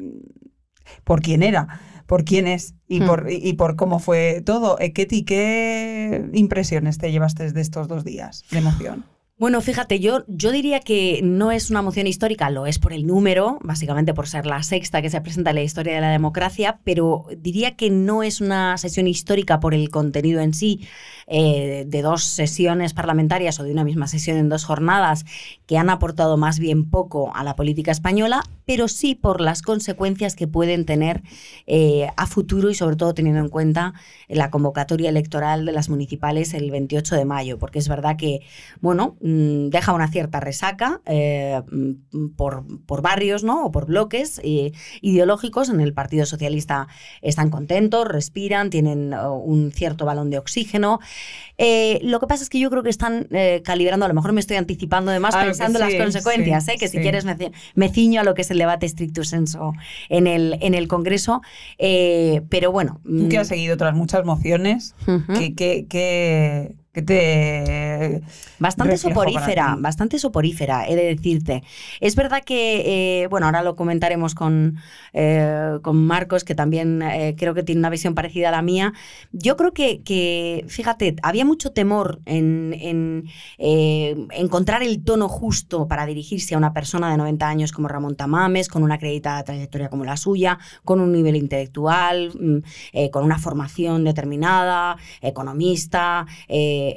por 1.04 1.22
quién 1.22 1.44
era, 1.44 1.68
por 2.06 2.24
quién 2.24 2.48
es 2.48 2.74
y, 2.88 2.98
Hmm. 2.98 3.06
por, 3.06 3.30
y, 3.30 3.36
y 3.48 3.52
por 3.52 3.76
cómo 3.76 4.00
fue 4.00 4.42
todo. 4.44 4.76
Eh, 4.80 4.92
Ketty, 4.92 5.24
¿qué 5.24 6.28
impresiones 6.32 6.98
te 6.98 7.12
llevaste 7.12 7.52
de 7.52 7.60
estos 7.60 7.86
dos 7.86 8.02
días 8.02 8.42
de 8.50 8.60
moción? 8.60 9.04
Bueno, 9.36 9.60
fíjate, 9.60 9.98
yo, 9.98 10.24
yo 10.28 10.52
diría 10.52 10.78
que 10.78 11.20
no 11.24 11.50
es 11.50 11.68
una 11.68 11.82
moción 11.82 12.06
histórica, 12.06 12.50
lo 12.50 12.66
es 12.66 12.78
por 12.78 12.92
el 12.92 13.04
número, 13.04 13.58
básicamente 13.62 14.14
por 14.14 14.28
ser 14.28 14.46
la 14.46 14.62
sexta 14.62 15.02
que 15.02 15.10
se 15.10 15.20
presenta 15.20 15.50
en 15.50 15.56
la 15.56 15.62
historia 15.62 15.96
de 15.96 16.00
la 16.00 16.12
democracia, 16.12 16.78
pero 16.84 17.26
diría 17.36 17.74
que 17.74 17.90
no 17.90 18.22
es 18.22 18.40
una 18.40 18.78
sesión 18.78 19.08
histórica 19.08 19.58
por 19.58 19.74
el 19.74 19.90
contenido 19.90 20.40
en 20.40 20.54
sí, 20.54 20.86
eh, 21.26 21.84
de 21.86 22.02
dos 22.02 22.24
sesiones 22.24 22.94
parlamentarias 22.94 23.58
o 23.58 23.64
de 23.64 23.72
una 23.72 23.84
misma 23.84 24.06
sesión 24.06 24.36
en 24.36 24.48
dos 24.48 24.64
jornadas 24.64 25.24
que 25.66 25.78
han 25.78 25.90
aportado 25.90 26.36
más 26.36 26.58
bien 26.58 26.90
poco 26.90 27.34
a 27.34 27.44
la 27.44 27.56
política 27.56 27.90
española, 27.90 28.42
pero 28.66 28.88
sí 28.88 29.14
por 29.14 29.40
las 29.40 29.62
consecuencias 29.62 30.36
que 30.36 30.46
pueden 30.46 30.84
tener 30.84 31.22
eh, 31.66 32.08
a 32.16 32.26
futuro 32.26 32.70
y 32.70 32.74
sobre 32.74 32.96
todo 32.96 33.14
teniendo 33.14 33.40
en 33.40 33.48
cuenta 33.48 33.94
la 34.28 34.50
convocatoria 34.50 35.08
electoral 35.08 35.64
de 35.64 35.72
las 35.72 35.88
municipales 35.88 36.54
el 36.54 36.70
28 36.70 37.16
de 37.16 37.24
mayo, 37.24 37.58
porque 37.58 37.78
es 37.78 37.88
verdad 37.88 38.16
que, 38.16 38.40
bueno, 38.80 39.16
mm, 39.20 39.68
deja 39.68 39.92
una 39.92 40.08
cierta 40.08 40.40
resaca 40.40 41.00
eh, 41.06 41.62
mm, 41.70 42.28
por, 42.36 42.64
por 42.86 43.02
barrios, 43.02 43.44
¿no? 43.44 43.64
O 43.66 43.72
por 43.72 43.86
bloques 43.86 44.40
ideológicos. 45.00 45.68
En 45.68 45.80
el 45.80 45.94
Partido 45.94 46.26
Socialista 46.26 46.88
están 47.22 47.50
contentos, 47.50 48.06
respiran, 48.06 48.70
tienen 48.70 49.14
un 49.14 49.72
cierto 49.72 50.04
balón 50.04 50.30
de 50.30 50.38
oxígeno. 50.38 51.00
Eh, 51.56 52.00
lo 52.02 52.18
que 52.18 52.26
pasa 52.26 52.42
es 52.42 52.50
que 52.50 52.58
yo 52.58 52.68
creo 52.68 52.82
que 52.82 52.90
están 52.90 53.28
eh, 53.30 53.62
calibrando, 53.64 54.04
a 54.04 54.08
lo 54.08 54.14
mejor 54.14 54.32
me 54.32 54.40
estoy 54.40 54.56
anticipando 54.56 55.12
además 55.12 55.34
Ah, 55.36 55.44
pensando 55.44 55.78
sí, 55.78 55.84
las 55.84 55.94
consecuencias, 55.94 56.64
sí, 56.64 56.72
¿eh? 56.72 56.76
que 56.78 56.88
si 56.88 56.98
quieres 56.98 57.24
me, 57.24 57.36
ci- 57.38 57.52
me 57.76 57.88
ciño 57.90 58.20
a 58.20 58.24
lo 58.24 58.34
que 58.34 58.42
es 58.42 58.50
el 58.50 58.58
debate 58.58 58.88
stricto 58.88 59.22
senso 59.22 59.72
en 60.08 60.26
el, 60.26 60.58
en 60.60 60.74
el 60.74 60.88
Congreso. 60.88 61.42
Pero 61.78 62.72
bueno. 62.72 63.00
Tú 63.04 63.28
que 63.28 63.36
mm, 63.36 63.40
has 63.40 63.48
seguido 63.48 63.74
otras 63.74 63.94
muchas 63.94 64.24
mociones, 64.24 64.94
ujú. 65.06 65.32
¿qué, 65.38 65.54
qué, 65.54 65.86
qué- 65.88 66.74
te... 67.02 68.22
Bastante 68.58 68.96
soporífera, 68.96 69.76
bastante 69.78 70.18
soporífera, 70.18 70.88
he 70.88 70.94
de 70.94 71.14
decirte. 71.14 71.62
Es 72.00 72.14
verdad 72.14 72.42
que, 72.44 73.22
eh, 73.22 73.26
bueno, 73.26 73.46
ahora 73.46 73.62
lo 73.62 73.74
comentaremos 73.74 74.34
con, 74.34 74.76
eh, 75.12 75.78
con 75.82 76.06
Marcos, 76.06 76.44
que 76.44 76.54
también 76.54 77.02
eh, 77.02 77.34
creo 77.36 77.52
que 77.52 77.62
tiene 77.62 77.80
una 77.80 77.90
visión 77.90 78.14
parecida 78.14 78.48
a 78.48 78.52
la 78.52 78.62
mía. 78.62 78.92
Yo 79.32 79.56
creo 79.56 79.72
que, 79.72 80.02
que, 80.02 80.64
fíjate, 80.68 81.16
había 81.22 81.44
mucho 81.44 81.72
temor 81.72 82.20
en, 82.26 82.74
en, 82.80 83.24
encontrar 83.58 84.82
el 84.82 85.02
tono 85.02 85.28
justo 85.28 85.88
para 85.88 86.06
dirigirse 86.06 86.54
a 86.54 86.58
una 86.58 86.72
persona 86.72 87.10
de 87.10 87.16
90 87.16 87.48
años 87.48 87.72
como 87.72 87.88
Ramón 87.88 88.16
Tamames, 88.16 88.68
con 88.68 88.82
una 88.82 88.94
acreditada 88.94 89.42
trayectoria 89.42 89.88
como 89.88 90.04
la 90.04 90.16
suya, 90.16 90.58
con 90.84 91.00
un 91.00 91.12
nivel 91.12 91.36
intelectual, 91.36 92.30
mm, 92.38 93.08
con 93.10 93.24
una 93.24 93.38
formación 93.38 94.04
determinada, 94.04 94.96
economista, 95.20 96.26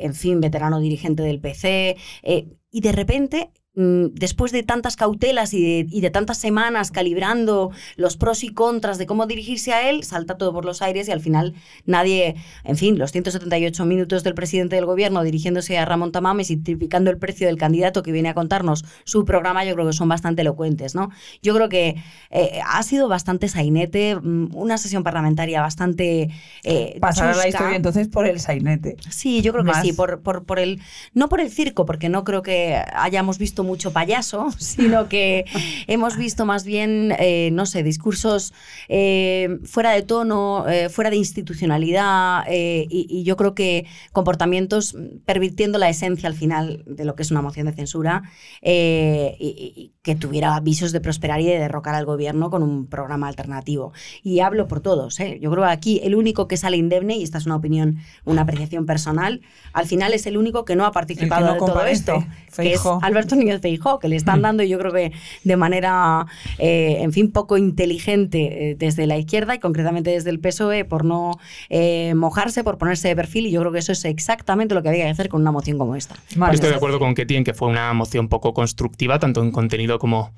en 0.02 0.14
fin, 0.14 0.40
veterano 0.40 0.80
dirigente 0.80 1.24
del 1.24 1.40
PC, 1.40 1.98
eh, 2.24 2.48
y 2.72 2.82
de 2.82 2.92
repente 2.92 3.52
después 3.78 4.52
de 4.52 4.64
tantas 4.64 4.96
cautelas 4.96 5.54
y 5.54 5.84
de, 5.84 6.10
tantas 6.10 6.40
semanas 6.40 6.90
calibrando 6.90 7.70
los 7.96 8.18
pros 8.18 8.44
y 8.44 8.50
contras 8.50 8.98
de 8.98 9.06
cómo 9.06 9.28
dirigirse 9.28 9.72
a 9.72 9.88
él, 9.90 10.04
salta 10.04 10.36
todo 10.36 10.52
por 10.52 10.66
los 10.66 10.82
aires 10.82 11.08
y 11.08 11.12
al 11.12 11.22
final 11.22 11.54
nadie, 11.86 12.36
en 12.64 12.76
fin, 12.76 12.98
los 12.98 13.12
178 13.12 13.86
minutos 13.86 14.24
del 14.24 14.34
presidente 14.34 14.78
del 14.78 14.88
gobierno 14.88 15.22
dirigiéndose 15.22 15.78
a 15.78 15.86
Ramón 15.86 16.12
Tamames 16.12 16.50
y 16.50 16.58
triplicando 16.58 17.12
el 17.12 17.20
precio 17.20 17.46
del 17.46 17.58
candidato 17.58 18.02
que 18.02 18.12
viene 18.12 18.30
a 18.30 18.34
contarnos 18.34 18.84
su 19.04 19.26
programa, 19.26 19.64
yo 19.64 19.76
creo 19.76 19.86
que 19.86 19.94
son 19.94 20.10
bastante 20.10 20.42
elocuentes, 20.42 20.96
¿no? 20.96 21.12
Yo 21.44 21.54
creo 21.54 21.70
que 21.70 21.98
eh, 22.32 22.60
ha 22.66 22.82
sido 22.82 23.08
bastante 23.08 23.48
sainete, 23.48 24.16
mm, 24.16 24.56
una 24.56 24.80
sesión 24.80 25.04
parlamentaria 25.04 25.62
bastante... 25.62 26.30
Eh, 26.64 26.98
Pasará 27.00 27.36
la 27.36 27.48
historia 27.48 27.76
entonces 27.76 28.08
por 28.08 28.26
el 28.26 28.40
sainete. 28.40 28.98
Sí, 29.12 29.44
yo 29.44 29.54
creo 29.54 29.64
que 29.64 29.74
sí, 29.84 29.94
por, 29.94 30.22
por, 30.22 30.46
por 30.46 30.58
el... 30.58 30.82
No 31.14 31.30
por 31.30 31.42
el 31.42 31.52
circo, 31.52 31.86
porque 31.86 32.10
no 32.10 32.24
creo 32.24 32.42
que 32.42 32.82
hayamos 32.96 33.38
visto 33.38 33.67
mucho 33.68 33.92
payaso, 33.92 34.48
sino 34.58 35.08
que 35.08 35.46
hemos 35.86 36.18
visto 36.18 36.46
más 36.46 36.64
bien, 36.64 37.14
eh, 37.20 37.50
no 37.52 37.68
sé, 37.68 37.84
discursos 37.84 38.54
eh, 38.90 39.60
fuera 39.64 39.92
de 39.92 40.02
tono, 40.02 40.68
eh, 40.68 40.90
fuera 40.90 41.12
de 41.12 41.18
institucionalidad 41.18 42.46
y, 42.50 43.24
yo 43.28 43.36
creo 43.36 43.54
que 43.54 43.86
comportamientos 44.14 44.96
pervirtiendo 45.26 45.78
la 45.78 45.90
esencia 45.90 46.30
al 46.30 46.36
final 46.36 46.84
de 46.86 47.04
lo 47.04 47.16
que 47.16 47.24
es 47.24 47.32
una 47.32 47.42
moción 47.42 47.66
de 47.66 47.74
censura 47.74 48.24
y, 48.64 49.92
que 50.02 50.16
tuviera 50.16 50.56
avisos 50.56 50.94
de 50.94 51.02
prosperar 51.02 51.42
y 51.42 51.46
de 51.46 51.60
derrocar 51.60 51.94
al 51.94 52.06
gobierno 52.06 52.50
con 52.50 52.64
un 52.64 52.88
programa 52.88 53.28
alternativo. 53.28 53.92
Y 54.24 54.40
hablo 54.40 54.70
por 54.70 54.80
todos. 54.80 55.18
Yo 55.18 55.52
creo 55.52 55.66
que 55.66 55.70
aquí 55.70 56.00
el 56.04 56.16
único 56.16 56.48
que 56.48 56.56
sale 56.56 56.78
indemne, 56.78 57.18
y 57.18 57.24
esta 57.24 57.38
es 57.40 57.46
una 57.46 57.58
opinión, 57.58 57.98
una 58.24 58.44
apreciación 58.44 58.86
personal, 58.86 59.42
al 59.74 59.86
final 59.86 60.14
es 60.14 60.26
el 60.26 60.38
único 60.38 60.64
que 60.64 60.78
no 60.78 60.86
ha 60.86 60.92
participado 60.94 61.54
de 61.54 61.60
todo 61.60 61.86
esto, 61.86 62.26
que 62.56 62.74
es 62.74 62.82
Alberto 63.02 63.36
Núñez 63.36 63.57
Feijó, 63.60 64.00
que 64.00 64.08
le 64.08 64.16
están 64.16 64.40
mm. 64.40 64.42
dando, 64.44 64.64
yo 64.64 64.78
creo 64.80 64.92
que 64.92 65.12
de 65.44 65.58
manera, 65.58 66.26
eh, 66.60 66.98
en 67.00 67.14
fin, 67.14 67.32
poco 67.32 67.58
inteligente 67.58 68.72
eh, 68.72 68.76
desde 68.76 69.08
la 69.08 69.18
izquierda 69.18 69.56
y 69.56 69.60
concretamente 69.60 70.12
desde 70.12 70.30
el 70.30 70.40
PSOE 70.40 70.86
por 70.86 71.06
no 71.06 71.40
eh, 71.70 72.14
mojarse, 72.16 72.64
por 72.64 72.78
ponerse 72.78 73.08
de 73.08 73.16
perfil, 73.16 73.48
y 73.48 73.52
yo 73.52 73.60
creo 73.62 73.72
que 73.72 73.80
eso 73.80 73.92
es 73.92 74.06
exactamente 74.06 74.76
lo 74.76 74.82
que 74.84 74.90
había 74.90 75.06
que 75.06 75.12
hacer 75.12 75.30
con 75.30 75.42
una 75.42 75.52
moción 75.52 75.78
como 75.78 75.96
esta. 75.96 76.16
Estoy 76.52 76.70
de 76.70 76.76
acuerdo 76.76 77.00
con 77.00 77.16
Ketty 77.16 77.36
en 77.36 77.44
que 77.44 77.54
fue 77.54 77.68
una 77.68 77.94
moción 77.94 78.28
poco 78.28 78.54
constructiva, 78.54 79.20
tanto 79.20 79.44
en 79.44 79.52
contenido 79.52 80.00
como 80.00 80.32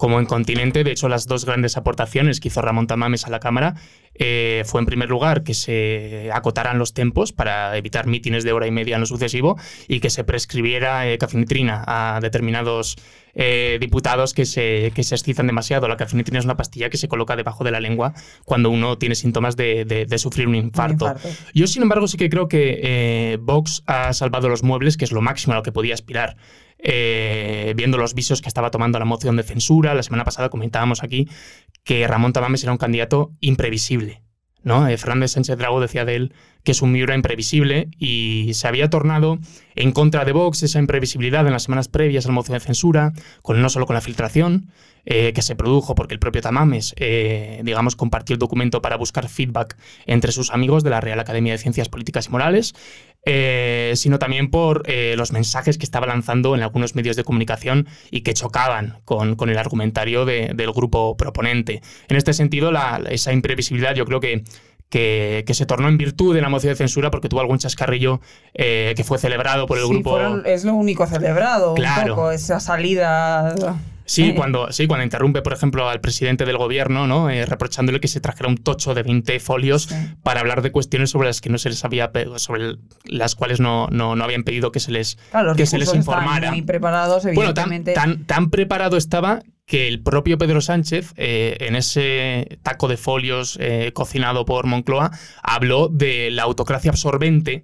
como 0.00 0.18
en 0.18 0.24
continente. 0.24 0.82
De 0.82 0.92
hecho, 0.92 1.10
las 1.10 1.26
dos 1.26 1.44
grandes 1.44 1.76
aportaciones 1.76 2.40
que 2.40 2.48
hizo 2.48 2.62
Ramón 2.62 2.86
Tamames 2.86 3.26
a 3.26 3.30
la 3.30 3.38
Cámara 3.38 3.74
eh, 4.14 4.62
fue, 4.64 4.80
en 4.80 4.86
primer 4.86 5.10
lugar, 5.10 5.44
que 5.44 5.52
se 5.52 6.30
acotaran 6.32 6.78
los 6.78 6.94
tiempos 6.94 7.32
para 7.34 7.76
evitar 7.76 8.06
mítines 8.06 8.42
de 8.42 8.52
hora 8.52 8.66
y 8.66 8.70
media 8.70 8.94
en 8.94 9.00
lo 9.00 9.06
sucesivo 9.06 9.58
y 9.88 10.00
que 10.00 10.08
se 10.08 10.24
prescribiera 10.24 11.06
eh, 11.06 11.18
cafinitrina 11.18 11.84
a 11.86 12.18
determinados 12.22 12.96
eh, 13.34 13.76
diputados 13.78 14.32
que 14.32 14.46
se, 14.46 14.90
que 14.94 15.02
se 15.02 15.16
excitan 15.16 15.46
demasiado. 15.46 15.86
La 15.86 15.98
cafinitrina 15.98 16.38
es 16.38 16.46
una 16.46 16.56
pastilla 16.56 16.88
que 16.88 16.96
se 16.96 17.06
coloca 17.06 17.36
debajo 17.36 17.62
de 17.62 17.70
la 17.70 17.80
lengua 17.80 18.14
cuando 18.46 18.70
uno 18.70 18.96
tiene 18.96 19.14
síntomas 19.14 19.54
de, 19.54 19.84
de, 19.84 20.18
sufrir 20.18 20.48
un 20.48 20.54
infarto. 20.54 21.14
Yo, 21.52 21.66
sin 21.66 21.82
embargo, 21.82 22.08
sí 22.08 22.16
que 22.16 22.30
creo 22.30 22.48
que 22.48 23.38
Vox 23.42 23.82
ha 23.84 24.14
salvado 24.14 24.48
los 24.48 24.62
muebles, 24.62 24.96
que 24.96 25.04
es 25.04 25.12
lo 25.12 25.20
máximo 25.20 25.52
a 25.52 25.56
lo 25.56 25.62
que 25.62 25.72
podía 25.72 25.92
aspirar. 25.92 26.38
Eh, 26.82 27.74
viendo 27.76 27.98
los 27.98 28.14
visos 28.14 28.40
que 28.40 28.48
estaba 28.48 28.70
tomando 28.70 28.98
la 28.98 29.04
moción 29.04 29.36
de 29.36 29.42
censura. 29.42 29.94
La 29.94 30.02
semana 30.02 30.24
pasada 30.24 30.48
comentábamos 30.48 31.02
aquí 31.02 31.28
que 31.84 32.06
Ramón 32.06 32.32
Tamames 32.32 32.62
era 32.62 32.72
un 32.72 32.78
candidato 32.78 33.32
imprevisible. 33.40 34.22
¿no? 34.62 34.88
Eh, 34.88 34.96
Fernández 34.96 35.32
Sánchez 35.32 35.56
Drago 35.58 35.80
decía 35.80 36.04
de 36.04 36.16
él 36.16 36.34
que 36.64 36.74
su 36.74 36.86
Miura 36.86 37.14
imprevisible 37.14 37.88
y 37.98 38.50
se 38.54 38.68
había 38.68 38.90
tornado 38.90 39.38
en 39.74 39.92
contra 39.92 40.24
de 40.24 40.32
Vox 40.32 40.62
esa 40.62 40.78
imprevisibilidad 40.78 41.46
en 41.46 41.52
las 41.52 41.64
semanas 41.64 41.88
previas 41.88 42.26
a 42.26 42.28
la 42.28 42.34
moción 42.34 42.58
de 42.58 42.64
censura, 42.64 43.12
con, 43.42 43.60
no 43.60 43.68
solo 43.68 43.86
con 43.86 43.94
la 43.94 44.00
filtración 44.00 44.70
eh, 45.06 45.32
que 45.32 45.40
se 45.40 45.56
produjo 45.56 45.94
porque 45.94 46.12
el 46.12 46.20
propio 46.20 46.42
Tamames, 46.42 46.94
eh, 46.98 47.62
digamos, 47.64 47.96
compartió 47.96 48.34
el 48.34 48.38
documento 48.38 48.82
para 48.82 48.96
buscar 48.96 49.28
feedback 49.28 49.76
entre 50.04 50.30
sus 50.30 50.50
amigos 50.50 50.84
de 50.84 50.90
la 50.90 51.00
Real 51.00 51.18
Academia 51.18 51.52
de 51.52 51.58
Ciencias 51.58 51.88
Políticas 51.88 52.26
y 52.26 52.30
Morales, 52.30 52.74
eh, 53.24 53.92
sino 53.96 54.18
también 54.18 54.50
por 54.50 54.84
los 55.16 55.32
mensajes 55.32 55.78
que 55.78 55.84
estaba 55.84 56.06
lanzando 56.06 56.54
en 56.54 56.62
algunos 56.62 56.94
medios 56.94 57.16
de 57.16 57.24
comunicación 57.24 57.86
y 58.10 58.22
que 58.22 58.34
chocaban 58.34 59.00
con 59.04 59.48
el 59.48 59.58
argumentario 59.58 60.24
del 60.24 60.72
grupo 60.72 61.16
proponente. 61.16 61.82
En 62.08 62.16
este 62.16 62.32
sentido, 62.32 62.72
esa 63.08 63.32
imprevisibilidad 63.32 63.94
yo 63.94 64.04
creo 64.04 64.20
que 64.20 64.44
que, 64.90 65.44
se 65.52 65.66
tornó 65.66 65.88
en 65.88 65.96
virtud 65.96 66.34
de 66.34 66.42
la 66.42 66.48
moción 66.48 66.72
de 66.72 66.76
censura 66.76 67.10
porque 67.10 67.28
tuvo 67.28 67.40
algún 67.40 67.58
chascarrillo 67.58 68.20
eh, 68.54 68.92
que 68.96 69.04
fue 69.04 69.18
celebrado 69.18 69.66
por 69.66 69.78
el 69.78 69.86
grupo. 69.86 70.18
es 70.44 70.64
lo 70.64 70.74
único 70.74 71.06
celebrado, 71.06 71.74
claro. 71.74 72.12
un 72.12 72.16
poco, 72.16 72.30
esa 72.32 72.60
salida. 72.60 73.54
Sí, 74.10 74.34
cuando, 74.34 74.72
sí, 74.72 74.88
cuando 74.88 75.04
interrumpe, 75.04 75.40
por 75.40 75.52
ejemplo, 75.52 75.88
al 75.88 76.00
presidente 76.00 76.44
del 76.44 76.56
gobierno, 76.56 77.06
¿no? 77.06 77.30
Eh, 77.30 77.46
reprochándole 77.46 78.00
que 78.00 78.08
se 78.08 78.20
trajera 78.20 78.48
un 78.48 78.56
tocho 78.56 78.92
de 78.92 79.04
20 79.04 79.38
folios 79.38 79.88
para 80.24 80.40
hablar 80.40 80.62
de 80.62 80.72
cuestiones 80.72 81.10
sobre 81.10 81.28
las 81.28 81.40
que 81.40 81.48
no 81.48 81.58
se 81.58 81.68
les 81.68 81.84
había 81.84 82.10
sobre 82.36 82.74
las 83.04 83.36
cuales 83.36 83.60
no, 83.60 83.86
no, 83.92 84.16
no 84.16 84.24
habían 84.24 84.42
pedido 84.42 84.72
que 84.72 84.80
se 84.80 84.90
les, 84.90 85.16
que 85.56 85.64
se 85.64 85.78
les 85.78 85.94
informara. 85.94 86.50
Muy 86.50 86.62
preparados, 86.62 87.24
evidentemente. 87.24 87.92
Bueno, 87.94 88.14
tan, 88.14 88.24
tan, 88.24 88.50
preparado 88.50 88.96
estaba 88.96 89.44
que 89.64 89.86
el 89.86 90.02
propio 90.02 90.38
Pedro 90.38 90.60
Sánchez, 90.60 91.12
eh, 91.16 91.56
en 91.60 91.76
ese 91.76 92.58
taco 92.64 92.88
de 92.88 92.96
folios 92.96 93.58
eh, 93.60 93.92
cocinado 93.94 94.44
por 94.44 94.66
Moncloa, 94.66 95.12
habló 95.40 95.86
de 95.86 96.32
la 96.32 96.42
autocracia 96.42 96.90
absorbente 96.90 97.62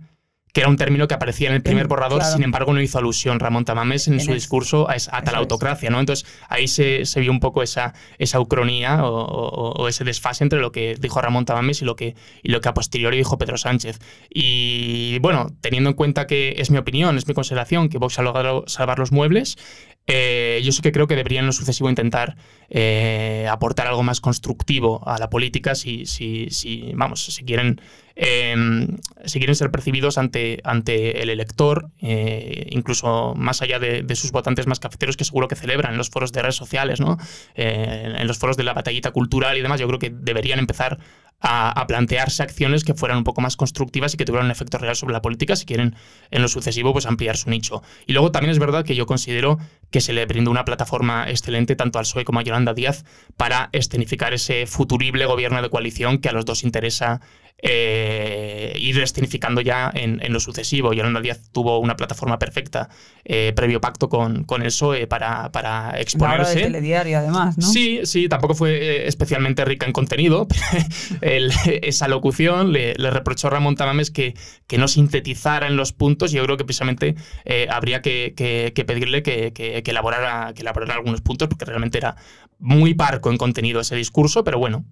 que 0.57 0.62
era 0.62 0.70
un 0.70 0.78
término 0.78 1.07
que 1.07 1.12
aparecía 1.12 1.50
en 1.50 1.54
el 1.54 1.62
primer 1.62 1.86
borrador, 1.86 2.24
sin 2.24 2.42
embargo 2.42 2.72
no 2.72 2.80
hizo 2.80 2.96
alusión 2.96 3.40
Ramón 3.40 3.66
Tamames 3.66 4.09
en, 4.09 4.20
su 4.20 4.32
discurso 4.32 4.88
a, 4.88 4.94
a 4.94 5.22
tal 5.22 5.34
autocracia, 5.34 5.90
¿no? 5.90 6.00
Entonces 6.00 6.26
ahí 6.48 6.66
se, 6.66 7.04
vio 7.20 7.30
un 7.30 7.40
poco 7.40 7.62
esa, 7.62 7.92
esa 8.16 8.40
ucronía 8.40 9.04
o, 9.04 9.86
ese 9.86 10.02
desfase 10.04 10.44
entre 10.44 10.61
lo 10.61 10.72
que 10.72 10.96
dijo 10.98 11.20
Ramón 11.20 11.44
Tamames 11.44 11.82
y 11.82 11.84
lo 11.84 11.94
que, 11.94 12.14
y 12.42 12.48
lo 12.48 12.62
que 12.62 12.70
a 12.70 12.72
posteriori 12.72 13.18
dijo 13.18 13.36
Pedro 13.36 13.59
Sánchez. 13.59 13.98
Y 14.30 15.18
bueno, 15.18 15.48
teniendo 15.61 15.90
en 15.90 15.94
cuenta 15.94 16.26
que 16.26 16.54
es 16.57 16.70
mi 16.70 16.78
opinión, 16.78 17.18
es 17.18 17.28
mi 17.28 17.34
consideración, 17.34 17.90
que 17.90 17.98
Vox 17.98 18.18
ha 18.18 18.22
logrado 18.22 18.64
salvar 18.66 18.98
los 18.98 19.12
muebles, 19.12 19.59
eh, 20.07 20.61
yo 20.62 20.72
sí 20.72 20.80
que 20.82 20.92
creo 20.92 21.07
que 21.07 21.16
deberían 21.16 21.42
en 21.42 21.46
lo 21.48 21.52
sucesivo 21.52 21.90
intentar 21.90 22.36
eh, 22.70 23.46
aportar 23.50 23.88
algo 23.88 24.04
más 24.04 24.20
constructivo 24.20 25.07
a 25.07 25.18
la 25.18 25.28
política 25.28 25.74
si, 25.74 26.07
si, 26.07 26.48
si 26.50 26.92
vamos, 26.94 27.24
si 27.24 27.44
quieren, 27.44 27.80
em, 28.16 28.96
si 29.24 29.38
quieren 29.38 29.54
ser 29.54 29.70
percibidos 29.70 30.18
ante, 30.18 30.60
ante 30.64 31.22
el 31.22 31.30
elector, 31.30 31.90
eh, 32.00 32.66
incluso 32.70 33.34
más 33.36 33.62
allá 33.62 33.78
de, 33.78 34.04
sus 34.16 34.32
votantes 34.32 34.66
más 34.66 34.80
cafeteros 34.80 35.16
que 35.16 35.24
seguro 35.24 35.46
que 35.46 35.54
celebran 35.54 35.92
en 35.92 35.98
los 35.98 36.10
foros 36.10 36.32
de 36.32 36.42
redes 36.42 36.56
sociales, 36.56 37.00
¿no? 37.00 37.18
en 37.54 38.26
los 38.26 38.38
foros 38.38 38.56
de 38.56 38.64
la 38.64 38.72
batallita 38.72 39.10
cultural 39.10 39.56
y 39.58 39.62
demás, 39.62 39.78
yo 39.78 39.86
creo 39.86 39.98
que 39.98 40.10
deberían 40.10 40.58
empezar 40.58 40.98
a, 41.40 41.86
plantearse 41.86 42.42
acciones 42.42 42.84
que 42.84 42.94
fueran 42.94 43.18
un 43.18 43.24
poco 43.24 43.40
más 43.40 43.56
constructivas 43.56 44.14
y 44.14 44.16
que 44.16 44.24
tuvieran 44.24 44.46
un 44.46 44.50
efecto 44.50 44.78
real 44.78 44.96
sobre 44.96 45.12
la 45.12 45.22
política 45.22 45.54
si 45.56 45.66
quieren 45.66 45.94
en 46.30 46.42
lo 46.42 46.48
sucesivo 46.48 46.92
pues 46.92 47.06
ampliar 47.06 47.36
su 47.36 47.50
nicho. 47.50 47.82
Y 48.06 48.12
luego 48.12 48.32
también 48.32 48.50
es 48.50 48.58
verdad 48.58 48.84
que 48.84 48.94
yo 48.94 49.06
considero 49.06 49.58
que 49.90 50.00
se 50.00 50.12
le 50.12 50.26
brindó 50.26 50.50
una 50.50 50.64
plataforma 50.64 51.28
excelente 51.28 51.76
tanto 51.76 51.98
al 51.98 52.04
PSOE 52.04 52.24
como 52.24 52.40
a 52.40 52.42
Yolanda 52.42 52.74
Díaz 52.74 53.04
para 53.36 53.68
escenificar 53.72 54.34
ese 54.34 54.66
futurible 54.66 55.26
gobierno 55.26 55.60
de 55.62 55.70
coalición 55.70 56.18
que 56.18 56.28
a 56.28 56.32
los 56.32 56.44
dos 56.44 56.64
interesa 56.64 57.20
eh, 57.59 58.74
ir 58.78 59.00
escenificando 59.00 59.62
ya 59.62 59.90
en, 59.94 60.20
lo 60.32 60.40
sucesivo. 60.40 60.92
Yolanda 60.92 61.20
Díaz 61.20 61.40
tuvo 61.52 61.78
una 61.78 61.96
plataforma 61.96 62.38
perfecta 62.38 62.90
eh, 63.24 63.52
previo 63.57 63.80
pacto 63.80 64.11
con, 64.11 64.44
con 64.44 64.61
el 64.61 64.68
PSOE 64.68 65.07
para, 65.07 65.50
para 65.52 65.98
exponerse. 65.98 66.57
de 66.57 66.62
telediario, 66.64 67.18
además, 67.18 67.57
¿no? 67.57 67.66
Sí, 67.66 68.00
sí, 68.04 68.28
tampoco 68.28 68.54
fue 68.54 68.76
eh, 68.76 69.09
especialmente 69.09 69.64
rica 69.64 69.86
en 69.86 69.92
contenido. 69.92 70.46
esa 71.22 72.09
locución 72.09 72.72
le, 72.72 72.94
reprochó 72.94 73.46
a 73.48 73.50
Ramón 73.52 73.74
Tamames 73.74 74.11
que, 74.11 74.34
que 74.66 74.76
no 74.76 74.86
sintetizara 74.86 75.66
en 75.66 75.76
los 75.76 75.94
puntos. 75.94 76.32
Yo 76.32 76.44
creo 76.44 76.59
que 76.59 76.64
precisamente 76.64 77.14
habría 77.70 78.02
que, 78.02 78.34
que, 78.36 78.84
pedirle 78.84 79.22
que, 79.22 79.52
que, 79.52 79.82
elaborara, 79.90 80.52
que 80.54 80.61
elaborara 80.61 80.94
algunos 80.94 81.22
puntos 81.22 81.48
porque 81.48 81.64
realmente 81.64 81.98
era 81.98 82.16
muy 82.59 82.94
parco 82.94 83.30
en 83.30 83.36
contenido 83.36 83.80
ese 83.80 83.96
discurso, 83.96 84.44
pero 84.44 84.59
bueno, 84.59 84.84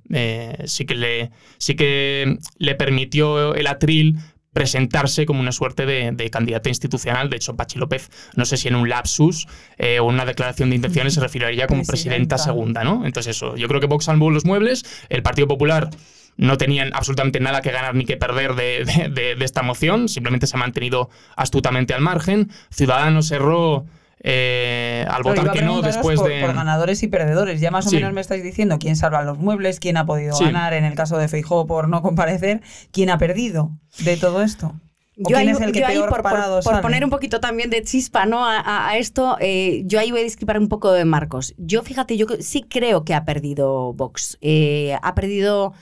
sí 0.67 0.85
que 0.85 0.95
le 0.95 1.31
sí 1.59 1.75
que 1.75 2.39
le 2.59 2.75
permitió 2.75 3.55
el 3.55 3.67
atril 3.67 4.19
presentarse 4.55 5.27
como 5.27 5.41
una 5.41 5.53
suerte 5.53 5.85
de, 5.85 6.12
de, 6.12 6.31
candidata 6.31 6.71
institucional. 6.71 7.29
De 7.29 7.37
hecho, 7.37 7.57
Pachi 7.57 7.79
López, 7.79 8.09
no 8.37 8.47
sé 8.47 8.57
si 8.57 8.69
en 8.69 8.77
un 8.77 8.89
lapsus 8.89 9.47
eh, 9.77 9.99
o 9.99 10.05
una 10.05 10.25
declaración 10.25 10.71
de 10.71 10.77
intenciones 10.77 11.15
se 11.15 11.21
referiría 11.21 11.67
como 11.67 11.83
presidenta, 11.83 12.39
segunda, 12.39 12.85
¿no? 12.85 13.05
Entonces 13.05 13.37
eso, 13.37 13.57
yo 13.57 13.69
creo 13.69 13.81
que 13.81 13.89
Vox 13.89 14.05
salvó 14.07 14.31
los 14.31 14.47
muebles, 14.47 14.85
el 15.11 15.23
Partido 15.23 15.49
Popular 15.49 15.91
no 16.37 16.57
tenían 16.57 16.93
absolutamente 16.95 17.41
nada 17.41 17.62
que 17.62 17.71
ganar 17.71 17.95
ni 17.95 18.05
que 18.05 18.17
perder 18.17 18.55
de, 18.55 19.35
de 19.37 19.45
esta 19.45 19.62
moción, 19.62 20.09
simplemente 20.09 20.47
se 20.47 20.57
ha 20.57 20.61
mantenido 20.61 21.11
astutamente 21.37 21.93
al 21.95 22.01
margen. 22.01 22.51
Ciudadanos 22.71 23.29
cerró 23.29 23.87
eh, 24.27 25.05
al 25.11 25.22
votar 25.22 25.53
que 25.53 25.61
no 25.61 25.83
después 25.83 26.18
por, 26.18 26.31
de. 26.31 26.41
Por 26.41 26.55
ganadores 26.55 27.03
y 27.03 27.09
perdedores. 27.09 27.61
Ya 27.61 27.70
más 27.70 27.87
o 27.87 27.91
menos 27.91 28.12
me 28.14 28.22
estáis 28.22 28.43
diciendo 28.43 28.79
quién 28.79 28.97
salva 28.97 29.22
los 29.22 29.39
muebles, 29.39 29.81
quién 29.81 29.99
ha 29.99 30.07
podido 30.07 30.37
ganar 30.39 30.72
en 30.72 30.85
el 30.85 30.95
caso 30.95 31.18
de 31.18 31.29
Feijó 31.29 31.66
por 31.66 31.89
no 31.89 32.01
comparecer, 32.01 32.62
quién 32.91 33.11
ha 33.11 33.18
perdido 33.18 33.70
de 33.99 34.16
todo 34.16 34.41
esto. 34.41 34.81
yo 35.14 35.37
quién 35.37 35.51
es 35.51 35.61
el 35.61 35.72
que 35.72 35.83
peor 35.83 36.09
por, 36.09 36.22
parado 36.22 36.61
por, 36.62 36.81
poner 36.81 37.05
un 37.05 37.11
poquito 37.11 37.39
también 37.39 37.68
de 37.68 37.83
chispa 37.83 38.25
¿no? 38.25 38.47
a, 38.47 38.97
esto, 38.97 39.37
eh, 39.41 39.83
yo 39.85 40.01
ahí 40.01 40.11
voy 40.11 40.20
a 40.20 40.25
discrepar 40.25 40.59
un 40.59 40.68
poco 40.68 40.91
de 40.93 41.05
Marcos. 41.05 41.55
Yo, 41.59 41.83
fíjate, 41.83 42.16
yo 42.16 42.27
sí 42.41 42.62
creo 42.62 43.05
que 43.05 43.12
ha 43.12 43.27
perdido 43.27 43.93
Vox. 43.93 44.39
Eh, 44.41 44.97
ha 45.03 45.14
perdido 45.14 45.75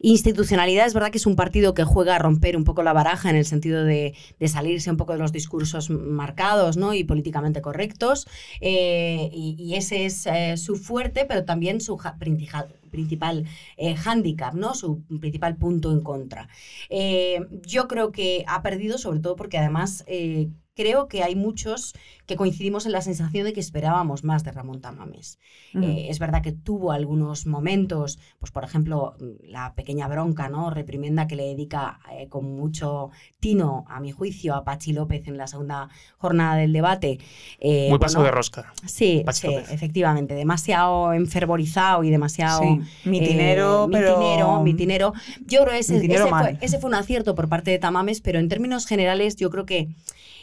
institucionalidad. 0.00 0.86
Es 0.86 0.94
verdad 0.94 1.10
que 1.10 1.18
es 1.18 1.26
un 1.26 1.36
partido 1.36 1.74
que 1.74 1.84
juega 1.84 2.16
a 2.16 2.18
romper 2.18 2.56
un 2.56 2.64
poco 2.64 2.82
la 2.82 2.92
baraja 2.92 3.30
en 3.30 3.36
el 3.36 3.44
sentido 3.44 3.84
de, 3.84 4.14
salirse 4.46 4.90
un 4.90 4.96
poco 4.96 5.12
de 5.12 5.18
los 5.18 5.32
discursos 5.32 5.90
marcados 5.90 6.76
¿no? 6.76 6.94
y 6.94 7.04
políticamente 7.04 7.62
correctos. 7.62 8.26
Eh, 8.60 9.30
y, 9.32 9.74
ese 9.74 10.06
es 10.06 10.26
su 10.60 10.76
fuerte, 10.76 11.24
pero 11.24 11.44
también 11.44 11.80
su 11.80 11.98
principal, 12.18 12.68
principal 12.88 13.44
eh, 13.76 13.94
hándicap, 13.94 14.54
¿no? 14.54 14.74
su 14.74 15.02
principal 15.20 15.56
punto 15.56 15.92
en 15.92 16.00
contra. 16.02 16.48
Eh, 16.88 17.46
yo 17.66 17.88
creo 17.88 18.12
que 18.12 18.44
ha 18.46 18.62
perdido 18.62 18.98
sobre 18.98 19.20
todo 19.20 19.36
porque 19.36 19.58
además 19.58 20.04
eh, 20.06 20.48
creo 20.78 21.08
que 21.08 21.24
hay 21.24 21.34
muchos 21.34 21.92
que 22.24 22.36
coincidimos 22.36 22.86
en 22.86 22.92
la 22.92 23.02
sensación 23.02 23.44
de 23.44 23.52
que 23.52 23.58
esperábamos 23.58 24.22
más 24.22 24.44
de 24.44 24.52
Ramón 24.52 24.80
Tamames. 24.80 25.40
Eh, 25.74 26.06
es 26.08 26.20
verdad 26.20 26.40
que 26.40 26.52
tuvo 26.52 26.92
algunos 26.92 27.46
momentos, 27.46 28.20
pues 28.38 28.52
por 28.52 28.62
ejemplo, 28.62 29.16
la 29.42 29.74
pequeña 29.74 30.06
bronca, 30.06 30.48
¿no? 30.48 30.70
Reprimenda 30.70 31.26
que 31.26 31.34
le 31.34 31.44
dedica 31.46 31.98
eh, 32.12 32.28
con 32.28 32.44
mucho 32.54 33.10
tino, 33.40 33.86
a 33.88 33.98
mi 33.98 34.12
juicio, 34.12 34.54
a 34.54 34.62
Pachi 34.62 34.92
López 34.92 35.26
en 35.26 35.36
la 35.36 35.48
segunda 35.48 35.88
jornada 36.18 36.54
del 36.56 36.72
debate. 36.72 37.18
Eh, 37.58 37.88
Muy 37.90 37.98
paso 37.98 38.22
de 38.22 38.30
rosca. 38.30 38.72
Sí, 38.86 39.24
sí 39.32 39.48
efectivamente. 39.70 40.34
Demasiado 40.34 41.12
enfervorizado 41.12 42.04
y 42.04 42.10
demasiado. 42.10 42.62
Sí. 42.62 42.80
Mitinero, 43.04 43.88
pero. 43.90 44.62
Mitinero, 44.62 45.12
Yo 45.44 45.62
creo 45.62 45.72
que 45.72 45.78
ese, 45.78 45.98
fue, 46.28 46.58
ese 46.60 46.78
fue 46.78 46.88
un 46.88 46.94
acierto 46.94 47.34
por 47.34 47.48
parte 47.48 47.72
de 47.72 47.80
Tamames, 47.80 48.20
pero 48.20 48.38
en 48.38 48.48
términos 48.48 48.86
generales, 48.86 49.34
yo 49.34 49.50
creo 49.50 49.66
que 49.66 49.88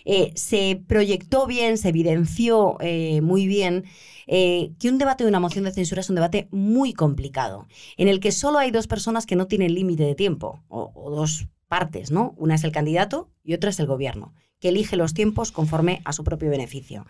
eh, 0.06 0.32
se 0.36 0.82
proyectó 0.88 1.48
bien, 1.48 1.78
se 1.78 1.90
evidenció 1.90 2.78
eh, 2.80 3.22
muy 3.22 3.48
bien 3.48 3.86
eh, 4.28 4.72
que 4.80 4.90
un 4.90 4.98
debate 4.98 5.24
de 5.24 5.30
una 5.30 5.40
moción 5.40 5.66
de 5.66 5.72
censura 5.72 6.02
es 6.02 6.10
un 6.10 6.16
debate 6.16 6.48
muy 6.52 6.94
complicado, 6.94 7.68
en 7.98 8.08
el 8.08 8.20
que 8.20 8.32
solo 8.32 8.60
hay 8.60 8.72
dos 8.72 8.88
personas 8.88 9.26
que 9.26 9.36
no 9.36 9.48
tienen 9.48 9.74
límite 9.74 10.04
de 10.04 10.16
tiempo, 10.16 10.64
o, 10.68 10.92
o 10.96 11.12
dos 11.12 11.48
partes, 11.68 12.12
¿no? 12.12 12.34
Una 12.38 12.56
es 12.56 12.64
el 12.64 12.72
candidato 12.72 13.30
y 13.44 13.54
otra 13.54 13.70
es 13.70 13.80
el 13.80 13.88
gobierno, 13.88 14.34
que 14.60 14.70
elige 14.70 14.96
los 14.96 15.14
tiempos 15.14 15.52
conforme 15.52 16.02
a 16.06 16.14
su 16.14 16.24
propio 16.24 16.50
beneficio. 16.50 17.06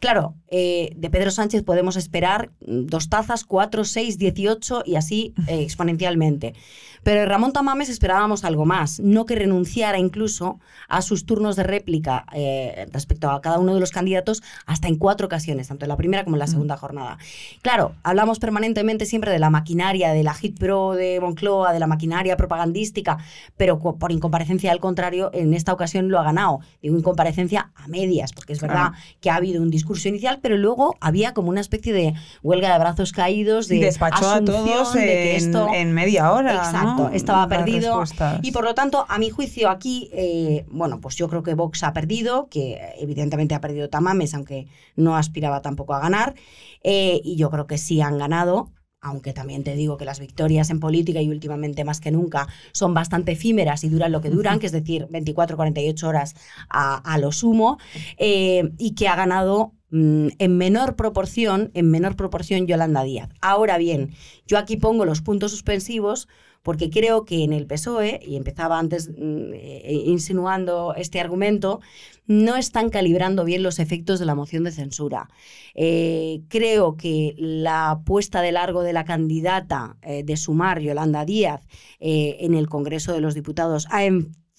Claro, 0.00 0.34
eh, 0.48 0.94
de 0.96 1.10
Pedro 1.10 1.30
Sánchez 1.30 1.62
podemos 1.62 1.96
esperar 1.96 2.50
dos 2.60 3.10
tazas, 3.10 3.44
cuatro, 3.44 3.84
seis, 3.84 4.16
dieciocho 4.16 4.82
y 4.86 4.96
así 4.96 5.34
eh, 5.46 5.60
exponencialmente. 5.60 6.54
Pero 7.02 7.20
de 7.20 7.26
Ramón 7.26 7.52
Tamames 7.52 7.88
esperábamos 7.88 8.44
algo 8.44 8.64
más, 8.64 9.00
no 9.00 9.26
que 9.26 9.34
renunciara 9.34 9.98
incluso 9.98 10.58
a 10.88 11.02
sus 11.02 11.24
turnos 11.24 11.56
de 11.56 11.62
réplica 11.62 12.26
eh, 12.32 12.86
respecto 12.92 13.30
a 13.30 13.40
cada 13.40 13.58
uno 13.58 13.74
de 13.74 13.80
los 13.80 13.90
candidatos 13.90 14.42
hasta 14.66 14.88
en 14.88 14.96
cuatro 14.96 15.26
ocasiones, 15.26 15.68
tanto 15.68 15.84
en 15.84 15.90
la 15.90 15.96
primera 15.96 16.24
como 16.24 16.36
en 16.36 16.40
la 16.40 16.46
mm. 16.46 16.50
segunda 16.50 16.76
jornada. 16.76 17.18
Claro, 17.62 17.94
hablamos 18.02 18.38
permanentemente 18.38 19.04
siempre 19.06 19.32
de 19.32 19.38
la 19.38 19.50
maquinaria, 19.50 20.12
de 20.12 20.22
la 20.22 20.34
hit 20.34 20.58
pro 20.58 20.92
de 20.92 21.20
Moncloa, 21.20 21.72
de 21.72 21.78
la 21.78 21.86
maquinaria 21.86 22.36
propagandística, 22.36 23.18
pero 23.56 23.78
por 23.78 24.12
incomparecencia 24.12 24.72
al 24.72 24.80
contrario, 24.80 25.30
en 25.32 25.52
esta 25.54 25.72
ocasión 25.72 26.08
lo 26.08 26.18
ha 26.18 26.22
ganado. 26.22 26.60
Digo 26.82 26.98
incomparecencia 26.98 27.70
a 27.74 27.86
medias, 27.88 28.32
porque 28.32 28.54
es 28.54 28.60
verdad 28.60 28.92
que 29.20 29.30
ha 29.30 29.36
habido 29.36 29.62
un 29.62 29.70
discurso 29.70 29.89
inicial, 30.06 30.38
pero 30.42 30.56
luego 30.56 30.96
había 31.00 31.34
como 31.34 31.50
una 31.50 31.60
especie 31.60 31.92
de 31.92 32.14
huelga 32.42 32.72
de 32.72 32.78
brazos 32.78 33.12
caídos, 33.12 33.68
de 33.68 33.80
despachó 33.80 34.28
a 34.28 34.44
todos 34.44 34.94
en, 34.96 35.92
media 35.92 36.32
hora. 36.32 36.54
Exacto, 36.54 37.10
estaba 37.12 37.48
perdido. 37.48 38.02
Y 38.42 38.52
por 38.52 38.64
lo 38.64 38.74
tanto, 38.74 39.06
a 39.08 39.18
mi 39.18 39.30
juicio 39.30 39.68
aquí, 39.68 40.10
eh, 40.12 40.64
bueno, 40.70 41.00
pues 41.00 41.16
yo 41.16 41.28
creo 41.28 41.42
que 41.42 41.54
Vox 41.54 41.82
ha 41.82 41.92
perdido, 41.92 42.48
que 42.48 42.78
evidentemente 42.98 43.54
ha 43.54 43.60
perdido 43.60 43.88
Tamames, 43.88 44.34
aunque 44.34 44.68
no 44.96 45.16
aspiraba 45.16 45.62
tampoco 45.62 45.94
a 45.94 46.00
ganar. 46.00 46.34
Eh, 46.82 47.20
y 47.24 47.36
yo 47.36 47.50
creo 47.50 47.66
que 47.66 47.78
sí 47.78 48.00
han 48.00 48.18
ganado 48.18 48.70
aunque 49.00 49.32
también 49.32 49.64
te 49.64 49.74
digo 49.74 49.96
que 49.96 50.04
las 50.04 50.20
victorias 50.20 50.70
en 50.70 50.80
política 50.80 51.20
y 51.22 51.28
últimamente 51.28 51.84
más 51.84 52.00
que 52.00 52.10
nunca 52.10 52.48
son 52.72 52.94
bastante 52.94 53.32
efímeras 53.32 53.82
y 53.84 53.88
duran 53.88 54.12
lo 54.12 54.20
que 54.20 54.30
duran, 54.30 54.58
que 54.58 54.66
es 54.66 54.72
decir, 54.72 55.06
24, 55.10 55.56
48 55.56 56.08
horas 56.08 56.34
a, 56.68 57.18
lo 57.18 57.32
sumo, 57.32 57.78
eh, 58.18 58.70
y 58.78 58.94
que 58.94 59.08
ha 59.08 59.16
ganado 59.16 59.72
mm, 59.90 60.28
en 60.38 60.56
menor 60.58 60.96
proporción, 60.96 61.70
en 61.74 61.90
menor 61.90 62.16
proporción 62.16 62.66
Yolanda 62.66 63.02
Díaz. 63.02 63.30
Ahora 63.40 63.78
bien, 63.78 64.10
yo 64.46 64.58
aquí 64.58 64.76
pongo 64.76 65.04
los 65.04 65.22
puntos 65.22 65.50
suspensivos 65.50 66.28
porque 66.62 66.90
creo 66.90 67.24
que 67.24 67.42
en 67.42 67.52
el 67.52 67.66
PSOE, 67.66 68.20
y 68.22 68.36
empezaba 68.36 68.78
antes 68.78 69.08
mm, 69.08 69.52
eh, 69.54 70.02
insinuando 70.06 70.94
este 70.94 71.20
argumento, 71.20 71.80
no 72.26 72.56
están 72.56 72.90
calibrando 72.90 73.44
bien 73.44 73.62
los 73.62 73.78
efectos 73.78 74.18
de 74.20 74.26
la 74.26 74.34
moción 74.34 74.64
de 74.64 74.72
censura. 74.72 75.28
Eh, 75.74 76.42
creo 76.48 76.96
que 76.96 77.34
la 77.38 78.02
puesta 78.04 78.42
de 78.42 78.52
largo 78.52 78.82
de 78.82 78.92
la 78.92 79.04
candidata 79.04 79.96
eh, 80.02 80.22
de 80.22 80.36
Sumar, 80.36 80.80
Yolanda 80.80 81.24
Díaz, 81.24 81.66
en 81.98 82.54
el 82.54 82.68
Congreso 82.68 83.12
de 83.12 83.20
los 83.20 83.34
Diputados 83.34 83.86
ha 83.90 84.04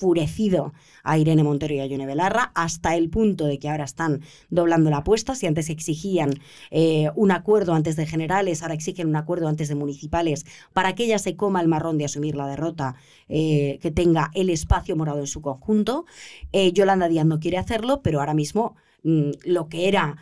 enfurecido 0.02 0.74
a 1.04 1.18
Irene 1.20 1.43
Montero 1.43 1.76
y 1.76 1.80
a 1.80 1.86
Yone 1.86 2.08
Belarra, 2.08 2.52
hasta 2.56 2.95
el 2.95 3.10
punto 3.10 3.45
de 3.45 3.60
que 3.60 3.70
ahora 3.70 3.84
están 3.84 4.22
doblando 4.49 4.89
la 4.89 4.97
apuesta. 4.97 5.36
Si 5.36 5.45
antes 5.45 5.70
exigían 5.70 6.34
eh, 6.72 7.12
un 7.16 7.32
acuerdo 7.32 7.76
antes 7.76 7.95
de 7.95 8.08
generales, 8.08 8.64
ahora 8.64 8.74
exigen 8.74 9.08
un 9.08 9.16
acuerdo 9.16 9.47
antes 9.47 9.68
de 9.70 9.76
municipales, 9.76 10.45
para 10.74 10.95
que 10.95 11.06
ella 11.06 11.20
se 11.20 11.36
coma 11.36 11.62
el 11.62 11.68
marrón 11.68 11.99
de 11.99 12.06
asumir 12.06 12.36
la 12.36 12.47
derrota, 12.47 12.95
eh, 13.30 13.78
que 13.82 13.91
tenga 13.91 14.32
el 14.34 14.49
espacio 14.49 14.95
morado 14.95 15.20
en 15.20 15.28
su 15.28 15.41
conjunto. 15.41 16.06
Eh, 16.52 16.72
Yolanda 16.74 17.08
Díaz 17.08 17.26
no 17.26 17.39
quiere 17.39 17.58
hacerlo, 17.58 18.02
pero 18.02 18.20
ahora 18.20 18.34
mismo 18.34 18.76
mm, 19.04 19.32
lo 19.45 19.70
que 19.70 19.88
era 19.88 20.18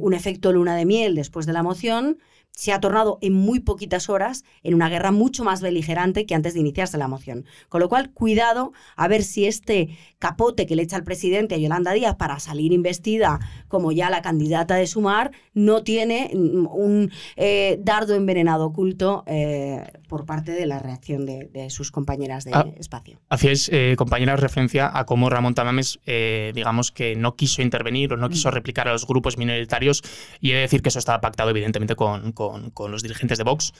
un 0.00 0.12
efecto 0.12 0.52
luna 0.52 0.74
de 0.76 0.84
miel 0.84 1.14
después 1.14 1.46
de 1.46 1.52
la 1.52 1.62
moción, 1.62 2.18
se 2.58 2.72
ha 2.72 2.80
tornado 2.80 3.18
en 3.20 3.34
muy 3.34 3.60
poquitas 3.60 4.08
horas 4.08 4.44
en 4.64 4.74
una 4.74 4.88
guerra 4.88 5.12
mucho 5.12 5.44
más 5.44 5.60
beligerante 5.60 6.26
que 6.26 6.34
antes 6.34 6.54
de 6.54 6.60
iniciarse 6.60 6.98
la 6.98 7.06
moción. 7.06 7.44
Con 7.68 7.80
lo 7.80 7.88
cual, 7.88 8.10
cuidado 8.10 8.72
a 8.96 9.06
ver 9.06 9.22
si 9.22 9.46
este 9.46 9.96
capote 10.18 10.66
que 10.66 10.74
le 10.74 10.82
echa 10.82 10.96
el 10.96 11.04
presidente 11.04 11.54
a 11.54 11.58
Yolanda 11.58 11.92
Díaz 11.92 12.16
para 12.16 12.40
salir 12.40 12.72
investida 12.72 13.38
como 13.68 13.92
ya 13.92 14.10
la 14.10 14.22
candidata 14.22 14.74
de 14.74 14.86
Sumar 14.86 15.30
no 15.54 15.84
tiene 15.84 16.30
un 16.34 17.12
eh, 17.36 17.78
dardo 17.80 18.14
envenenado 18.14 18.66
oculto 18.66 19.22
eh, 19.26 19.84
por 20.08 20.26
parte 20.26 20.52
de 20.52 20.66
la 20.66 20.80
reacción 20.80 21.26
de, 21.26 21.68
sus 21.70 21.92
compañeras 21.92 22.44
de 22.44 22.52
ah, 22.54 22.66
espacio. 22.76 23.20
Hacíais, 23.28 23.68
eh, 23.72 23.94
compañeras, 23.96 24.40
referencia 24.40 24.90
a 24.92 25.04
cómo 25.04 25.28
Ramón 25.30 25.54
Tamames, 25.54 26.00
digamos 26.06 26.90
que 26.90 27.14
no 27.14 27.36
quiso 27.36 27.62
intervenir 27.62 28.12
o 28.12 28.16
no 28.16 28.28
quiso 28.28 28.48
mm. 28.48 28.52
replicar 28.52 28.88
a 28.88 28.92
los 28.92 29.06
grupos 29.06 29.36
minoritarios 29.38 30.02
y 30.40 30.52
he 30.52 30.54
de 30.54 30.60
decir 30.62 30.82
que 30.82 30.88
eso 30.88 30.98
estaba 30.98 31.20
pactado 31.20 31.50
evidentemente 31.50 31.94
con 31.94 32.32
con, 32.32 32.47
los 32.88 33.02
dirigentes 33.02 33.38
de 33.38 33.44
Vox, 33.44 33.72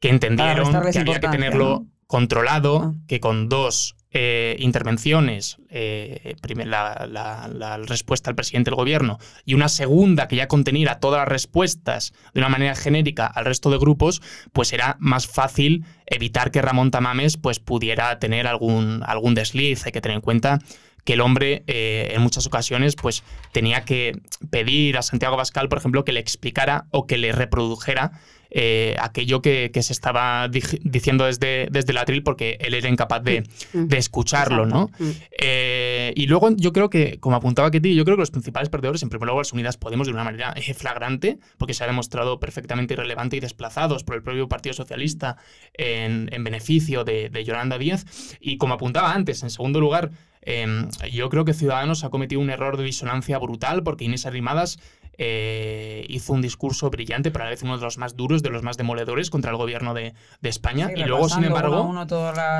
que 0.00 0.08
entendieron 0.08 0.70
que 0.90 0.98
había 0.98 1.20
que 1.20 1.28
tenerlo 1.28 1.86
controlado, 2.06 2.78
ah. 2.78 2.94
que 3.08 3.20
con 3.20 3.48
dos 3.48 3.96
eh, 4.18 4.56
intervenciones, 4.60 5.58
eh, 5.68 6.36
la, 6.64 7.06
la, 7.06 7.76
respuesta 7.78 8.30
al 8.30 8.36
presidente 8.36 8.70
del 8.70 8.76
gobierno 8.76 9.18
y 9.44 9.54
una 9.54 9.68
segunda 9.68 10.26
que 10.28 10.36
ya 10.36 10.48
conteniera 10.48 11.00
todas 11.00 11.18
las 11.18 11.28
respuestas 11.28 12.14
de 12.32 12.40
una 12.40 12.48
manera 12.48 12.74
genérica 12.74 13.26
al 13.26 13.44
resto 13.44 13.68
de 13.70 13.78
grupos, 13.78 14.22
pues 14.52 14.72
era 14.72 14.96
más 15.00 15.26
fácil 15.26 15.84
evitar 16.06 16.50
que 16.50 16.62
Ramón 16.62 16.90
Tamames 16.90 17.36
pues, 17.36 17.58
pudiera 17.58 18.18
tener 18.18 18.46
algún, 18.46 19.02
algún 19.04 19.34
desliz. 19.34 19.84
Hay 19.84 19.92
que 19.92 20.00
tener 20.00 20.16
en 20.16 20.22
cuenta 20.22 20.60
que 21.06 21.14
el 21.14 21.22
hombre 21.22 21.62
eh, 21.68 22.12
en 22.14 22.20
muchas 22.20 22.46
ocasiones 22.46 22.96
pues 22.96 23.22
tenía 23.52 23.84
que 23.84 24.20
pedir 24.50 24.98
a 24.98 25.02
Santiago 25.02 25.36
Bascal, 25.36 25.68
por 25.68 25.78
ejemplo, 25.78 26.04
que 26.04 26.12
le 26.12 26.20
explicara 26.20 26.86
o 26.90 27.06
que 27.06 27.16
le 27.16 27.32
reprodujera 27.32 28.10
eh, 28.50 28.96
aquello 29.00 29.40
que, 29.42 29.70
se 29.72 29.92
estaba 29.92 30.48
diciendo 30.48 31.26
desde, 31.26 31.68
desde 31.70 31.92
el 31.92 31.98
atril 31.98 32.22
porque 32.22 32.58
él 32.60 32.74
era 32.74 32.88
incapaz 32.88 33.22
de, 33.22 33.44
mm. 33.72 33.92
escucharlo, 33.94 34.66
¿no? 34.66 34.90
Mm. 34.98 35.10
Eh, 35.38 36.12
y 36.16 36.26
luego 36.26 36.50
yo 36.56 36.72
creo 36.72 36.90
que, 36.90 37.18
como 37.20 37.36
apuntaba 37.36 37.70
Ketty, 37.70 37.94
yo 37.94 38.04
creo 38.04 38.16
que 38.16 38.22
los 38.22 38.30
principales 38.32 38.68
perdedores, 38.68 39.02
en 39.02 39.08
primer 39.08 39.28
lugar, 39.28 39.44
las 39.44 39.52
Unidas 39.52 39.76
Podemos 39.76 40.08
de 40.08 40.12
una 40.12 40.24
manera 40.24 40.54
flagrante, 40.74 41.38
porque 41.58 41.74
se 41.74 41.84
ha 41.84 41.86
demostrado 41.86 42.40
perfectamente 42.40 42.94
irrelevante 42.94 43.36
y 43.36 43.40
desplazados 43.40 44.02
por 44.02 44.16
el 44.16 44.22
propio 44.22 44.48
Partido 44.48 44.72
Socialista 44.72 45.36
en, 45.74 46.26
beneficio 46.42 47.04
de, 47.04 47.28
de 47.28 47.44
Yolanda 47.44 47.78
Díaz. 47.78 48.06
Y 48.40 48.56
como 48.56 48.74
apuntaba 48.74 49.12
antes, 49.12 49.42
en 49.42 49.50
segundo 49.50 49.80
lugar, 49.80 50.10
Em, 50.46 50.88
yo 51.12 51.28
creo 51.28 51.44
que 51.44 51.52
Ciudadanos 51.52 52.04
ha 52.04 52.10
cometido 52.10 52.40
un 52.40 52.50
error 52.50 52.76
de 52.76 52.84
disonancia 52.84 53.36
brutal 53.38 53.82
porque 53.82 54.04
Inés 54.04 54.26
Arrimadas 54.26 54.78
eh, 55.18 56.04
hizo 56.08 56.34
un 56.34 56.42
discurso 56.42 56.90
brillante, 56.90 57.30
pero 57.30 57.44
a 57.44 57.46
la 57.46 57.50
vez 57.50 57.62
uno 57.62 57.78
de 57.78 57.84
los 57.84 57.96
más 57.96 58.16
duros, 58.16 58.42
de 58.42 58.50
los 58.50 58.62
más 58.62 58.76
demoledores 58.76 59.30
contra 59.30 59.50
el 59.50 59.56
gobierno 59.56 59.94
de, 59.94 60.12
España. 60.42 60.90
y 60.94 61.02
luego, 61.04 61.28
sin 61.28 61.44
embargo, 61.44 61.90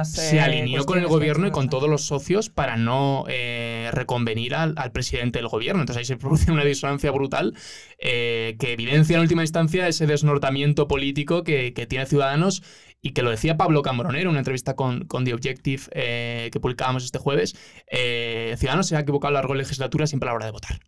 se 0.05 0.41
alineó 0.41 0.87
con 0.87 0.99
el 0.99 1.07
gobierno 1.07 1.47
y 1.47 1.51
con 1.51 1.69
todos 1.69 1.89
los 1.89 2.03
socios 2.07 2.49
para 2.49 2.77
no 2.77 3.25
eh, 3.29 3.91
reconvenir 3.93 4.55
al, 4.55 4.75
presidente 4.93 5.39
del 5.39 5.49
gobierno. 5.49 5.83
Entonces 5.83 6.01
ahí 6.01 6.05
se 6.07 6.17
produce 6.17 6.51
una 6.51 6.65
disonancia 6.65 7.11
brutal 7.11 7.55
eh, 7.99 8.57
que 8.59 8.73
evidencia 8.73 9.17
en 9.17 9.23
última 9.23 9.43
instancia 9.43 9.87
ese 9.87 10.07
desnortamiento 10.07 10.89
político 10.89 11.45
que, 11.45 11.73
tiene 11.89 12.07
Ciudadanos 12.07 12.63
y 13.03 13.13
que 13.13 13.23
lo 13.23 13.31
decía 13.31 13.57
Pablo 13.57 13.83
Cambronero 13.83 14.23
en 14.23 14.29
una 14.31 14.41
entrevista 14.41 14.75
con, 14.75 15.07
con 15.07 15.25
The 15.25 15.35
Objective 15.35 15.85
eh, 15.93 16.51
que 16.53 16.61
publicábamos 16.61 17.05
este 17.05 17.19
jueves, 17.19 17.57
eh, 17.91 18.55
Ciudadanos 18.59 18.89
se 18.89 18.97
ha 18.97 19.01
equivocado 19.01 19.29
a 19.29 19.31
lo 19.33 19.37
largo 19.37 19.53
de 19.53 19.59
la 19.59 19.63
legislatura 19.63 20.07
siempre 20.07 20.29
a 20.29 20.33
la 20.33 20.37
hora 20.37 20.47
de 20.47 20.53
votar. 20.53 20.81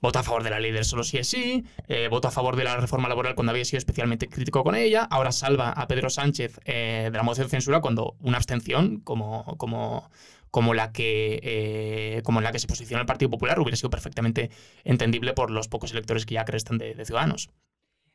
Vota 0.00 0.20
a 0.20 0.22
favor 0.24 0.42
de 0.42 0.50
la 0.50 0.58
ley 0.58 0.72
del 0.72 0.84
solo 0.84 1.04
sí 1.04 1.18
es 1.18 1.28
sí, 1.28 1.64
eh, 1.86 2.08
vota 2.08 2.28
a 2.28 2.30
favor 2.32 2.56
de 2.56 2.64
la 2.64 2.76
reforma 2.76 3.08
laboral 3.08 3.36
cuando 3.36 3.52
había 3.52 3.64
sido 3.64 3.78
especialmente 3.78 4.28
crítico 4.28 4.64
con 4.64 4.74
ella, 4.74 5.04
ahora 5.04 5.30
salva 5.30 5.70
a 5.70 5.86
Pedro 5.86 6.10
Sánchez 6.10 6.58
eh, 6.64 7.08
de 7.12 7.16
la 7.16 7.22
moción 7.22 7.46
de 7.46 7.50
censura 7.50 7.80
cuando 7.80 8.16
una 8.18 8.38
abstención 8.38 8.98
como, 8.98 9.56
como, 9.58 10.10
como, 10.50 10.74
la 10.74 10.90
que, 10.90 12.20
como 12.24 12.40
en 12.40 12.44
la 12.44 12.50
que 12.50 12.58
se 12.58 12.66
posiciona 12.66 13.02
el 13.02 13.06
Partido 13.06 13.30
Popular 13.30 13.60
hubiera 13.60 13.76
sido 13.76 13.90
perfectamente 13.90 14.50
entendible 14.82 15.34
por 15.34 15.52
los 15.52 15.68
pocos 15.68 15.92
electores 15.92 16.26
que 16.26 16.34
ya 16.34 16.44
restan 16.44 16.78
de, 16.78 16.94
de 16.94 17.04
Ciudadanos. 17.04 17.50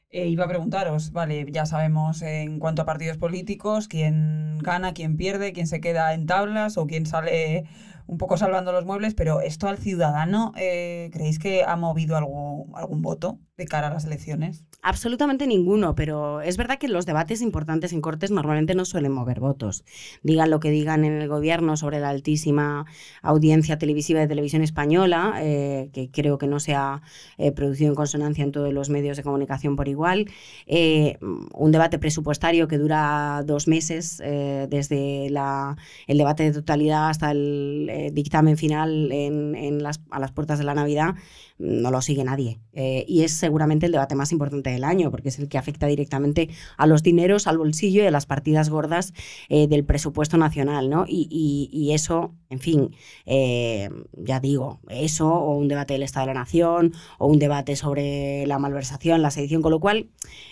Eh, 0.10 0.28
iba 0.28 0.46
a 0.46 0.48
preguntaros, 0.48 1.12
vale, 1.12 1.46
ya 1.52 1.66
sabemos 1.66 2.22
en 2.22 2.60
cuanto 2.60 2.82
a 2.82 2.86
partidos 2.86 3.18
políticos 3.18 3.88
quién 3.90 4.58
gana, 4.60 4.94
quién 4.94 5.18
pierde, 5.18 5.52
quién 5.52 5.68
se 5.68 5.82
queda 5.82 6.14
en 6.14 6.26
tablas 6.26 6.78
o 6.78 6.88
quién 6.88 7.06
sale 7.06 7.66
un 8.08 8.18
poco 8.18 8.38
salvando 8.38 8.72
los 8.72 8.86
muebles, 8.86 9.16
pero 9.16 9.42
esto 9.42 9.68
al 9.68 9.78
ciudadano, 9.78 10.54
eh, 10.56 11.10
¿creéis 11.12 11.40
que 11.40 11.64
ha 11.66 11.76
movido 11.76 12.16
algo, 12.16 12.68
algún 12.78 13.02
voto 13.02 13.40
de 13.58 13.66
cara 13.66 13.88
a 13.88 13.94
las 13.94 14.06
elecciones? 14.06 14.64
Absolutamente 14.84 15.48
ninguno, 15.48 15.96
pero 15.96 16.42
es 16.42 16.58
verdad 16.58 16.78
que 16.78 16.88
los 16.88 17.08
debates 17.08 17.42
importantes 17.42 17.92
en 17.92 18.02
Cortes 18.02 18.30
normalmente 18.30 18.76
no 18.76 18.86
suelen 18.86 19.12
mover 19.12 19.40
votos. 19.40 19.84
Digan 20.22 20.52
lo 20.52 20.60
que 20.60 20.70
digan 20.70 21.04
en 21.04 21.14
el 21.14 21.28
gobierno 21.28 21.76
sobre 21.76 22.00
la 22.00 22.10
altísima 22.10 22.86
audiencia 23.24 23.80
televisiva 23.80 24.20
de 24.20 24.28
televisión 24.28 24.62
española, 24.62 25.34
eh, 25.40 25.90
que 25.92 26.12
creo 26.12 26.38
que 26.38 26.46
no 26.46 26.60
se 26.60 26.76
ha 26.76 27.02
eh, 27.40 27.52
producido 27.52 27.90
en 27.90 27.96
consonancia 27.96 28.44
en 28.44 28.52
todos 28.52 28.72
los 28.72 28.90
medios 28.92 29.18
de 29.18 29.24
comunicación 29.24 29.76
por 29.76 29.88
igual. 29.88 30.30
Eh, 30.68 31.18
un 31.20 31.72
debate 31.72 31.98
presupuestario 31.98 32.68
que 32.68 32.78
dura 32.78 33.42
dos 33.44 33.68
meses, 33.68 34.18
desde 34.18 35.30
la, 35.32 35.78
el 36.06 36.18
debate 36.18 36.44
de 36.44 36.52
totalidad 36.52 37.10
hasta 37.10 37.32
el 37.32 38.12
dictamen 38.14 38.58
final 38.58 39.12
en, 39.12 39.56
en 39.56 39.82
las, 39.82 40.02
a 40.12 40.20
las 40.20 40.32
puertas 40.32 40.60
de 40.60 40.66
la 40.66 40.76
Navidad, 40.76 41.16
no 41.60 41.92
lo 41.92 42.02
sigue 42.02 42.24
nadie. 42.24 42.60
Eh, 42.74 43.04
y 43.08 43.24
es 43.24 43.34
seguramente 43.34 43.86
el 43.88 43.92
debate 43.92 44.16
más 44.16 44.32
importante 44.32 44.70
del 44.70 44.84
año, 44.84 45.10
porque 45.12 45.30
es 45.30 45.40
el 45.40 45.50
que 45.50 45.58
afecta 45.58 45.88
directamente 45.88 46.50
a 46.78 46.86
los 46.88 47.04
dineros, 47.04 47.48
al 47.48 47.58
bolsillo 47.58 48.04
y 48.04 48.06
a 48.08 48.12
las 48.12 48.26
partidas 48.26 48.70
gordas 48.70 49.14
eh, 49.50 49.68
del 49.68 49.84
presupuesto 49.84 50.38
nacional. 50.38 50.90
¿no? 50.90 51.06
Y, 51.08 51.28
y- 51.32 51.88
eso, 51.98 52.36
en 52.50 52.60
fin, 52.60 52.92
eh, 53.26 53.90
ya 54.14 54.40
digo, 54.40 54.82
eso 54.90 55.34
o 55.34 55.58
un 55.58 55.68
debate 55.68 55.94
del 55.94 56.04
Estado 56.04 56.28
de 56.28 56.34
la 56.34 56.42
Nación 56.42 56.94
o 57.18 57.28
un 57.28 57.40
debate 57.40 57.76
sobre 57.76 58.46
la 58.46 58.60
malversación, 58.60 59.22
la 59.22 59.32
sedición, 59.32 59.62
con 59.62 59.72
lo 59.72 59.80
cual 59.80 60.10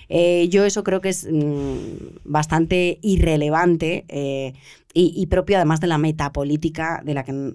yo 0.10 0.66
eso 0.66 0.84
creo 0.84 1.02
que 1.02 1.10
es 1.10 1.28
mm, 1.30 2.22
bastante 2.24 3.00
irrelevante. 3.02 4.06
Y, 4.96 5.14
y 5.16 5.28
propio 5.28 5.58
además 5.58 5.82
de 5.82 5.88
la 5.88 6.00
metapolítica 6.00 7.02
de 7.06 7.14
la 7.14 7.24
que, 7.24 7.54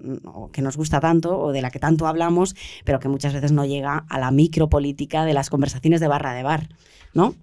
que 0.53 0.62
nos 0.62 0.76
gusta 0.76 1.01
tanto 1.01 1.41
o 1.41 1.53
de 1.53 1.62
la 1.62 1.70
que 1.70 1.80
tanto 1.80 2.07
hablamos, 2.07 2.55
pero 2.84 3.01
que 3.01 3.09
muchas 3.09 3.32
veces 3.32 3.51
no 3.51 3.64
llega 3.64 4.05
a 4.09 4.18
la 4.20 4.30
micropolítica 4.30 5.24
de 5.24 5.34
las 5.34 5.51
conversaciones 5.51 6.01
de 6.01 6.09
barra 6.09 6.34
de 6.34 6.43
bar, 6.43 6.68
¿no? 7.14 7.34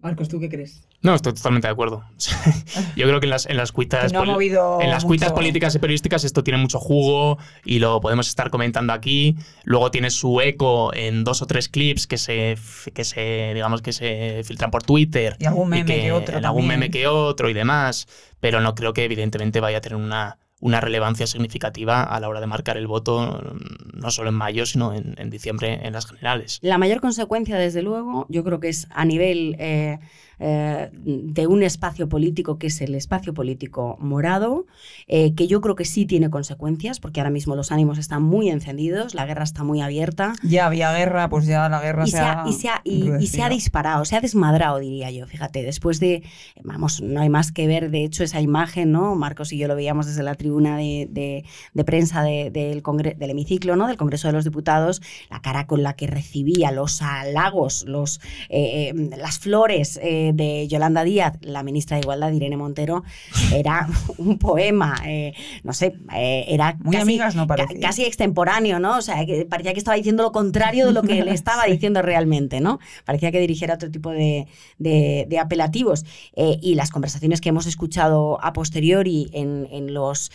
Marcos, 0.00 0.28
¿tú 0.28 0.38
qué 0.38 0.48
crees? 0.48 0.86
No, 1.02 1.14
estoy 1.14 1.32
totalmente 1.32 1.66
de 1.66 1.72
acuerdo. 1.72 2.04
Yo 2.96 3.06
creo 3.06 3.18
que 3.18 3.26
en 3.26 3.30
las, 3.30 3.46
en 3.46 3.56
las 3.56 3.72
cuitas 3.72 4.12
no 4.12 4.40
En 4.80 4.90
las 4.90 5.04
cuitas 5.04 5.32
políticas 5.32 5.74
y 5.74 5.80
periodísticas 5.80 6.22
esto 6.22 6.44
tiene 6.44 6.58
mucho 6.58 6.78
jugo 6.78 7.38
y 7.64 7.80
lo 7.80 8.00
podemos 8.00 8.28
estar 8.28 8.50
comentando 8.50 8.92
aquí. 8.92 9.36
Luego 9.64 9.90
tiene 9.90 10.10
su 10.10 10.40
eco 10.40 10.94
en 10.94 11.24
dos 11.24 11.42
o 11.42 11.46
tres 11.46 11.68
clips 11.68 12.06
que 12.06 12.16
se, 12.16 12.56
que 12.94 13.02
se 13.02 13.52
digamos 13.54 13.82
que 13.82 13.92
se 13.92 14.42
filtran 14.44 14.70
por 14.70 14.84
Twitter. 14.84 15.36
Y 15.40 15.46
algún 15.46 15.68
meme 15.68 15.84
que 15.84 16.12
otro 16.12 16.38
en 16.38 16.44
algún 16.44 16.62
también. 16.62 16.80
meme 16.80 16.90
que 16.90 17.08
otro 17.08 17.50
y 17.50 17.52
demás. 17.52 18.06
Pero 18.38 18.60
no 18.60 18.76
creo 18.76 18.92
que 18.92 19.04
evidentemente 19.04 19.58
vaya 19.58 19.78
a 19.78 19.80
tener 19.80 19.96
una, 19.96 20.38
una 20.60 20.80
relevancia 20.80 21.26
significativa 21.26 22.02
a 22.02 22.20
la 22.20 22.28
hora 22.28 22.40
de 22.40 22.46
marcar 22.46 22.76
el 22.76 22.86
voto, 22.86 23.40
mm, 23.42 24.00
no 24.00 24.10
solo 24.10 24.28
en 24.28 24.34
mayo, 24.34 24.66
sino 24.66 24.92
en, 24.92 25.30
diciembre 25.30 25.80
en 25.82 25.92
las 25.92 26.06
generales. 26.06 26.58
La 26.62 26.78
mayor 26.78 27.00
consecuencia, 27.00 27.56
desde 27.56 27.82
luego, 27.82 28.26
yo 28.28 28.44
creo 28.44 28.60
que 28.60 28.68
es 28.68 28.88
a 28.90 29.04
nivel 29.04 29.56
eh, 29.58 29.98
eh, 30.40 30.90
de 30.92 31.46
un 31.46 31.62
espacio 31.62 32.08
político 32.08 32.58
que 32.58 32.68
es 32.68 32.80
el 32.80 32.94
espacio 32.94 33.34
político 33.34 33.96
morado, 34.00 34.66
eh, 35.06 35.34
que 35.34 35.46
yo 35.46 35.60
creo 35.60 35.74
que 35.74 35.84
sí 35.84 36.06
tiene 36.06 36.30
consecuencias, 36.30 37.00
porque 37.00 37.20
ahora 37.20 37.30
mismo 37.30 37.56
los 37.56 37.72
ánimos 37.72 37.98
están 37.98 38.22
muy 38.22 38.48
encendidos, 38.50 39.14
la 39.14 39.26
guerra 39.26 39.44
está 39.44 39.64
muy 39.64 39.80
abierta. 39.80 40.34
Ya 40.42 40.66
había 40.66 40.92
guerra, 40.92 41.28
pues 41.28 41.46
ya 41.46 41.68
la 41.68 41.80
guerra 41.80 42.04
Y 42.06 42.10
se, 42.10 42.18
ha, 42.18 42.44
y, 42.48 42.52
se 42.52 42.68
ha, 42.68 42.80
y- 42.84 43.10
y 43.20 43.26
se 43.26 43.42
ha 43.42 43.48
disparado, 43.48 44.04
se 44.04 44.16
ha 44.16 44.20
desmadrado, 44.20 44.78
diría 44.78 45.10
yo. 45.10 45.26
Fíjate, 45.26 45.62
después 45.62 46.00
de, 46.00 46.22
vamos, 46.62 47.00
no 47.00 47.20
hay 47.20 47.28
más 47.28 47.52
que 47.52 47.66
ver, 47.66 47.90
de 47.90 48.04
hecho, 48.04 48.24
esa 48.24 48.40
imagen, 48.40 48.92
¿no? 48.92 49.14
Marcos 49.16 49.52
y 49.52 49.58
yo 49.58 49.68
lo 49.68 49.74
veíamos 49.74 50.06
desde 50.06 50.22
la 50.22 50.34
tribuna 50.34 50.76
de, 50.76 51.08
de- 51.10 51.44
de 51.74 51.84
prensa 51.84 52.22
de- 52.22 52.50
del, 52.50 52.82
congre- 52.82 53.16
del 53.16 53.30
hemiciclo, 53.30 53.76
¿no? 53.76 53.86
Del 53.86 53.96
Congreso 53.96 54.28
de 54.28 54.32
los 54.34 54.44
Diputados, 54.44 55.02
la 55.30 55.40
cara 55.42 55.66
con 55.66 55.82
la 55.82 55.94
que 55.94 56.06
recibía 56.06 56.70
los 56.72 57.02
halagos, 57.02 57.84
los, 57.86 58.20
eh, 58.48 58.92
eh, 58.94 59.10
las 59.16 59.38
flores 59.38 59.98
eh, 60.02 60.27
de 60.32 60.66
Yolanda 60.68 61.04
Díaz, 61.04 61.34
la 61.40 61.62
ministra 61.62 61.96
de 61.96 62.02
Igualdad, 62.02 62.32
Irene 62.32 62.56
Montero, 62.56 63.04
era 63.54 63.88
un 64.18 64.38
poema, 64.38 64.94
eh, 65.06 65.34
no 65.64 65.72
sé, 65.72 65.94
eh, 66.14 66.44
era 66.48 66.76
Muy 66.80 66.92
casi, 66.92 67.02
amigas 67.02 67.34
no 67.34 67.46
ca- 67.46 67.66
casi 67.80 68.04
extemporáneo, 68.04 68.78
¿no? 68.80 68.96
O 68.98 69.02
sea, 69.02 69.24
que 69.26 69.44
parecía 69.44 69.72
que 69.72 69.78
estaba 69.78 69.96
diciendo 69.96 70.22
lo 70.22 70.32
contrario 70.32 70.86
de 70.86 70.92
lo 70.92 71.02
que 71.02 71.22
le 71.24 71.32
estaba 71.32 71.62
Sí. 71.66 71.72
diciendo 71.72 72.02
realmente, 72.02 72.60
¿no? 72.60 72.78
Parecía 73.04 73.30
que 73.32 73.40
dirigiera 73.40 73.74
otro 73.74 73.90
tipo 73.90 74.10
de, 74.10 74.46
de- 74.78 75.26
de 75.28 75.38
apelativos. 75.38 76.04
Eh, 76.36 76.58
y 76.62 76.74
las 76.74 76.90
conversaciones 76.90 77.40
que 77.40 77.48
hemos 77.50 77.66
escuchado 77.66 78.38
a 78.42 78.52
posteriori 78.52 79.28
en, 79.32 79.66
en 79.70 79.92
los 79.94 80.30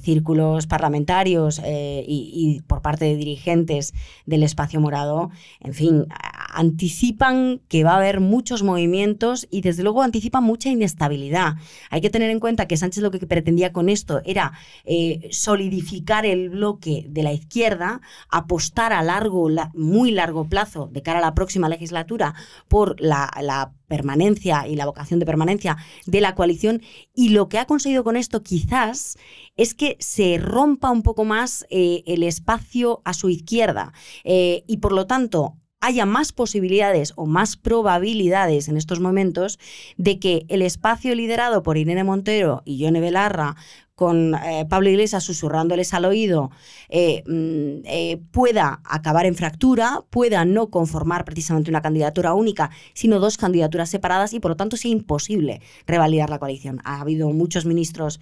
círculos 0.00 0.66
parlamentarios 0.66 1.60
y, 1.60 2.30
y 2.34 2.60
por 2.66 2.82
parte 2.82 3.04
de 3.04 3.16
dirigentes 3.16 3.94
del 4.26 4.42
espacio 4.42 4.80
morado, 4.80 5.30
en 5.60 5.74
fin, 5.74 6.06
anticipan 6.52 7.60
que 7.68 7.84
va 7.84 7.92
a 7.92 7.96
haber 7.96 8.20
muchos 8.20 8.62
movimientos 8.62 9.46
y 9.50 9.60
desde 9.62 9.82
luego 9.82 10.02
anticipan 10.02 10.44
mucha 10.44 10.68
inestabilidad. 10.68 11.54
Hay 11.90 12.00
que 12.00 12.10
tener 12.10 12.30
en 12.30 12.40
cuenta 12.40 12.66
que 12.66 12.76
Sánchez 12.76 13.02
lo 13.02 13.10
que 13.10 13.26
pretendía 13.26 13.72
con 13.72 13.88
esto 13.88 14.20
era 14.24 14.52
eh, 14.84 15.28
solidificar 15.30 16.26
el 16.26 16.50
bloque 16.50 17.06
de 17.08 17.22
la 17.22 17.32
izquierda, 17.32 18.00
apostar 18.30 18.92
a 18.92 19.02
largo, 19.02 19.48
la- 19.48 19.70
muy 19.74 20.10
largo 20.10 20.48
plazo 20.48 20.88
de 20.92 21.02
cara 21.02 21.18
a 21.18 21.22
la 21.22 21.34
próxima 21.34 21.68
legislatura 21.68 22.34
por 22.68 23.00
la, 23.00 23.30
la 23.40 23.72
permanencia 23.88 24.66
y 24.66 24.76
la 24.76 24.86
vocación 24.86 25.20
de 25.20 25.26
permanencia 25.26 25.76
de 26.06 26.20
la 26.20 26.34
coalición 26.34 26.80
y 27.14 27.28
lo 27.30 27.48
que 27.48 27.58
ha 27.58 27.66
conseguido 27.66 28.04
con 28.04 28.16
esto 28.16 28.42
quizás 28.42 29.16
es 29.56 29.74
que 29.74 29.96
se 30.00 30.38
rompa 30.38 30.90
un 30.90 31.02
poco 31.02 31.24
más 31.24 31.66
eh, 31.68 32.02
el 32.06 32.22
espacio 32.22 33.02
a 33.04 33.12
su 33.12 33.28
izquierda 33.28 33.92
eh, 34.24 34.64
y 34.66 34.78
por 34.78 34.92
lo 34.92 35.06
tanto 35.06 35.58
haya 35.82 36.06
más 36.06 36.32
posibilidades 36.32 37.12
o 37.16 37.26
más 37.26 37.56
probabilidades 37.56 38.68
en 38.68 38.76
estos 38.76 39.00
momentos 39.00 39.58
de 39.96 40.18
que 40.18 40.46
el 40.48 40.62
espacio 40.62 41.14
liderado 41.14 41.62
por 41.62 41.76
Irene 41.76 42.04
Montero 42.04 42.62
y 42.64 42.78
Yone 42.78 43.00
Belarra 43.00 43.56
con 44.02 44.34
eh, 44.34 44.66
Pablo 44.68 44.90
Iglesias 44.90 45.22
susurrándoles 45.22 45.94
al 45.94 46.06
oído, 46.06 46.50
eh, 46.88 47.22
mm, 47.24 47.86
eh, 47.86 48.20
pueda 48.32 48.80
acabar 48.84 49.26
en 49.26 49.36
fractura, 49.36 50.02
pueda 50.10 50.44
no 50.44 50.70
conformar 50.70 51.24
precisamente 51.24 51.70
una 51.70 51.82
candidatura 51.82 52.34
única, 52.34 52.72
sino 52.94 53.20
dos 53.20 53.36
candidaturas 53.36 53.90
separadas 53.90 54.32
y 54.32 54.40
por 54.40 54.50
lo 54.50 54.56
tanto 54.56 54.76
sea 54.76 54.90
imposible 54.90 55.60
revalidar 55.86 56.30
la 56.30 56.40
coalición. 56.40 56.80
Ha 56.82 57.00
habido 57.00 57.30
muchos 57.30 57.64
ministros 57.64 58.18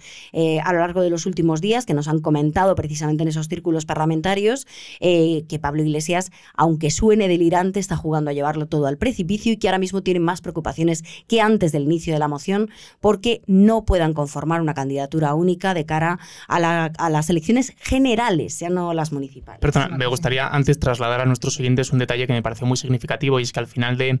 a 0.63 0.71
lo 0.71 0.79
largo 0.79 1.01
de 1.01 1.09
los 1.09 1.25
últimos 1.25 1.61
días 1.61 1.87
que 1.87 1.95
nos 1.95 2.07
han 2.07 2.19
comentado 2.19 2.75
precisamente 2.75 3.23
en 3.23 3.29
esos 3.29 3.47
círculos 3.47 3.85
parlamentarios 3.85 4.67
que 4.99 5.59
Pablo 5.59 5.81
Iglesias, 5.81 6.31
aunque 6.53 6.91
suene 6.91 7.27
delirante, 7.27 7.79
está 7.79 7.95
jugando 7.95 8.29
a 8.29 8.33
llevarlo 8.33 8.67
todo 8.67 8.85
al 8.85 8.99
precipicio 8.99 9.51
y 9.51 9.57
que 9.57 9.67
ahora 9.67 9.79
mismo 9.79 10.03
tiene 10.03 10.19
más 10.19 10.41
preocupaciones 10.41 11.03
que 11.27 11.41
antes 11.41 11.71
del 11.71 11.83
inicio 11.83 12.13
de 12.13 12.19
la 12.19 12.27
moción 12.27 12.69
porque 12.99 13.41
no 13.47 13.83
puedan 13.83 14.13
conformar 14.13 14.61
una 14.61 14.75
candidatura 14.75 15.33
única 15.33 15.70
de 15.73 15.85
cara 15.85 16.19
a, 16.47 16.59
la- 16.59 16.91
a 16.97 17.09
las 17.09 17.29
elecciones 17.29 17.73
generales, 17.79 18.59
ya 18.59 18.69
no 18.69 18.93
las 18.93 19.11
municipales. 19.11 19.59
Perdona, 19.61 19.89
me 19.89 20.05
gustaría 20.07 20.47
antes 20.47 20.79
trasladar 20.79 21.21
a 21.21 21.25
nuestros 21.25 21.59
oyentes 21.59 21.91
un 21.91 21.99
detalle 21.99 22.27
que 22.27 22.33
me 22.33 22.41
pareció 22.41 22.65
muy 22.67 22.77
significativo 22.77 23.39
y 23.39 23.43
es 23.43 23.51
que 23.51 23.59
al 23.59 23.67
final 23.67 23.97
de, 23.97 24.19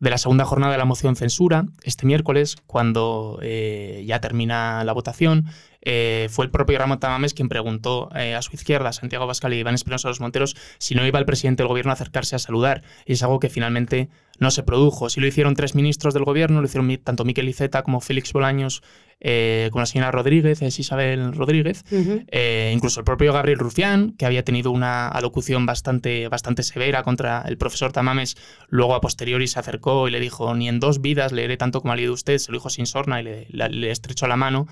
de 0.00 0.10
la 0.10 0.18
segunda 0.18 0.44
jornada 0.44 0.72
de 0.72 0.78
la 0.78 0.84
moción 0.84 1.16
censura, 1.16 1.66
este 1.82 2.06
miércoles, 2.06 2.56
cuando 2.66 3.38
eh, 3.42 4.04
ya 4.06 4.20
termina 4.20 4.84
la 4.84 4.92
votación, 4.92 5.46
eh, 5.82 6.28
fue 6.30 6.44
el 6.44 6.50
propio 6.50 6.78
Ramón 6.78 6.98
Tamames 6.98 7.34
quien 7.34 7.48
preguntó 7.48 8.10
eh, 8.14 8.34
a 8.34 8.42
su 8.42 8.54
izquierda, 8.54 8.92
Santiago 8.92 9.26
Bascal 9.26 9.54
y 9.54 9.58
Iván 9.58 9.74
Espinosa 9.74 10.08
Los 10.08 10.20
Monteros, 10.20 10.56
si 10.78 10.94
no 10.94 11.06
iba 11.06 11.18
el 11.18 11.24
presidente 11.24 11.62
del 11.62 11.68
gobierno 11.68 11.92
a 11.92 11.94
acercarse 11.94 12.36
a 12.36 12.38
saludar. 12.38 12.82
Y 13.06 13.12
es 13.12 13.22
algo 13.22 13.38
que 13.40 13.48
finalmente 13.48 14.08
no 14.38 14.50
se 14.50 14.62
produjo. 14.62 15.10
Sí 15.10 15.20
lo 15.20 15.26
hicieron 15.26 15.54
tres 15.54 15.74
ministros 15.74 16.14
del 16.14 16.24
gobierno, 16.24 16.60
lo 16.60 16.66
hicieron 16.66 16.96
tanto 16.98 17.24
Miquel 17.24 17.48
Iceta 17.48 17.82
como 17.82 18.00
Félix 18.00 18.32
Bolaños, 18.32 18.82
eh, 19.20 19.68
con 19.72 19.80
la 19.80 19.86
señora 19.86 20.12
Rodríguez, 20.12 20.62
es 20.62 20.78
Isabel 20.78 21.32
Rodríguez, 21.34 21.84
eh, 21.90 22.70
incluso 22.72 23.00
el 23.00 23.04
propio 23.04 23.32
Gabriel 23.32 23.58
Rufián, 23.58 24.12
que 24.16 24.26
había 24.26 24.44
tenido 24.44 24.70
una 24.70 25.08
alocución 25.08 25.66
bastante, 25.66 26.28
bastante 26.28 26.62
severa 26.62 27.02
contra 27.02 27.42
el 27.48 27.58
profesor 27.58 27.90
Tamames, 27.92 28.36
luego 28.68 28.94
a 28.94 29.00
posteriori 29.00 29.48
se 29.48 29.58
acercó 29.58 30.06
y 30.06 30.12
le 30.12 30.20
dijo, 30.20 30.54
ni 30.54 30.68
en 30.68 30.78
dos 30.78 31.00
vidas 31.00 31.32
leeré 31.32 31.56
tanto 31.56 31.80
como 31.80 31.92
ha 31.92 31.96
leído 31.96 32.12
usted, 32.12 32.38
se 32.38 32.52
lo 32.52 32.58
dijo 32.58 32.70
sin 32.70 32.86
sorna 32.86 33.20
y 33.20 33.24
le, 33.24 33.90
estrechó 33.90 34.28
la 34.28 34.36
mano. 34.36 34.68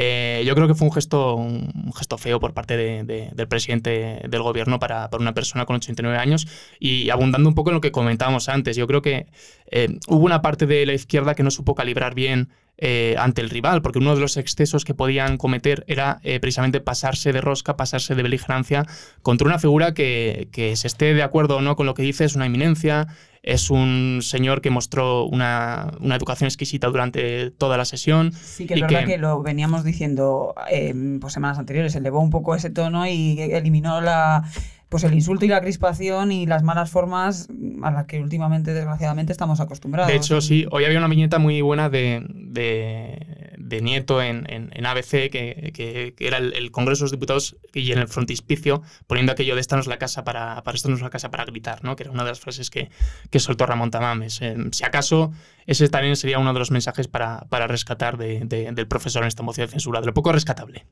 Eh, 0.00 0.44
yo 0.46 0.54
creo 0.54 0.68
que 0.68 0.76
fue 0.76 0.86
un 0.86 0.92
gesto, 0.92 1.34
un 1.34 1.92
gesto 1.92 2.18
feo 2.18 2.38
por 2.38 2.54
parte 2.54 2.76
del 2.76 3.48
presidente 3.48 4.22
del 4.28 4.42
gobierno 4.42 4.78
para, 4.78 5.10
para, 5.10 5.20
una 5.20 5.34
persona 5.34 5.66
con 5.66 5.74
89 5.74 6.16
años 6.18 6.46
y 6.78 7.10
abundando 7.10 7.48
un 7.48 7.56
poco 7.56 7.70
en 7.70 7.74
lo 7.74 7.80
que 7.80 7.90
comentábamos 7.90 8.48
antes, 8.48 8.76
yo 8.76 8.86
creo 8.86 9.02
que 9.02 9.07
hubo 10.08 10.24
una 10.24 10.40
parte 10.40 10.66
de 10.66 10.86
la 10.86 10.94
izquierda 10.94 11.34
que 11.34 11.42
no 11.42 11.50
supo 11.50 11.74
calibrar 11.74 12.14
bien 12.14 12.48
eh, 12.80 13.16
ante 13.18 13.40
el 13.40 13.50
rival, 13.50 13.82
porque 13.82 13.98
uno 13.98 14.14
de 14.14 14.20
los 14.20 14.36
excesos 14.36 14.84
que 14.84 14.94
podían 14.94 15.36
cometer 15.36 15.82
era 15.88 16.20
eh, 16.22 16.38
precisamente 16.38 16.80
pasarse 16.80 17.32
de 17.32 17.40
rosca, 17.40 17.76
pasarse 17.76 18.14
de 18.14 18.22
beligerancia 18.22 18.86
contra 19.22 19.48
una 19.48 19.58
figura 19.58 19.94
que, 19.94 20.48
se 20.76 20.86
esté 20.86 21.12
de 21.12 21.24
acuerdo 21.24 21.56
o 21.56 21.60
no 21.60 21.74
con 21.74 21.86
lo 21.86 21.94
que 21.94 22.04
dice, 22.04 22.24
es 22.24 22.36
una 22.36 22.46
eminencia, 22.46 23.08
es 23.42 23.70
un 23.70 24.20
señor 24.22 24.60
que 24.60 24.70
mostró 24.70 25.24
una, 25.24 25.90
educación 26.02 26.46
exquisita 26.46 26.86
durante 26.86 27.50
toda 27.50 27.76
la 27.76 27.84
sesión. 27.84 28.30
Sí, 28.32 28.64
que 28.68 28.74
es 28.74 28.80
verdad 28.80 29.06
que, 29.06 29.18
lo 29.18 29.42
veníamos 29.42 29.82
diciendo 29.82 30.54
eh, 30.70 30.94
pues 31.20 31.32
semanas 31.32 31.58
anteriores, 31.58 31.96
elevó 31.96 32.20
un 32.20 32.30
poco 32.30 32.54
ese 32.54 32.70
tono 32.70 33.08
y 33.08 33.40
eliminó 33.40 34.00
la 34.00 34.44
pues 34.88 35.04
el 35.04 35.12
insulto 35.12 35.44
y 35.44 35.48
la 35.48 35.60
crispación 35.60 36.32
y 36.32 36.46
las 36.46 36.62
malas 36.62 36.90
formas 36.90 37.48
a 37.82 37.90
las 37.90 38.06
que 38.06 38.20
últimamente, 38.20 38.72
desgraciadamente, 38.72 39.32
estamos 39.32 39.60
acostumbrados. 39.60 40.10
De 40.10 40.16
hecho, 40.16 40.40
sí, 40.40 40.66
hoy 40.70 40.84
había 40.86 40.98
una 40.98 41.08
viñeta 41.08 41.38
muy 41.38 41.60
buena 41.60 41.90
de, 41.90 42.22
Nieto 43.82 44.22
en, 44.22 44.86
ABC, 44.86 45.30
que, 45.30 46.14
era 46.18 46.38
el, 46.38 46.70
Congreso 46.70 47.00
de 47.00 47.04
los 47.04 47.10
Diputados 47.12 47.56
y 47.74 47.92
en 47.92 47.98
el 47.98 48.08
frontispicio, 48.08 48.82
poniendo 49.06 49.32
aquello 49.32 49.54
de 49.54 49.60
esta 49.60 49.76
no 49.76 49.82
es 49.82 49.88
la 49.88 49.98
casa 49.98 50.24
para, 50.24 50.62
para 50.62 50.74
esto 50.74 50.88
no 50.88 50.96
la 50.96 51.10
casa 51.10 51.30
para 51.30 51.44
gritar, 51.44 51.84
¿no? 51.84 51.94
que 51.94 52.04
era 52.04 52.12
una 52.12 52.24
de 52.24 52.30
las 52.30 52.40
frases 52.40 52.70
que, 52.70 52.88
soltó 53.38 53.66
Ramón 53.66 53.90
Tamames. 53.90 54.40
Eh, 54.40 54.56
si 54.72 54.84
acaso, 54.84 55.32
ese 55.66 55.88
también 55.90 56.16
sería 56.16 56.38
uno 56.38 56.52
de 56.54 56.58
los 56.58 56.70
mensajes 56.70 57.08
para, 57.08 57.46
para 57.50 57.66
rescatar 57.66 58.16
del 58.16 58.86
profesor 58.88 59.22
en 59.22 59.28
esta 59.28 59.42
moción 59.42 59.66
de 59.66 59.72
censura, 59.72 60.00
de 60.00 60.06
lo 60.06 60.14
poco 60.14 60.32
rescatable. 60.32 60.86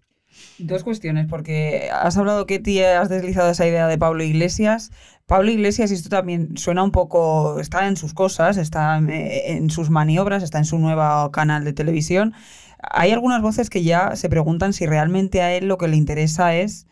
Dos 0.58 0.84
cuestiones, 0.84 1.26
porque 1.26 1.90
has 1.92 2.16
hablado, 2.16 2.46
que 2.46 2.58
tía 2.58 3.00
has 3.00 3.08
deslizado 3.08 3.50
esa 3.50 3.66
idea 3.66 3.86
de 3.86 3.98
Pablo 3.98 4.24
Iglesias. 4.24 4.90
Pablo 5.26 5.50
Iglesias, 5.50 5.90
y 5.90 5.94
esto 5.94 6.08
también 6.08 6.56
suena 6.56 6.82
un 6.82 6.92
poco, 6.92 7.60
está 7.60 7.88
en 7.88 7.96
sus 7.96 8.14
cosas, 8.14 8.56
está 8.56 8.96
en 8.98 9.70
sus 9.70 9.90
maniobras, 9.90 10.42
está 10.42 10.58
en 10.58 10.64
su 10.64 10.78
nuevo 10.78 11.30
canal 11.30 11.64
de 11.64 11.72
televisión. 11.72 12.32
Hay 12.78 13.10
algunas 13.10 13.42
voces 13.42 13.68
que 13.70 13.82
ya 13.82 14.16
se 14.16 14.28
preguntan 14.28 14.72
si 14.72 14.86
realmente 14.86 15.42
a 15.42 15.52
él 15.52 15.66
lo 15.66 15.78
que 15.78 15.88
le 15.88 15.96
interesa 15.96 16.54
es 16.54 16.86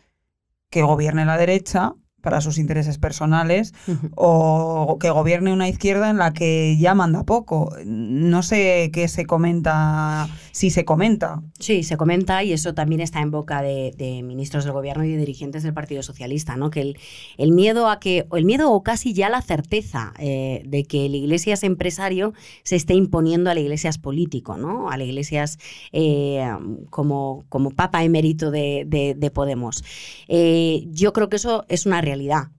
que 0.69 0.81
gobierne 0.81 1.25
la 1.25 1.37
derecha 1.37 1.95
para 2.25 2.41
sus 2.41 2.57
intereses 2.57 2.97
personales 2.97 3.75
o 4.15 4.97
que 4.99 5.11
gobierne 5.11 5.53
una 5.53 5.69
izquierda 5.69 6.09
en 6.09 6.17
la 6.17 6.33
que 6.33 6.75
ya 6.79 6.95
manda 6.95 7.23
poco. 7.23 7.71
No 7.85 8.41
sé 8.41 8.89
qué 8.91 9.07
se 9.07 9.27
comenta, 9.27 10.27
si 10.51 10.71
se 10.71 10.85
comenta. 10.85 11.43
Sí, 11.59 11.83
se 11.83 11.97
comenta 11.97 12.43
y 12.43 12.51
eso 12.51 12.73
también 12.73 12.99
está 12.99 13.21
en 13.21 13.29
boca 13.29 13.61
de, 13.61 13.93
ministros 14.23 14.63
del 14.63 14.73
gobierno 14.73 15.05
y 15.05 15.11
de 15.11 15.17
dirigentes 15.17 15.61
del 15.61 15.73
Partido 15.75 16.01
Socialista, 16.01 16.57
¿no? 16.57 16.71
Que 16.71 16.81
el, 16.81 16.97
el 17.37 17.51
miedo 17.51 17.89
a 17.89 17.99
que, 17.99 18.25
o 18.29 18.37
el 18.37 18.45
miedo 18.45 18.71
o 18.71 18.81
casi 18.81 19.13
ya 19.13 19.29
la 19.29 19.43
certeza 19.43 20.13
eh, 20.17 20.63
de 20.65 20.83
que 20.85 21.07
la 21.07 21.17
iglesia 21.17 21.53
es 21.53 21.63
empresario 21.63 22.33
se 22.63 22.75
esté 22.75 22.95
imponiendo 22.95 23.51
a 23.51 23.53
la 23.53 23.59
iglesia 23.59 23.91
es 23.91 23.99
político, 23.99 24.57
¿no? 24.57 24.89
A 24.89 24.97
la 24.97 25.03
iglesia 25.03 25.43
es 25.43 25.59
eh, 25.91 26.43
como, 26.89 27.45
como 27.49 27.69
papa 27.69 28.03
emérito 28.03 28.49
de, 28.49 28.85
de, 28.87 29.31
Podemos. 29.35 29.83
Eh, 30.29 30.87
yo 30.91 31.11
creo 31.11 31.27
que 31.27 31.35
eso 31.35 31.65
es 31.67 31.85
una 31.85 31.99
realidad 31.99 32.14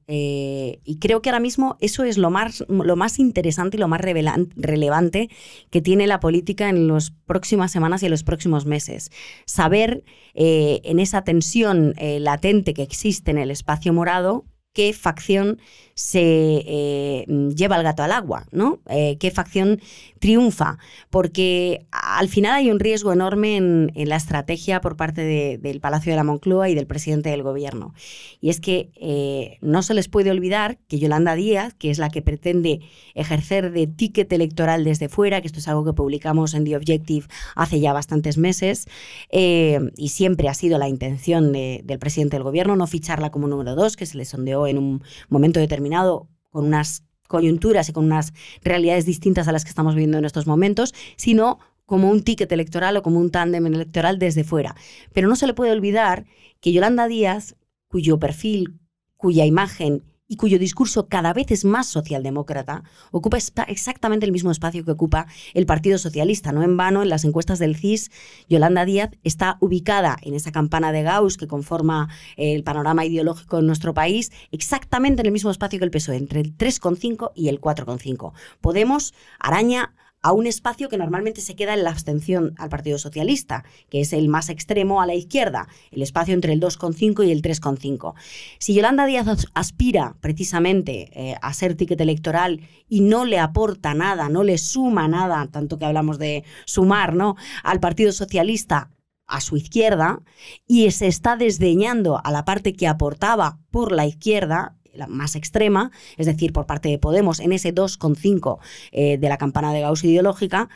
eh, 0.08 0.80
y 0.84 0.98
creo 0.98 1.20
que 1.20 1.30
ahora 1.30 1.40
mismo 1.40 1.76
eso 1.80 2.04
es 2.04 2.18
lo 2.18 2.30
más, 2.30 2.64
lo 2.68 2.96
más 2.96 3.18
interesante 3.18 3.76
y 3.76 3.80
lo 3.80 3.88
más 3.88 4.00
relevante 4.00 5.28
que 5.70 5.80
tiene 5.80 6.06
la 6.06 6.20
política 6.20 6.68
en 6.68 6.88
las 6.88 7.10
próximas 7.10 7.72
semanas 7.72 8.02
y 8.02 8.06
en 8.06 8.12
los 8.12 8.24
próximos 8.24 8.66
meses. 8.66 9.10
Saber 9.46 10.04
eh, 10.34 10.80
en 10.84 11.00
esa 11.00 11.22
tensión 11.22 11.94
eh, 11.96 12.20
latente 12.20 12.74
que 12.74 12.82
existe 12.82 13.30
en 13.30 13.38
el 13.38 13.50
espacio 13.50 13.92
morado 13.92 14.44
qué 14.76 14.92
facción 14.92 15.58
se 15.96 16.20
eh, 16.66 17.24
lleva 17.56 17.76
el 17.76 17.82
gato 17.82 18.02
al 18.02 18.12
agua, 18.12 18.46
¿no? 18.52 18.80
Eh, 18.90 19.16
qué 19.18 19.30
facción 19.30 19.80
triunfa, 20.18 20.76
porque 21.08 21.86
al 21.90 22.28
final 22.28 22.52
hay 22.52 22.70
un 22.70 22.78
riesgo 22.78 23.14
enorme 23.14 23.56
en, 23.56 23.90
la 23.94 24.16
estrategia 24.16 24.82
por 24.82 24.96
parte 24.96 25.58
del 25.58 25.80
Palacio 25.80 26.12
de 26.12 26.16
la 26.16 26.24
Moncloa 26.24 26.68
y 26.68 26.74
del 26.74 26.86
presidente 26.86 27.30
del 27.30 27.42
gobierno. 27.42 27.94
Y 28.42 28.50
es 28.50 28.60
que 28.60 28.90
eh, 28.96 29.56
no 29.62 29.82
se 29.82 29.94
les 29.94 30.08
puede 30.08 30.30
olvidar 30.30 30.76
que 30.86 30.98
Yolanda 30.98 31.34
Díaz, 31.34 31.72
que 31.72 31.90
es 31.90 31.98
la 31.98 32.10
que 32.10 32.20
pretende 32.20 32.80
ejercer 33.14 33.72
de 33.72 33.86
ticket 33.86 34.30
electoral 34.34 34.84
desde 34.84 35.08
fuera, 35.08 35.40
que 35.40 35.46
esto 35.46 35.60
es 35.60 35.68
algo 35.68 35.84
que 35.86 35.94
publicamos 35.94 36.52
en 36.52 36.64
The 36.64 36.76
Objective 36.76 37.26
hace 37.54 37.80
ya 37.80 37.94
bastantes 37.94 38.36
meses, 38.36 38.86
y 39.30 40.08
siempre 40.08 40.50
ha 40.50 40.54
sido 40.54 40.78
la 40.78 40.90
intención 40.90 41.52
del 41.52 41.98
presidente 41.98 42.36
del 42.36 42.42
gobierno 42.42 42.76
no 42.76 42.86
ficharla 42.86 43.30
como 43.30 43.48
número 43.48 43.74
dos, 43.74 43.96
que 43.96 44.04
se 44.04 44.18
le 44.18 44.26
sondeó 44.26 44.65
en 44.66 44.78
un 44.78 45.02
momento 45.28 45.60
determinado 45.60 46.28
con 46.50 46.66
unas 46.66 47.04
coyunturas 47.28 47.88
y 47.88 47.92
con 47.92 48.04
unas 48.04 48.32
realidades 48.62 49.04
distintas 49.04 49.48
a 49.48 49.52
las 49.52 49.64
que 49.64 49.70
estamos 49.70 49.94
viviendo 49.94 50.18
en 50.18 50.24
estos 50.24 50.46
momentos, 50.46 50.94
sino 51.16 51.58
como 51.84 52.10
un 52.10 52.22
ticket 52.22 52.50
electoral 52.50 52.96
o 52.96 53.02
como 53.02 53.20
un 53.20 53.30
tándem 53.30 53.66
electoral 53.66 54.18
desde 54.18 54.44
fuera. 54.44 54.74
Pero 55.12 55.28
no 55.28 55.36
se 55.36 55.46
le 55.46 55.54
puede 55.54 55.72
olvidar 55.72 56.26
que 56.60 56.72
Yolanda 56.72 57.06
Díaz, 57.08 57.56
cuyo 57.88 58.18
perfil, 58.18 58.78
cuya 59.16 59.44
imagen 59.44 60.02
y 60.28 60.36
cuyo 60.36 60.58
discurso 60.58 61.08
cada 61.08 61.32
vez 61.32 61.50
es 61.50 61.64
más 61.64 61.86
socialdemócrata, 61.86 62.82
ocupa 63.10 63.38
exactamente 63.68 64.26
el 64.26 64.32
mismo 64.32 64.50
espacio 64.50 64.84
que 64.84 64.90
ocupa 64.90 65.26
el 65.54 65.66
Partido 65.66 65.98
Socialista. 65.98 66.52
No 66.52 66.62
en 66.62 66.76
vano, 66.76 67.02
en 67.02 67.08
las 67.08 67.24
encuestas 67.24 67.58
del 67.58 67.76
CIS, 67.76 68.10
Yolanda 68.48 68.84
Díaz 68.84 69.10
está 69.22 69.56
ubicada 69.60 70.16
en 70.22 70.34
esa 70.34 70.52
campana 70.52 70.92
de 70.92 71.02
Gauss 71.02 71.36
que 71.36 71.46
conforma 71.46 72.08
el 72.36 72.64
panorama 72.64 73.04
ideológico 73.04 73.58
en 73.58 73.66
nuestro 73.66 73.94
país, 73.94 74.32
exactamente 74.50 75.20
en 75.22 75.26
el 75.26 75.32
mismo 75.32 75.50
espacio 75.50 75.78
que 75.78 75.84
el 75.84 75.90
PSOE, 75.90 76.16
entre 76.16 76.40
el 76.40 76.56
3,5 76.56 77.32
y 77.34 77.48
el 77.48 77.60
4,5. 77.60 78.32
Podemos 78.60 79.14
araña 79.38 79.94
a 80.26 80.32
un 80.32 80.48
espacio 80.48 80.88
que 80.88 80.98
normalmente 80.98 81.40
se 81.40 81.54
queda 81.54 81.72
en 81.72 81.84
la 81.84 81.90
abstención 81.90 82.56
al 82.58 82.68
Partido 82.68 82.98
Socialista, 82.98 83.62
que 83.88 84.00
es 84.00 84.12
el 84.12 84.26
más 84.26 84.48
extremo 84.48 85.00
a 85.00 85.06
la 85.06 85.14
izquierda, 85.14 85.68
el 85.92 86.02
espacio 86.02 86.34
entre 86.34 86.52
el 86.52 86.60
2,5 86.60 87.24
y 87.24 87.30
el 87.30 87.42
3,5. 87.42 88.14
Si 88.58 88.74
Yolanda 88.74 89.06
Díaz 89.06 89.46
aspira 89.54 90.16
precisamente 90.20 91.10
eh, 91.12 91.36
a 91.40 91.54
ser 91.54 91.76
ticket 91.76 92.00
electoral 92.00 92.60
y 92.88 93.02
no 93.02 93.24
le 93.24 93.38
aporta 93.38 93.94
nada, 93.94 94.28
no 94.28 94.42
le 94.42 94.58
suma 94.58 95.06
nada, 95.06 95.46
tanto 95.52 95.78
que 95.78 95.84
hablamos 95.84 96.18
de 96.18 96.42
sumar 96.64 97.14
¿no? 97.14 97.36
al 97.62 97.78
Partido 97.78 98.10
Socialista, 98.10 98.90
a 99.28 99.40
su 99.40 99.56
izquierda 99.56 100.22
y 100.66 100.90
se 100.90 101.06
está 101.06 101.36
desdeñando 101.36 102.20
a 102.24 102.32
la 102.32 102.44
parte 102.44 102.72
que 102.72 102.88
aportaba 102.88 103.60
por 103.70 103.92
la 103.92 104.06
izquierda, 104.06 104.74
la 104.96 105.06
más 105.06 105.36
extrema, 105.36 105.90
es 106.16 106.26
decir, 106.26 106.52
por 106.52 106.66
parte 106.66 106.88
de 106.88 106.98
Podemos, 106.98 107.40
en 107.40 107.52
ese 107.52 107.74
2,5 107.74 108.58
eh, 108.92 109.18
de 109.18 109.28
la 109.28 109.38
campana 109.38 109.72
de 109.72 109.80
Gauss 109.80 110.04
ideológica, 110.04 110.68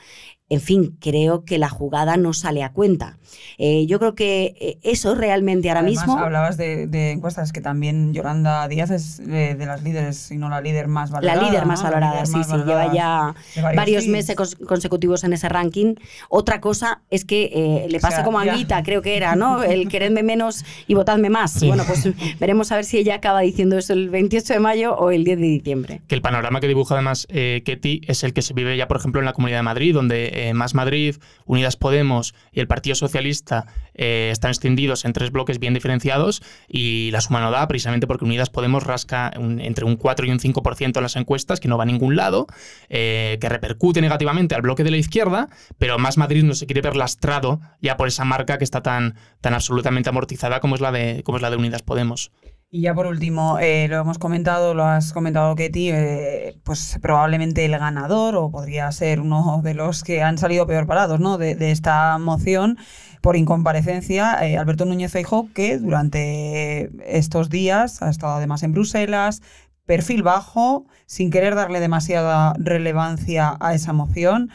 en 0.51 0.61
fin, 0.61 0.96
creo 1.01 1.44
que 1.44 1.59
la 1.59 1.68
jugada 1.68 2.16
no 2.16 2.32
sale 2.32 2.64
a 2.64 2.72
cuenta. 2.72 3.18
Eh, 3.57 3.86
yo 3.86 4.01
creo 4.01 4.16
que 4.16 4.57
eh, 4.61 4.78
eso 4.82 5.14
realmente 5.14 5.68
ahora 5.68 5.82
mismo. 5.82 6.18
Hablabas 6.18 6.57
de, 6.57 7.12
encuestas 7.12 7.53
que 7.53 7.61
también 7.61 8.12
Yolanda 8.12 8.66
Díaz 8.66 8.90
es 8.90 9.24
de, 9.24 9.55
las 9.55 9.84
líderes, 9.84 10.16
si 10.16 10.36
no 10.38 10.48
la 10.48 10.61
líder 10.61 10.88
más 10.88 11.12
valorada. 11.12 11.40
La 11.40 11.48
líder 11.48 11.66
más 11.66 11.84
valorada, 11.84 12.26
sí, 12.26 12.42
sí, 12.42 12.57
lleva 12.66 12.92
ya 12.92 13.34
varios, 13.76 14.09
meses 14.09 14.34
consecutivos 14.34 15.22
en 15.22 15.34
ese 15.34 15.48
ranking. 15.48 15.94
Otra 16.28 16.61
cosa 16.61 17.03
es 17.11 17.24
que 17.24 17.51
eh, 17.53 17.86
le 17.88 18.01
pase 18.01 18.24
como 18.24 18.40
a 18.40 18.42
Anguita, 18.42 18.82
creo 18.82 19.03
que 19.03 19.16
era, 19.16 19.36
¿no? 19.36 19.62
El 19.70 19.88
quererme 19.88 20.24
menos 20.24 20.64
y 20.88 20.94
votadme 20.94 21.30
más. 21.30 21.62
Bueno, 21.62 21.84
pues 21.86 22.09
veremos 22.40 22.72
a 22.72 22.76
ver 22.76 22.84
si 22.84 22.98
ella 22.98 23.14
acaba 23.14 23.40
diciendo 23.40 23.78
eso 23.78 23.92
el 23.92 24.11
28 24.11 24.55
de 24.55 24.61
mayo 24.61 24.94
o 24.96 25.12
el 25.12 25.22
10 25.22 25.38
de 25.38 25.46
diciembre. 25.46 26.03
Que 26.09 26.16
el 26.16 26.22
panorama 26.22 26.61
que 26.61 26.66
dibuja 26.66 26.94
además 26.94 27.28
Ketty 27.30 28.01
es 28.09 28.24
el 28.24 28.32
que 28.32 28.42
se 28.42 28.53
vive 28.53 28.76
ya, 28.76 28.88
por 28.88 28.96
ejemplo, 28.96 29.20
en 29.20 29.26
la 29.26 29.32
Comunidad 29.32 29.59
de 29.59 29.62
Madrid, 29.62 29.94
donde 29.94 30.39
eh, 30.49 30.55
Más 30.55 30.74
Madrid, 30.74 31.16
Unidas 31.47 31.76
Podemos 31.76 32.34
y 32.53 32.61
el 32.61 32.66
Partido 32.66 32.95
Socialista 32.95 33.66
eh, 33.95 34.30
están 34.32 34.51
extendidos 34.51 35.05
en 35.05 35.12
tres 35.12 35.30
bloques 35.30 35.59
bien 35.59 35.74
diferenciados 35.74 36.43
y 36.68 37.11
la 37.12 37.20
suma 37.20 37.41
no 37.41 37.51
da 37.51 37.66
precisamente 37.68 38.07
porque 38.07 38.24
Unidas 38.24 38.51
Podemos 38.51 38.84
rasca 38.84 39.32
entre 39.34 39.84
un 39.84 39.97
4 39.97 40.26
y 40.26 40.30
un 40.30 40.38
5% 40.38 40.97
en 40.97 41.03
las 41.03 41.16
encuestas, 41.16 41.61
que 41.61 41.68
no 41.68 41.76
va 41.76 41.84
a 41.84 41.86
ningún 41.86 42.16
lado, 42.16 42.47
que 42.88 43.38
repercute 43.41 44.01
negativamente 44.01 44.55
al 44.55 44.62
bloque 44.62 44.84
de 44.84 44.91
la 44.91 44.97
izquierda, 44.97 45.49
pero 45.78 45.99
Más 45.99 46.16
Madrid 46.16 46.43
no 46.43 46.55
se 46.55 46.66
quiere 46.66 46.80
ver 46.80 46.97
lastrado 46.97 47.61
ya 47.80 47.97
por 47.97 48.09
esa 48.09 48.24
marca 48.24 48.59
que 48.59 48.64
está 48.64 48.82
tan, 48.82 49.16
tan 49.41 49.55
absolutamente 49.55 50.09
amortizada 50.09 50.61
como 50.61 50.74
es 50.74 50.80
la 50.80 50.93
de, 50.93 51.22
como 51.24 51.36
es 51.36 51.43
la 51.43 51.51
de 51.51 51.57
Unidas 51.57 51.82
Podemos. 51.82 52.32
Y 52.72 52.82
ya 52.82 52.94
por 52.94 53.06
último, 53.06 53.58
eh, 53.58 53.88
lo 53.88 53.98
hemos 53.98 54.18
comentado, 54.18 54.74
lo 54.74 54.84
has 54.84 55.12
comentado 55.12 55.56
Ketty, 55.56 55.90
eh, 55.90 56.56
pues 56.62 57.00
probablemente 57.02 57.64
el 57.64 57.72
ganador 57.72 58.36
o 58.36 58.52
podría 58.52 58.92
ser 58.92 59.18
uno 59.18 59.60
de 59.64 59.74
los 59.74 60.04
que 60.04 60.22
han 60.22 60.38
salido 60.38 60.68
peor 60.68 60.86
parados 60.86 61.18
¿no? 61.18 61.36
de, 61.36 61.56
esta 61.72 62.16
moción 62.18 62.78
por 63.22 63.34
incomparecencia, 63.36 64.38
eh, 64.46 64.56
Alberto 64.56 64.84
Núñez 64.84 65.10
Feijóo, 65.10 65.48
que 65.52 65.78
durante 65.78 66.92
estos 67.12 67.50
días 67.50 68.02
ha 68.02 68.08
estado 68.08 68.34
además 68.34 68.62
en 68.62 68.70
Bruselas, 68.72 69.42
perfil 69.84 70.22
bajo, 70.22 70.86
sin 71.06 71.32
querer 71.32 71.56
darle 71.56 71.80
demasiada 71.80 72.54
relevancia 72.56 73.56
a 73.58 73.74
esa 73.74 73.92
moción. 73.92 74.48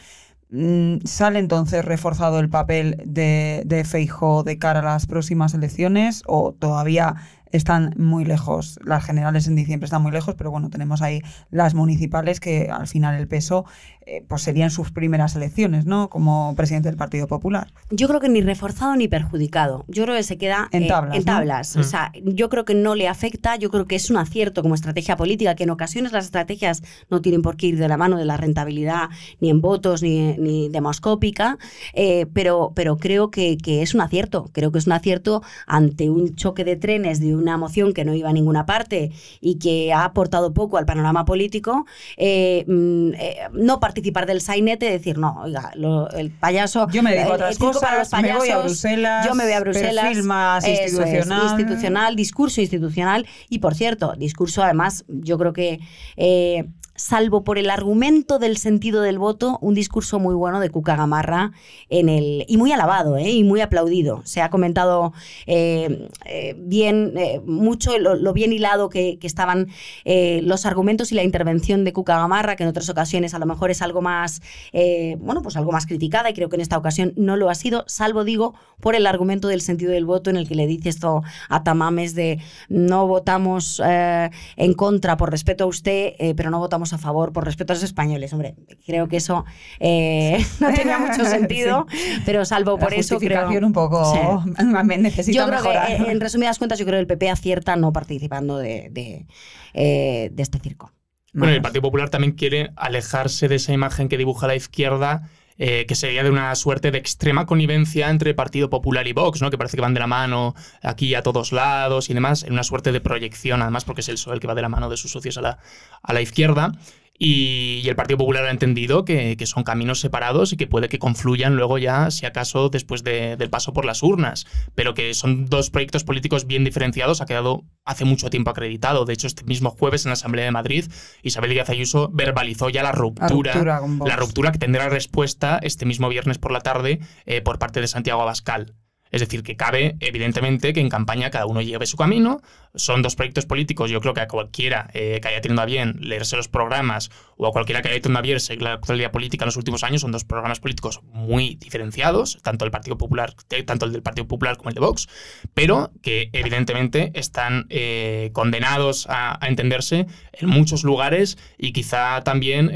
Mm, 0.51 0.99
¿Sale 1.03 1.39
entonces 1.39 1.84
reforzado 1.84 2.39
el 2.39 2.49
papel 2.49 3.01
de, 3.05 3.63
de 3.66 3.84
Feijóo 3.84 4.43
de 4.43 4.57
cara 4.57 4.80
a 4.80 4.84
las 4.84 5.05
próximas 5.05 5.53
elecciones 5.53 6.24
o 6.28 6.53
todavía 6.53 7.16
están 7.56 7.93
muy 7.97 8.26
lejos. 8.26 8.80
Las 8.84 9.03
generales 9.03 9.47
en 9.47 9.56
diciembre 9.56 9.86
están 9.86 10.01
muy 10.01 10.12
lejos, 10.12 10.36
pero 10.36 10.51
bueno, 10.51 10.70
tenemos 10.70 11.01
ahí 11.01 11.22
las 11.49 11.74
municipales 11.74 12.39
que 12.39 12.70
al 12.72 12.88
final 12.88 13.16
el 13.16 13.28
peso 13.28 13.66
eh, 14.08 14.24
pues 14.28 14.43
serían 14.43 14.70
sus 14.70 14.91
primeras 14.91 15.36
elecciones, 15.36 15.88
¿no? 15.88 16.12
Como 16.12 16.53
presidente 16.56 16.89
del 16.89 16.95
Partido 16.95 17.26
Popular. 17.26 17.74
Yo 17.89 18.08
creo 18.08 18.20
que 18.20 18.30
ni 18.30 18.39
reforzado 18.41 18.95
ni 18.95 19.08
perjudicado. 19.08 19.84
Yo 19.88 20.03
creo 20.03 20.16
que 20.16 20.22
se 20.22 20.38
queda 20.38 20.70
en 20.72 20.88
tablas. 21.26 21.76
O 21.76 21.80
mm. 21.80 21.84
sea, 21.84 22.12
yo 22.24 22.49
creo 22.49 22.66
que 22.66 22.76
no 22.76 22.93
le 22.93 23.08
afecta, 23.08 23.56
yo 23.56 23.72
creo 23.72 23.88
que 23.88 23.95
es 23.95 24.12
un 24.12 24.18
acierto 24.18 24.62
como 24.62 24.76
estrategia 24.76 25.18
política, 25.18 25.56
que 25.56 25.64
en 25.64 25.72
ocasiones 25.72 26.12
las 26.12 26.26
estrategias 26.26 26.84
no 27.10 27.22
tienen 27.22 27.41
por 27.41 27.58
qué 27.58 27.66
ir 27.66 27.80
de 27.80 27.88
la 27.88 27.97
mano 27.97 28.18
de 28.18 28.26
la 28.26 28.38
rentabilidad, 28.38 29.10
ni 29.39 29.49
en 29.49 29.60
votos, 29.60 30.03
ni, 30.03 30.38
ni 30.38 30.70
demoscópica, 30.70 31.58
eh, 31.93 32.28
pero, 32.32 32.74
pero 32.76 32.97
creo 32.97 33.32
que, 33.32 33.58
que 33.58 33.82
es 33.82 33.95
un 33.95 34.01
acierto. 34.01 34.51
Creo 34.53 34.72
que 34.72 34.78
es 34.78 34.86
un 34.86 34.93
acierto 34.93 35.41
ante 35.66 36.12
un 36.12 36.36
choque 36.36 36.64
de 36.64 36.76
trenes 36.76 37.20
de 37.20 37.36
una 37.36 37.58
moción 37.58 37.91
que 37.91 38.06
no 38.06 38.14
iba 38.14 38.30
a 38.30 38.34
ninguna 38.34 38.68
parte 38.68 39.12
y 39.41 39.56
que 39.56 39.93
ha 39.93 40.06
aportado 40.06 40.53
poco 40.53 40.78
al 40.78 40.86
panorama 40.86 41.26
político, 41.26 41.88
eh, 42.18 42.66
mm, 42.68 43.12
no 43.53 43.80
participar 43.80 43.95
del 44.26 44.41
sainete 44.41 44.88
y 44.88 44.89
decir, 44.89 45.18
no, 45.18 45.41
oiga, 45.41 45.72
el 46.16 46.32
payaso. 46.32 46.88
Yo 46.91 47.04
me 47.04 47.14
dedico 47.14 47.32
a 47.32 47.36
otras 47.36 47.58
cosas, 47.58 48.12
me 48.22 48.36
voy 48.36 48.50
a 48.50 48.60
Bruselas. 48.60 49.26
Yo 49.26 49.36
me 49.36 49.43
voy 49.43 49.54
a 49.54 49.60
Bruselas. 49.60 50.16
institucional. 50.16 51.43
institucional, 51.43 52.16
discurso 52.16 52.62
institucional. 52.62 53.26
Y 53.50 53.60
por 53.60 53.76
cierto, 53.76 54.14
discurso 54.18 54.64
además, 54.64 55.06
yo 55.08 55.38
creo 55.38 55.54
que 55.54 55.80
eh, 56.18 56.66
salvo 56.96 57.43
por 57.43 57.58
el 57.58 57.70
argumento 57.70 58.39
del 58.39 58.58
sentido 58.58 59.02
del 59.02 59.20
voto, 59.20 59.60
un 59.62 59.74
discurso 59.74 60.20
muy 60.20 60.34
bueno 60.34 60.60
de 60.60 60.70
Cuca 60.70 60.96
Gamarra 60.96 61.52
en 61.89 62.10
el, 62.10 62.46
y 62.48 62.58
muy 62.58 62.72
alabado 62.72 63.18
¿eh? 63.18 63.30
y 63.30 63.43
muy 63.43 63.62
aplaudido. 63.62 64.22
Se 64.24 64.41
ha 64.41 64.50
comentado 64.50 65.14
eh, 65.46 66.10
eh, 66.26 66.56
bien, 66.58 67.14
mucho 67.46 67.98
lo, 68.00 68.34
bien 68.34 68.54
hilado 68.54 68.89
que, 68.89 69.20
estaban 69.26 69.68
los 70.06 70.68
argumentos 70.68 71.12
y 71.12 71.16
la 71.16 71.24
intervención 71.24 71.84
de 71.84 71.91
Cuca 71.91 72.18
Gamarra, 72.20 72.56
que 72.56 72.62
en 72.62 72.70
otras 72.70 72.88
ocasiones 72.89 73.34
a 73.34 73.39
lo 73.39 73.48
mejor 73.48 73.72
es 73.72 73.82
algo 73.82 74.02
más, 74.02 74.41
bueno, 74.72 75.41
pues 75.41 75.58
algo 75.58 75.72
más 75.72 75.88
criticada 75.88 76.30
y 76.30 76.34
creo 76.34 76.48
que 76.48 76.56
en 76.56 76.62
esta 76.62 76.78
ocasión 76.78 77.12
no 77.18 77.36
lo 77.36 77.50
ha 77.50 77.56
sido, 77.56 77.84
salvo 77.88 78.24
digo 78.24 78.54
por 78.80 78.93
el 78.93 79.08
argumento 79.08 79.48
del 79.48 79.62
sentido 79.62 79.91
del 79.91 80.06
voto 80.06 80.30
en 80.30 80.38
el 80.38 80.48
que 80.48 80.54
le 80.54 80.68
dice 80.68 80.89
esto 80.89 81.24
a 81.50 81.64
Tamames 81.64 82.14
de 82.14 82.39
no 82.70 83.08
votamos 83.08 83.82
en 83.84 84.74
contra 84.76 85.18
por 85.18 85.32
respeto 85.32 85.64
a 85.64 85.68
usted, 85.68 86.14
pero 86.36 86.52
no 86.52 86.60
votamos 86.60 86.85
a 86.94 86.98
favor 86.98 87.34
por 87.34 87.46
respeto 87.46 87.74
a 87.74 87.76
los 87.76 87.84
españoles. 87.84 88.34
Hombre, 88.34 88.56
creo 88.86 89.08
que 89.08 89.18
eso 89.18 89.46
eh, 89.80 90.46
no 90.60 90.74
tenía 90.74 91.00
mucho 91.00 91.26
sentido, 91.30 91.88
pero 92.26 92.46
salvo 92.46 92.78
por 92.78 92.94
eso 92.94 93.20
creo... 93.20 93.50
un 93.50 93.74
poco 93.74 94.44
necesita 94.98 95.38
yo 95.38 95.48
creo 95.48 95.64
Que, 95.64 95.94
eh, 95.94 96.12
en 96.12 96.20
resumidas 96.20 96.58
cuentas, 96.58 96.80
yo 96.80 96.86
creo 96.86 96.98
que 96.98 97.02
el 97.02 97.08
PP 97.08 97.30
acierta 97.30 97.76
no 97.76 97.94
participando 97.94 98.58
de, 98.58 98.90
de, 98.92 99.28
eh, 99.74 100.30
de 100.32 100.44
este 100.44 100.60
circo. 100.60 100.92
Bueno, 101.34 101.54
el 101.54 101.62
Partido 101.62 101.82
Popular 101.82 102.10
también 102.10 102.32
quiere 102.32 102.72
alejarse 102.78 103.50
de 103.50 103.56
esa 103.56 103.74
imagen 103.74 104.08
que 104.08 104.18
dibuja 104.18 104.48
la 104.48 104.56
izquierda 104.56 105.30
eh, 105.58 105.86
que 105.88 105.95
sería 105.95 106.24
de 106.24 106.30
una 106.30 106.53
suerte 106.56 106.91
de 106.91 106.97
extrema 106.97 107.45
connivencia 107.45 108.10
entre 108.10 108.34
Partido 108.34 108.70
Popular 108.70 109.08
y 109.08 109.14
Vox, 109.14 109.41
¿no? 109.41 109.49
que 109.49 109.58
parece 109.58 109.78
que 109.78 109.82
van 109.82 109.93
de 109.93 109.99
la 109.99 110.08
mano 110.08 110.53
aquí 110.82 111.16
a 111.16 111.22
todos 111.22 111.51
lados 111.51 112.10
y 112.10 112.14
demás, 112.14 112.43
en 112.43 112.53
una 112.53 112.64
suerte 112.64 112.91
de 112.91 113.01
proyección, 113.01 113.62
además, 113.62 113.86
porque 113.86 114.01
es 114.01 114.10
el 114.10 114.16
PSOE 114.16 114.34
el 114.34 114.39
que 114.39 114.47
va 114.47 114.56
de 114.56 114.62
la 114.62 114.70
mano 114.70 114.89
de 114.89 114.97
sus 114.97 115.12
socios 115.12 115.38
a 115.38 115.41
la, 115.41 115.60
a 116.03 116.14
la 116.14 116.22
izquierda. 116.22 116.74
Y, 117.18 117.88
el 117.88 117.95
Partido 117.95 118.18
Popular 118.18 118.45
ha 118.45 118.51
entendido 118.51 119.05
que, 119.05 119.38
son 119.45 119.63
caminos 119.63 119.99
separados 119.99 120.51
y 120.51 120.57
que 120.57 120.68
puede 120.68 120.89
que 120.89 120.99
confluyan 120.99 121.55
luego 121.55 121.78
ya, 121.78 122.11
si 122.11 122.26
acaso, 122.26 122.70
después 122.70 123.03
del 123.03 123.49
paso 123.49 123.74
por 123.74 123.86
las 123.86 124.03
urnas. 124.03 124.45
Pero 124.76 124.93
que 124.93 125.13
son 125.13 125.45
dos 125.45 125.70
proyectos 125.70 126.03
políticos 126.03 126.47
bien 126.47 126.63
diferenciados, 126.63 127.22
ha 127.22 127.26
quedado 127.26 127.63
hace 127.86 128.05
mucho 128.05 128.30
tiempo 128.30 128.49
acreditado. 128.49 129.05
De 129.05 129.13
hecho, 129.13 129.28
este 129.28 129.43
mismo 129.43 129.70
jueves 129.70 130.05
en 130.05 130.09
la 130.09 130.13
Asamblea 130.13 130.45
de 130.45 130.51
Madrid, 130.51 130.86
Isabel 131.24 131.51
Díaz 131.51 131.70
Ayuso 131.70 132.09
verbalizó 132.13 132.70
ya 132.70 132.84
la 132.84 132.91
ruptura, 132.91 133.82
la 134.05 134.16
ruptura, 134.16 134.51
que 134.51 134.59
tendrá 134.59 134.89
respuesta 134.89 135.59
este 135.61 135.86
mismo 135.86 136.09
viernes 136.09 136.38
por 136.38 136.51
la 136.51 136.59
tarde 136.59 136.99
eh, 137.26 137.41
por 137.41 137.59
parte 137.59 137.82
de 137.82 137.88
Santiago 137.88 138.22
Abascal. 138.22 138.76
Es 139.16 139.22
decir, 139.22 139.43
que 139.43 139.55
cabe, 139.55 139.95
evidentemente, 140.01 140.74
que 140.74 140.82
en 140.82 140.89
campaña 140.89 141.30
cada 141.30 141.45
uno 141.45 141.61
lleve 141.61 141.86
su 141.86 141.95
camino. 141.95 142.41
Son 142.76 143.01
dos 143.01 143.16
proyectos 143.16 143.45
políticos, 143.45 143.89
yo 143.89 144.01
creo 144.01 144.13
que 144.13 144.20
a 144.20 144.28
cualquiera 144.28 144.89
eh, 144.93 145.22
que 145.22 145.30
haya 145.30 145.39
tenido 145.39 145.61
a 145.61 145.66
bien 145.66 145.95
leerse 146.01 146.36
los 146.36 146.49
programas 146.49 147.09
o 147.38 147.47
a 147.47 147.53
cualquiera 147.53 147.82
que 147.82 147.88
haya 147.88 148.01
tenido 148.01 148.20
a 148.20 148.22
bien 148.22 148.41
seguir 148.41 148.63
la 148.63 148.74
actualidad 148.74 149.11
política 149.11 149.45
en 149.45 149.47
los 149.47 149.55
últimos 149.55 149.86
años, 149.86 150.01
son 150.01 150.11
dos 150.11 150.26
programas 150.26 150.59
políticos 150.59 150.99
muy 151.13 151.55
diferenciados, 151.55 152.39
tanto 152.43 152.66
el 152.66 152.72
Partido 152.72 152.97
Popular, 152.97 153.34
eh, 153.51 153.63
tanto 153.63 153.86
el 153.86 153.93
del 153.93 154.03
Partido 154.03 154.28
Popular 154.28 154.57
como 154.57 154.68
el 154.68 154.76
de 154.76 154.82
Vox, 154.82 155.07
pero 155.53 155.93
que 156.01 156.30
evidentemente 156.34 157.13
están 157.13 157.68
eh, 157.70 158.32
condenados 158.34 159.07
a, 159.09 159.39
entenderse 159.47 160.07
en 160.34 160.49
muchos 160.49 160.84
lugares 160.84 161.38
y 161.57 161.72
quizá 161.72 162.22
también, 162.24 162.72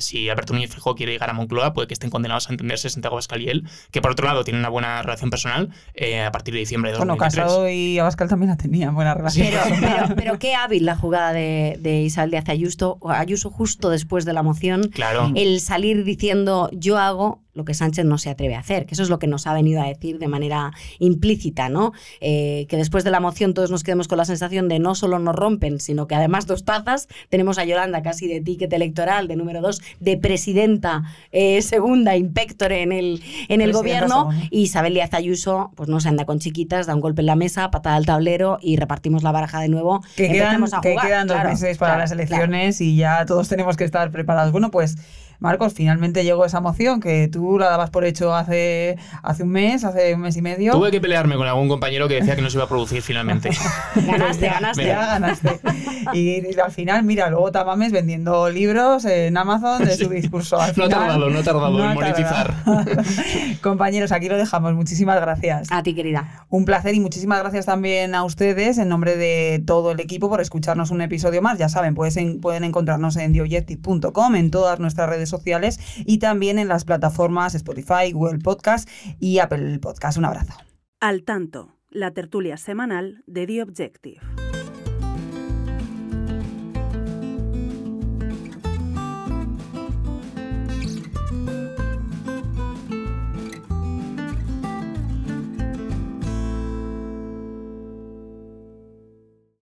si 0.00 0.28
Alberto 0.28 0.52
Núñez 0.52 0.74
Fijó 0.74 0.94
quiere 0.94 1.12
llegar 1.12 1.30
a 1.30 1.32
Moncloa, 1.32 1.72
puede 1.72 1.88
que 1.88 1.94
estén 1.94 2.10
condenados 2.10 2.48
a 2.48 2.52
entenderse 2.52 2.90
Santiago 2.90 3.14
Abascal 3.14 3.40
y 3.40 3.48
él, 3.48 3.64
que 3.90 4.02
por 4.02 4.10
otro 4.10 4.26
lado 4.26 4.44
tienen 4.44 4.60
una 4.60 4.68
buena 4.68 5.00
relación 5.00 5.30
personal 5.30 5.37
eh, 5.94 6.22
a 6.22 6.32
partir 6.32 6.54
de 6.54 6.60
diciembre 6.60 6.90
de 6.90 6.98
2023. 6.98 7.44
Bueno, 7.44 7.48
Casado 7.48 7.68
y 7.68 7.98
Abascal 7.98 8.28
también 8.28 8.50
la 8.50 8.56
tenían 8.56 8.94
buena 8.94 9.14
relación. 9.14 9.48
Pero, 10.16 10.38
qué 10.38 10.54
hábil 10.54 10.84
la 10.84 10.96
jugada 10.96 11.32
de, 11.32 11.78
de 11.80 12.02
Isabel 12.02 12.30
Díaz 12.30 12.48
Ayuso, 12.48 12.98
Ayuso 13.08 13.50
justo 13.50 13.90
después 13.90 14.24
de 14.24 14.32
la 14.32 14.42
moción. 14.42 14.88
Claro. 14.88 15.32
El 15.34 15.60
salir 15.60 16.04
diciendo 16.04 16.70
yo 16.72 16.98
hago 16.98 17.42
lo 17.58 17.64
que 17.64 17.74
Sánchez 17.74 18.06
no 18.06 18.16
se 18.16 18.30
atreve 18.30 18.54
a 18.54 18.60
hacer, 18.60 18.86
que 18.86 18.94
eso 18.94 19.02
es 19.02 19.10
lo 19.10 19.18
que 19.18 19.26
nos 19.26 19.46
ha 19.46 19.52
venido 19.52 19.82
a 19.82 19.86
decir 19.86 20.18
de 20.18 20.28
manera 20.28 20.72
implícita, 20.98 21.68
¿no? 21.68 21.92
Eh, 22.20 22.66
que 22.68 22.76
después 22.76 23.04
de 23.04 23.10
la 23.10 23.20
moción 23.20 23.52
todos 23.52 23.70
nos 23.70 23.82
quedemos 23.82 24.08
con 24.08 24.16
la 24.16 24.24
sensación 24.24 24.68
de 24.68 24.78
no 24.78 24.94
solo 24.94 25.18
nos 25.18 25.34
rompen, 25.34 25.80
sino 25.80 26.06
que 26.06 26.14
además 26.14 26.46
dos 26.46 26.64
tazas, 26.64 27.08
tenemos 27.28 27.58
a 27.58 27.64
Yolanda 27.64 28.02
casi 28.02 28.28
de 28.28 28.40
ticket 28.40 28.72
electoral, 28.72 29.28
de 29.28 29.36
número 29.36 29.60
dos, 29.60 29.82
de 30.00 30.16
presidenta 30.16 31.02
eh, 31.32 31.60
segunda, 31.60 32.16
inspector 32.16 32.72
en 32.72 32.92
el, 32.92 33.22
en 33.48 33.60
el 33.60 33.72
gobierno, 33.72 34.30
y 34.50 34.62
Isabel 34.62 34.94
Díaz 34.94 35.12
Ayuso, 35.12 35.72
pues 35.74 35.88
no 35.88 36.00
se 36.00 36.08
anda 36.08 36.24
con 36.24 36.38
chiquitas, 36.38 36.86
da 36.86 36.94
un 36.94 37.00
golpe 37.00 37.22
en 37.22 37.26
la 37.26 37.36
mesa, 37.36 37.70
patada 37.70 37.96
al 37.96 38.06
tablero 38.06 38.58
y 38.62 38.76
repartimos 38.76 39.24
la 39.24 39.32
baraja 39.32 39.60
de 39.60 39.68
nuevo. 39.68 40.00
Que, 40.16 40.30
quedan, 40.30 40.64
que 40.80 40.96
quedan 40.96 41.26
dos 41.26 41.42
meses 41.42 41.76
para 41.76 41.98
las 41.98 42.12
elecciones 42.12 42.80
y 42.80 42.96
ya 42.96 43.26
todos 43.26 43.48
tenemos 43.48 43.76
que 43.76 43.84
estar 43.84 44.12
preparados. 44.12 44.52
Bueno, 44.52 44.70
pues 44.70 44.96
Marcos, 45.40 45.72
finalmente 45.72 46.24
llegó 46.24 46.44
esa 46.44 46.60
moción 46.60 47.00
que 47.00 47.28
tú 47.28 47.58
la 47.60 47.66
dabas 47.66 47.90
por 47.90 48.04
hecho 48.04 48.34
hace, 48.34 48.98
hace 49.22 49.44
un 49.44 49.50
mes, 49.50 49.84
hace 49.84 50.14
un 50.14 50.22
mes 50.22 50.36
y 50.36 50.42
medio. 50.42 50.72
Tuve 50.72 50.90
que 50.90 51.00
pelearme 51.00 51.36
con 51.36 51.46
algún 51.46 51.68
compañero 51.68 52.08
que 52.08 52.14
decía 52.14 52.34
que 52.34 52.42
no 52.42 52.50
se 52.50 52.56
iba 52.56 52.64
a 52.64 52.68
producir 52.68 53.02
finalmente. 53.02 53.50
ganaste, 53.94 54.48
ganaste. 54.48 54.84
Ya 54.84 55.06
ganaste. 55.06 55.60
Y, 56.12 56.58
al 56.58 56.72
final, 56.72 57.04
mira, 57.04 57.30
luego 57.30 57.52
Tamames 57.52 57.92
vendiendo 57.92 58.50
libros 58.50 59.04
en 59.04 59.36
Amazon 59.36 59.84
de 59.84 59.96
su 59.96 60.08
discurso. 60.08 60.58
no 60.76 60.84
ha 60.84 60.88
tardado, 60.88 61.30
no 61.30 61.38
ha 61.38 61.42
tardado 61.42 61.84
en 61.84 61.94
monetizar. 61.94 62.54
Compañeros, 63.62 64.10
aquí 64.10 64.28
lo 64.28 64.36
dejamos. 64.36 64.74
Muchísimas 64.74 65.20
gracias. 65.20 65.68
A 65.70 65.84
ti, 65.84 65.94
querida. 65.94 66.46
Un 66.48 66.64
placer 66.64 66.94
y 66.94 67.00
muchísimas 67.00 67.38
gracias 67.40 67.66
también 67.66 68.16
a 68.16 68.24
ustedes 68.24 68.78
en 68.78 68.88
nombre 68.88 69.16
de 69.16 69.62
todo 69.64 69.92
el 69.92 70.00
equipo 70.00 70.28
por 70.28 70.40
escucharnos 70.40 70.90
un 70.90 71.00
episodio 71.00 71.42
más. 71.42 71.58
Ya 71.58 71.68
saben, 71.68 71.94
pueden, 71.94 72.40
pueden 72.40 72.64
encontrarnos 72.64 73.16
en 73.16 73.32
theobjective.com, 73.32 74.34
en 74.34 74.50
todas 74.50 74.80
nuestras 74.80 75.08
redes 75.28 75.30
sociales 75.30 75.78
y 76.04 76.18
también 76.18 76.58
en 76.58 76.68
las 76.68 76.84
plataformas 76.84 77.54
Spotify, 77.54 78.12
Google 78.12 78.38
Podcast 78.38 78.88
y 79.20 79.38
Apple 79.38 79.78
Podcast. 79.78 80.18
Un 80.18 80.24
abrazo. 80.24 80.54
Al 81.00 81.22
tanto, 81.22 81.76
la 81.90 82.12
tertulia 82.12 82.56
semanal 82.56 83.22
de 83.26 83.46
The 83.46 83.62
Objective. 83.62 84.20